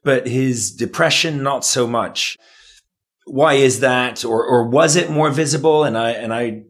but 0.03 0.27
his 0.27 0.71
depression 0.71 1.43
not 1.43 1.65
so 1.65 1.85
much. 1.85 2.37
Why 3.25 3.55
is 3.55 3.79
that, 3.79 4.23
or 4.23 4.45
or 4.45 4.67
was 4.67 4.95
it 4.95 5.09
more 5.09 5.31
visible? 5.31 5.83
And 5.83 5.97
I 5.97 6.11
and 6.11 6.31
I 6.31 6.65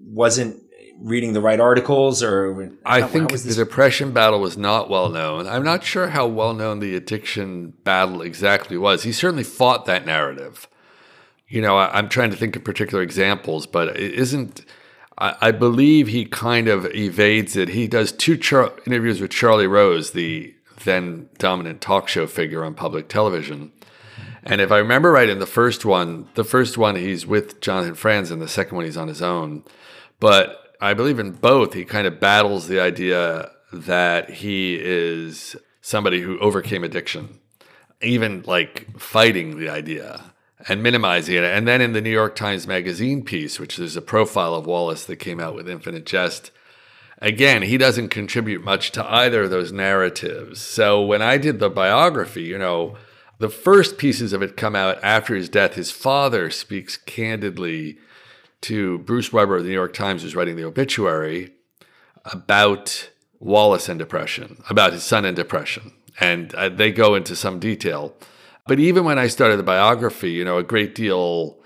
wasn't 0.00 0.56
reading 1.00 1.32
the 1.32 1.40
right 1.40 1.60
articles 1.60 2.22
or 2.22 2.76
I 2.84 3.02
think 3.02 3.30
the 3.30 3.54
depression 3.54 4.12
battle 4.12 4.40
was 4.40 4.56
not 4.56 4.90
well 4.90 5.08
known. 5.08 5.46
I'm 5.46 5.64
not 5.64 5.84
sure 5.84 6.08
how 6.08 6.26
well 6.26 6.54
known 6.54 6.80
the 6.80 6.96
addiction 6.96 7.70
battle 7.84 8.20
exactly 8.22 8.76
was. 8.76 9.04
He 9.04 9.12
certainly 9.12 9.44
fought 9.44 9.86
that 9.86 10.04
narrative. 10.04 10.68
You 11.46 11.62
know, 11.62 11.78
I, 11.78 11.98
am 11.98 12.08
trying 12.08 12.30
to 12.30 12.36
think 12.36 12.56
of 12.56 12.64
particular 12.64 13.02
examples, 13.02 13.66
but 13.66 13.88
it 13.96 14.12
isn't. 14.12 14.64
I, 15.16 15.34
I 15.40 15.50
believe 15.52 16.08
he 16.08 16.24
kind 16.24 16.68
of 16.68 16.84
evades 16.86 17.56
it. 17.56 17.68
He 17.70 17.86
does 17.86 18.12
two 18.12 18.36
char- 18.36 18.74
interviews 18.86 19.20
with 19.20 19.30
Charlie 19.30 19.66
Rose, 19.66 20.10
the 20.10 20.54
then 20.84 21.28
dominant 21.38 21.80
talk 21.80 22.08
show 22.08 22.26
figure 22.26 22.64
on 22.64 22.74
public 22.74 23.08
television. 23.08 23.72
And 24.42 24.60
if 24.60 24.70
I 24.70 24.78
remember 24.78 25.12
right, 25.12 25.28
in 25.28 25.38
the 25.38 25.46
first 25.46 25.84
one, 25.84 26.28
the 26.34 26.44
first 26.44 26.78
one 26.78 26.96
he's 26.96 27.26
with 27.26 27.60
Jonathan 27.60 27.94
Franz, 27.94 28.30
and 28.30 28.42
the 28.42 28.48
second 28.48 28.76
one 28.76 28.84
he's 28.84 28.96
on 28.96 29.08
his 29.08 29.22
own. 29.22 29.64
But 30.20 30.67
I 30.80 30.94
believe 30.94 31.18
in 31.18 31.32
both, 31.32 31.74
he 31.74 31.84
kind 31.84 32.06
of 32.06 32.20
battles 32.20 32.68
the 32.68 32.80
idea 32.80 33.50
that 33.72 34.30
he 34.30 34.78
is 34.80 35.56
somebody 35.80 36.20
who 36.20 36.38
overcame 36.38 36.84
addiction, 36.84 37.40
even 38.00 38.42
like 38.46 38.98
fighting 38.98 39.58
the 39.58 39.68
idea 39.68 40.32
and 40.68 40.82
minimizing 40.82 41.36
it. 41.36 41.44
And 41.44 41.66
then 41.66 41.80
in 41.80 41.92
the 41.92 42.00
New 42.00 42.10
York 42.10 42.36
Times 42.36 42.66
Magazine 42.66 43.24
piece, 43.24 43.58
which 43.58 43.76
there's 43.76 43.96
a 43.96 44.02
profile 44.02 44.54
of 44.54 44.66
Wallace 44.66 45.04
that 45.06 45.16
came 45.16 45.40
out 45.40 45.54
with 45.54 45.68
Infinite 45.68 46.06
Jest, 46.06 46.50
again, 47.20 47.62
he 47.62 47.76
doesn't 47.76 48.08
contribute 48.08 48.64
much 48.64 48.92
to 48.92 49.04
either 49.04 49.44
of 49.44 49.50
those 49.50 49.72
narratives. 49.72 50.60
So 50.60 51.02
when 51.02 51.22
I 51.22 51.38
did 51.38 51.58
the 51.58 51.70
biography, 51.70 52.42
you 52.42 52.58
know, 52.58 52.96
the 53.38 53.48
first 53.48 53.98
pieces 53.98 54.32
of 54.32 54.42
it 54.42 54.56
come 54.56 54.74
out 54.74 54.98
after 55.02 55.34
his 55.34 55.48
death. 55.48 55.74
His 55.74 55.90
father 55.92 56.50
speaks 56.50 56.96
candidly 56.96 57.98
to 58.62 58.98
Bruce 58.98 59.32
Weber 59.32 59.56
of 59.56 59.62
the 59.62 59.68
New 59.68 59.74
York 59.74 59.92
Times, 59.92 60.22
who's 60.22 60.34
writing 60.34 60.56
the 60.56 60.64
obituary, 60.64 61.52
about 62.24 63.10
Wallace 63.40 63.88
and 63.88 63.98
depression, 63.98 64.62
about 64.68 64.92
his 64.92 65.04
son 65.04 65.24
and 65.24 65.36
depression. 65.36 65.92
And 66.20 66.54
uh, 66.54 66.68
they 66.68 66.90
go 66.90 67.14
into 67.14 67.36
some 67.36 67.60
detail. 67.60 68.14
But 68.66 68.80
even 68.80 69.04
when 69.04 69.18
I 69.18 69.28
started 69.28 69.56
the 69.56 69.62
biography, 69.62 70.32
you 70.32 70.44
know, 70.44 70.58
a 70.58 70.64
great 70.64 70.94
deal, 70.94 71.58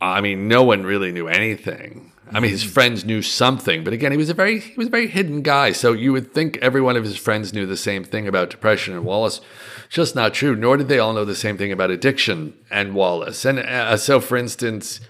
I 0.00 0.20
mean, 0.20 0.48
no 0.48 0.64
one 0.64 0.84
really 0.84 1.12
knew 1.12 1.28
anything. 1.28 2.12
I 2.32 2.40
mean, 2.40 2.50
his 2.50 2.62
mm-hmm. 2.62 2.72
friends 2.72 3.04
knew 3.04 3.22
something, 3.22 3.82
but 3.82 3.92
again, 3.92 4.12
he 4.12 4.18
was 4.18 4.30
a 4.30 4.34
very 4.34 4.60
he 4.60 4.76
was 4.76 4.86
a 4.86 4.90
very 4.90 5.08
hidden 5.08 5.42
guy. 5.42 5.72
So 5.72 5.92
you 5.92 6.12
would 6.12 6.32
think 6.32 6.58
every 6.58 6.80
one 6.80 6.96
of 6.96 7.04
his 7.04 7.16
friends 7.16 7.52
knew 7.52 7.66
the 7.66 7.76
same 7.76 8.04
thing 8.04 8.28
about 8.28 8.50
depression 8.50 8.94
and 8.94 9.04
Wallace. 9.04 9.40
Just 9.88 10.14
not 10.14 10.32
true. 10.32 10.54
Nor 10.54 10.76
did 10.76 10.88
they 10.88 11.00
all 11.00 11.12
know 11.12 11.24
the 11.24 11.34
same 11.34 11.58
thing 11.58 11.72
about 11.72 11.90
addiction 11.90 12.54
and 12.70 12.94
Wallace. 12.94 13.44
And 13.44 13.58
uh, 13.58 13.96
so, 13.96 14.20
for 14.20 14.36
instance, 14.36 15.00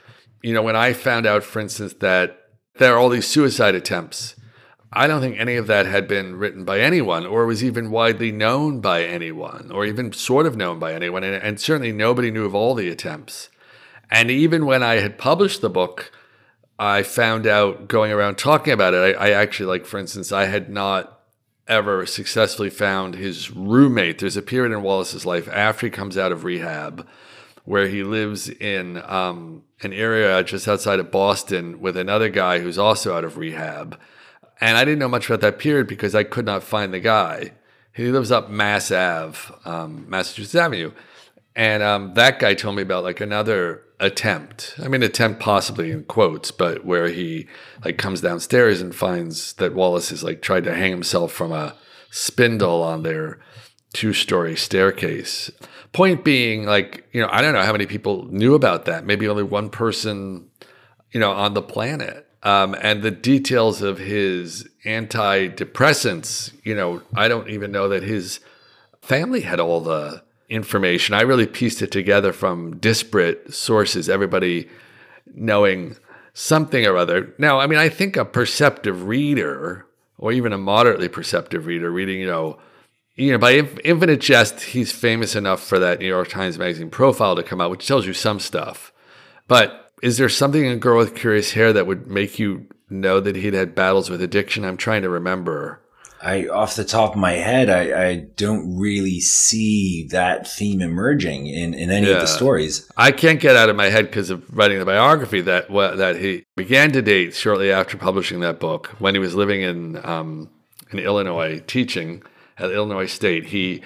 you 0.43 0.55
know, 0.55 0.63
when 0.63 0.77
I 0.77 0.93
found 0.93 1.27
out, 1.27 1.43
for 1.43 1.61
instance, 1.61 1.95
that 2.01 2.39
there 2.77 2.95
are 2.95 2.99
all 2.99 3.09
these 3.09 3.27
suicide 3.27 3.75
attempts 3.75 4.37
I 4.93 5.07
don't 5.07 5.21
think 5.21 5.39
any 5.39 5.55
of 5.55 5.69
that 5.69 5.87
had 5.87 6.09
been 6.09 6.37
written 6.37 6.65
by 6.65 6.81
anyone 6.81 7.25
or 7.25 7.47
was 7.47 7.63
even 7.63 7.93
widely 7.93 8.33
known 8.33 8.81
by 8.81 9.05
anyone 9.05 9.71
or 9.71 9.85
even 9.85 10.13
sort 10.13 10.47
of 10.47 10.57
known 10.57 10.81
by 10.81 10.95
anyone. 10.95 11.23
And, 11.23 11.41
and, 11.41 11.61
certainly 11.61 11.93
nobody 11.93 12.31
knew 12.33 12.45
of 12.45 12.57
all 12.57 12.75
the 12.75 12.89
attempts. 12.89 13.51
And 14.11 14.31
even 14.31 14.67
when 14.67 14.83
I 14.83 14.97
had 14.97 15.17
published 15.17 15.61
the 15.61 15.71
book, 15.71 16.11
I 16.77 17.05
found 17.05 17.47
out 17.47 17.87
going 17.87 18.11
around 18.11 18.37
talking 18.37 18.73
about 18.73 18.95
it. 18.95 19.17
I, 19.17 19.29
I 19.29 19.31
actually, 19.31 19.67
like, 19.67 19.87
for 19.87 19.99
instance, 19.99 20.33
I 20.33 20.47
had 20.47 20.69
not 20.69 21.21
ever 21.69 22.05
successfully 22.05 22.71
found 22.71 23.15
his 23.15 23.53
roommate. 23.53 24.19
There's 24.19 24.37
a 24.37 24.43
period 24.43 24.73
in 24.73 24.83
Wallace's 24.83 25.25
life 25.25 25.49
after 25.53 25.87
he 25.87 25.91
comes 25.91 26.19
out 26.19 26.33
of 26.33 26.43
rehab 26.43 27.07
where 27.65 27.89
he 27.89 28.03
lives 28.03 28.49
in 28.49 29.03
um, 29.07 29.63
an 29.83 29.93
area 29.93 30.43
just 30.43 30.67
outside 30.67 30.99
of 30.99 31.11
Boston 31.11 31.81
with 31.81 31.97
another 31.97 32.29
guy 32.29 32.59
who's 32.59 32.79
also 32.79 33.17
out 33.17 33.25
of 33.25 33.37
rehab 33.37 33.99
and 34.61 34.77
I 34.77 34.85
didn't 34.85 34.99
know 34.99 35.09
much 35.09 35.27
about 35.27 35.41
that 35.41 35.59
period 35.59 35.87
because 35.87 36.15
I 36.15 36.25
could 36.25 36.45
not 36.45 36.63
find 36.63 36.93
the 36.93 37.01
guy. 37.01 37.53
He 37.93 38.11
lives 38.11 38.31
up 38.31 38.51
Mass 38.51 38.91
Ave, 38.91 39.39
um, 39.65 40.05
Massachusetts 40.09 40.55
Avenue. 40.55 40.93
And 41.57 41.83
um, 41.83 42.15
that 42.15 42.39
guy 42.39 42.55
told 42.55 42.77
me 42.77 42.83
about 42.83 43.03
like 43.03 43.21
another 43.21 43.83
attempt. 43.99 44.75
I 44.83 44.89
mean, 44.89 45.03
attempt 45.03 45.41
possibly 45.41 45.91
in 45.91 46.05
quotes, 46.05 46.51
but 46.51 46.85
where 46.85 47.09
he 47.09 47.49
like 47.85 47.99
comes 47.99 48.21
downstairs 48.21 48.81
and 48.81 48.95
finds 48.95 49.55
that 49.55 49.75
Wallace 49.75 50.11
has 50.11 50.23
like 50.23 50.43
tried 50.43 50.65
to 50.65 50.75
hang 50.75 50.91
himself 50.91 51.33
from 51.33 51.53
a 51.53 51.75
spindle 52.11 52.83
on 52.83 53.03
their 53.03 53.41
two 53.93 54.13
story 54.13 54.57
staircase. 54.57 55.51
Point 55.93 56.25
being, 56.25 56.67
like, 56.67 57.09
you 57.13 57.21
know, 57.21 57.29
I 57.33 57.43
don't 57.43 57.53
know 57.53 57.63
how 57.63 57.73
many 57.73 57.87
people 57.87 58.27
knew 58.27 58.55
about 58.55 58.85
that. 58.85 59.05
Maybe 59.05 59.29
only 59.29 59.43
one 59.43 59.71
person, 59.71 60.49
you 61.11 61.19
know, 61.19 61.33
on 61.33 61.55
the 61.55 61.63
planet 61.63 62.27
um, 62.43 62.75
and 62.81 63.03
the 63.03 63.11
details 63.11 63.83
of 63.83 63.99
his 63.99 64.69
antidepressants, 64.85 66.55
you 66.65 66.75
know, 66.75 67.03
I 67.15 67.29
don't 67.29 67.51
even 67.51 67.73
know 67.73 67.89
that 67.89 68.03
his 68.03 68.41
family 69.03 69.43
had 69.43 69.61
all 69.61 69.81
the 69.81 70.23
information. 70.49 71.15
I 71.15 71.23
really 71.23 71.47
pieced 71.47 71.83
it 71.83 71.91
together 71.93 72.33
from 72.33 72.79
disparate 72.79 73.53
sources, 73.53 74.09
everybody 74.09 74.69
knowing 75.35 75.97
something 76.33 76.87
or 76.87 76.97
other. 76.97 77.35
Now, 77.39 77.61
I 77.61 77.67
mean, 77.67 77.79
I 77.79 77.89
think 77.89 78.17
a 78.17 78.25
perceptive 78.25 79.05
reader, 79.07 79.87
or 80.19 80.33
even 80.33 80.53
a 80.53 80.59
moderately 80.59 81.09
perceptive 81.09 81.67
reader, 81.67 81.91
reading, 81.91 82.21
you 82.21 82.27
know, 82.27 82.59
you 83.21 83.33
know, 83.33 83.39
by 83.39 83.53
Infinite 83.85 84.21
Jest, 84.21 84.63
he's 84.63 84.93
famous 84.93 85.37
enough 85.37 85.63
for 85.63 85.79
that 85.79 85.99
New 85.99 86.07
York 86.07 86.29
Times 86.29 86.59
Magazine 86.59 86.89
profile 86.89 87.37
to 87.37 87.43
come 87.43 87.61
out, 87.61 87.71
which 87.71 87.87
tells 87.87 88.07
you 88.07 88.15
some 88.15 88.41
stuff. 88.41 88.95
But 89.47 89.93
is 90.03 90.17
there 90.17 90.31
something 90.31 90.65
in 90.65 90.79
Girl 90.79 90.97
with 90.97 91.15
Curious 91.15 91.53
Hair 91.53 91.75
that 91.75 91.87
would 91.87 92.07
make 92.07 92.39
you 92.39 92.67
know 92.89 93.21
that 93.21 93.37
he'd 93.37 93.53
had 93.53 93.75
battles 93.75 94.09
with 94.09 94.23
addiction? 94.23 94.65
I'm 94.65 94.79
trying 94.79 95.03
to 95.03 95.11
remember. 95.11 95.83
I, 96.23 96.49
off 96.49 96.77
the 96.77 96.85
top 96.85 97.13
of 97.13 97.19
my 97.19 97.33
head, 97.33 97.69
I, 97.69 98.09
I 98.09 98.15
don't 98.37 98.79
really 98.79 99.21
see 99.21 100.07
that 100.11 100.49
theme 100.49 100.81
emerging 100.81 101.47
in, 101.47 101.75
in 101.75 101.91
any 101.91 102.07
yeah. 102.07 102.15
of 102.15 102.21
the 102.23 102.27
stories. 102.27 102.91
I 102.97 103.13
can't 103.13 103.41
get 103.41 103.55
out 103.55 103.69
of 103.69 103.77
my 103.77 103.91
head 103.91 104.07
because 104.07 104.31
of 104.31 104.45
writing 104.57 104.79
the 104.79 104.87
biography 104.87 105.43
that 105.43 105.71
well, 105.71 105.95
that 105.95 106.17
he 106.17 106.45
began 106.57 106.93
to 106.93 107.03
date 107.03 107.35
shortly 107.35 107.71
after 107.71 107.99
publishing 107.99 108.41
that 108.41 108.61
book 108.61 108.89
when 108.99 109.15
he 109.15 109.19
was 109.19 109.35
living 109.35 109.61
in 109.61 110.03
um, 110.07 110.49
in 110.91 110.99
Illinois 110.99 111.63
teaching 111.67 112.23
at 112.61 112.71
Illinois 112.71 113.07
State. 113.07 113.47
He 113.47 113.83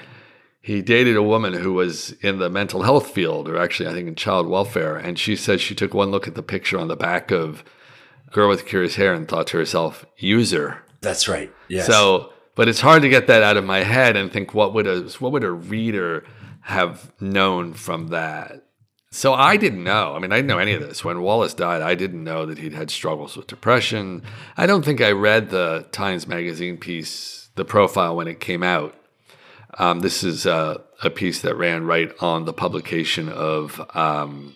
he 0.61 0.81
dated 0.81 1.17
a 1.17 1.23
woman 1.23 1.53
who 1.53 1.75
was 1.75 2.13
in 2.23 2.39
the 2.39 2.49
mental 2.49 2.83
health 2.83 3.11
field, 3.11 3.49
or 3.49 3.59
actually, 3.59 3.89
I 3.89 3.93
think 3.93 4.09
in 4.09 4.15
child 4.15 4.47
welfare. 4.47 4.97
And 4.97 5.19
she 5.19 5.37
says 5.37 5.61
she 5.61 5.75
took 5.75 5.93
one 5.93 6.11
look 6.11 6.27
at 6.27 6.35
the 6.35 6.43
picture 6.43 6.79
on 6.79 6.89
the 6.89 6.97
back 6.97 7.31
of 7.31 7.63
Girl 8.33 8.49
with 8.49 8.67
Curious 8.67 8.97
Hair 8.97 9.13
and 9.13 9.29
thought 9.29 9.47
to 9.49 9.59
herself, 9.59 10.07
user. 10.17 10.83
That's 11.03 11.29
right. 11.29 11.53
Yes. 11.69 11.87
So, 11.87 12.33
but 12.55 12.67
it's 12.67 12.81
hard 12.81 13.03
to 13.03 13.11
get 13.11 13.27
that 13.27 13.43
out 13.43 13.59
of 13.59 13.65
my 13.65 13.83
head 13.83 14.17
and 14.17 14.33
think 14.33 14.55
what 14.55 14.73
would 14.73 14.87
a 14.87 15.03
what 15.19 15.33
would 15.33 15.45
a 15.45 15.53
reader 15.53 16.25
have 16.63 17.13
known 17.21 17.75
from 17.75 18.09
that. 18.09 18.65
So 19.11 19.35
I 19.35 19.57
didn't 19.57 19.85
know. 19.85 20.15
I 20.17 20.19
mean, 20.19 20.33
I 20.33 20.37
didn't 20.37 20.49
know 20.49 20.59
any 20.59 20.73
of 20.73 20.81
this. 20.81 21.05
When 21.05 21.21
Wallace 21.21 21.55
died, 21.55 21.83
I 21.83 21.95
didn't 21.95 22.25
know 22.25 22.47
that 22.47 22.59
he'd 22.59 22.73
had 22.73 22.91
struggles 22.91 23.37
with 23.37 23.47
depression. 23.47 24.23
I 24.57 24.67
don't 24.67 24.85
think 24.85 25.01
I 25.01 25.13
read 25.13 25.51
the 25.51 25.87
Times 25.93 26.27
Magazine 26.27 26.79
piece, 26.79 27.44
the 27.55 27.65
profile 27.65 28.17
when 28.17 28.29
it 28.29 28.41
came 28.41 28.63
out. 28.63 28.95
Um, 29.79 30.01
this 30.01 30.23
is 30.23 30.47
a, 30.47 30.83
a, 31.03 31.11
piece 31.11 31.41
that 31.41 31.57
ran 31.57 31.85
right 31.85 32.13
on 32.21 32.45
the 32.45 32.53
publication 32.53 33.29
of 33.29 33.81
um, 33.95 34.55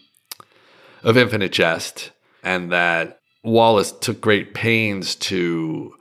of 1.02 1.16
Infinite 1.16 1.52
Jest, 1.52 2.12
and 2.44 2.70
that 2.70 3.20
Wallace 3.42 3.90
took 3.90 4.20
great 4.20 4.54
pains 4.54 5.16
to 5.16 5.94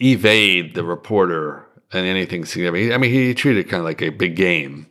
evade 0.00 0.74
the 0.74 0.84
reporter 0.84 1.66
and 1.92 2.06
anything 2.06 2.44
significant. 2.44 2.92
I 2.92 2.98
mean, 2.98 3.10
he 3.10 3.34
treated 3.34 3.66
it 3.66 3.68
kind 3.68 3.80
of 3.80 3.84
like 3.84 4.02
a 4.02 4.10
big 4.10 4.36
game. 4.36 4.86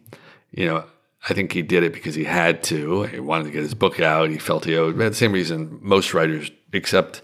You 0.51 0.66
know, 0.66 0.84
I 1.30 1.34
think 1.34 1.51
he 1.53 1.62
did 1.62 1.84
it 1.84 1.93
because 1.93 2.16
he 2.16 2.26
had 2.26 2.64
to. 2.64 3.03
He 3.03 3.20
wanted 3.20 3.45
to 3.45 3.51
get 3.51 3.62
his 3.62 3.74
book 3.74 3.99
out. 3.99 4.30
He 4.30 4.38
felt 4.38 4.66
he 4.66 4.76
owed. 4.76 4.97
the 4.97 5.14
same 5.14 5.32
reason 5.32 5.80
most 5.82 6.14
writers 6.14 6.51
accept 6.74 7.22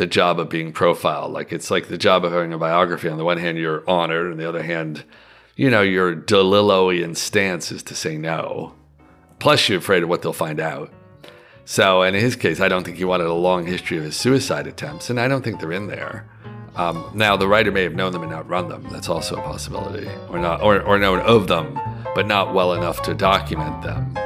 the 0.00 0.06
job 0.06 0.40
of 0.40 0.48
being 0.48 0.72
profiled. 0.72 1.30
Like 1.30 1.52
it's 1.52 1.70
like 1.70 1.88
the 1.88 1.98
job 1.98 2.24
of 2.24 2.32
having 2.32 2.54
a 2.54 2.58
biography. 2.58 3.10
On 3.10 3.18
the 3.18 3.24
one 3.24 3.36
hand, 3.36 3.58
you're 3.58 3.88
honored, 3.88 4.32
on 4.32 4.38
the 4.38 4.48
other 4.48 4.62
hand, 4.62 5.04
you 5.56 5.68
know, 5.68 5.82
your 5.82 6.16
DeLilloian 6.16 7.14
stance 7.14 7.70
is 7.70 7.82
to 7.82 7.94
say 7.94 8.16
no. 8.16 8.74
Plus, 9.40 9.68
you're 9.68 9.76
afraid 9.76 10.02
of 10.02 10.08
what 10.08 10.22
they'll 10.22 10.32
find 10.32 10.58
out. 10.58 10.90
So, 11.66 12.00
in 12.00 12.14
his 12.14 12.34
case, 12.34 12.60
I 12.60 12.68
don't 12.68 12.82
think 12.82 12.96
he 12.96 13.04
wanted 13.04 13.26
a 13.26 13.34
long 13.34 13.66
history 13.66 13.98
of 13.98 14.04
his 14.04 14.16
suicide 14.16 14.66
attempts, 14.66 15.10
and 15.10 15.20
I 15.20 15.28
don't 15.28 15.42
think 15.44 15.60
they're 15.60 15.70
in 15.70 15.88
there. 15.88 16.26
Um, 16.76 17.10
now, 17.12 17.36
the 17.36 17.46
writer 17.46 17.70
may 17.70 17.82
have 17.82 17.94
known 17.94 18.12
them 18.12 18.22
and 18.22 18.32
not 18.32 18.48
run 18.48 18.70
them. 18.70 18.86
That's 18.90 19.10
also 19.10 19.36
a 19.36 19.42
possibility, 19.42 20.08
or 20.30 20.38
not, 20.38 20.62
or, 20.62 20.80
or 20.80 20.98
known 20.98 21.20
of 21.20 21.46
them, 21.46 21.78
but 22.14 22.26
not 22.26 22.54
well 22.54 22.72
enough 22.72 23.02
to 23.02 23.12
document 23.12 23.82
them. 23.82 24.16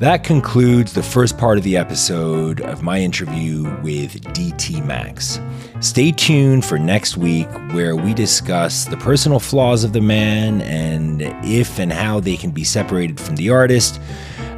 That 0.00 0.22
concludes 0.22 0.92
the 0.92 1.02
first 1.02 1.36
part 1.38 1.58
of 1.58 1.64
the 1.64 1.76
episode 1.76 2.60
of 2.60 2.84
my 2.84 3.00
interview 3.00 3.64
with 3.82 4.22
DT 4.32 4.84
Max. 4.86 5.40
Stay 5.80 6.12
tuned 6.12 6.64
for 6.64 6.78
next 6.78 7.16
week 7.16 7.48
where 7.72 7.96
we 7.96 8.14
discuss 8.14 8.84
the 8.84 8.96
personal 8.98 9.40
flaws 9.40 9.82
of 9.82 9.92
the 9.92 10.00
man 10.00 10.62
and 10.62 11.22
if 11.44 11.80
and 11.80 11.92
how 11.92 12.20
they 12.20 12.36
can 12.36 12.52
be 12.52 12.62
separated 12.62 13.18
from 13.18 13.34
the 13.34 13.50
artist. 13.50 14.00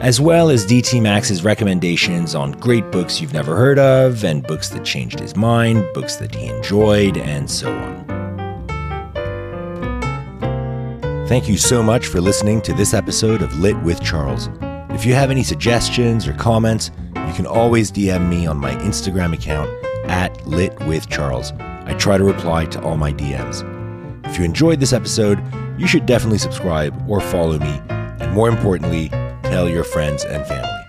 as 0.00 0.18
well 0.18 0.48
as 0.48 0.66
DT 0.66 1.00
Max's 1.02 1.44
recommendations 1.44 2.34
on 2.34 2.52
great 2.52 2.90
books 2.90 3.20
you've 3.20 3.34
never 3.34 3.54
heard 3.54 3.78
of, 3.78 4.24
and 4.24 4.42
books 4.46 4.70
that 4.70 4.82
changed 4.82 5.20
his 5.20 5.36
mind, 5.36 5.86
books 5.92 6.16
that 6.16 6.34
he 6.34 6.46
enjoyed, 6.46 7.18
and 7.18 7.50
so 7.50 7.70
on. 7.70 8.06
Thank 11.28 11.48
you 11.50 11.58
so 11.58 11.82
much 11.82 12.06
for 12.06 12.20
listening 12.20 12.62
to 12.62 12.72
this 12.72 12.94
episode 12.94 13.42
of 13.42 13.60
Lit 13.60 13.78
with 13.82 14.02
Charles. 14.02 14.48
If 15.00 15.06
you 15.06 15.14
have 15.14 15.30
any 15.30 15.42
suggestions 15.42 16.28
or 16.28 16.34
comments, 16.34 16.90
you 17.16 17.32
can 17.32 17.46
always 17.46 17.90
DM 17.90 18.28
me 18.28 18.46
on 18.46 18.58
my 18.58 18.72
Instagram 18.72 19.32
account 19.32 19.70
at 20.10 20.46
Lit 20.46 20.78
with 20.80 21.08
Charles. 21.08 21.52
I 21.58 21.94
try 21.94 22.18
to 22.18 22.22
reply 22.22 22.66
to 22.66 22.82
all 22.82 22.98
my 22.98 23.10
DMs. 23.10 23.64
If 24.26 24.38
you 24.38 24.44
enjoyed 24.44 24.78
this 24.78 24.92
episode, 24.92 25.42
you 25.80 25.86
should 25.86 26.04
definitely 26.04 26.36
subscribe 26.36 26.94
or 27.08 27.22
follow 27.22 27.58
me, 27.58 27.80
and 27.88 28.30
more 28.34 28.50
importantly, 28.50 29.08
tell 29.44 29.70
your 29.70 29.84
friends 29.84 30.22
and 30.24 30.46
family. 30.46 30.79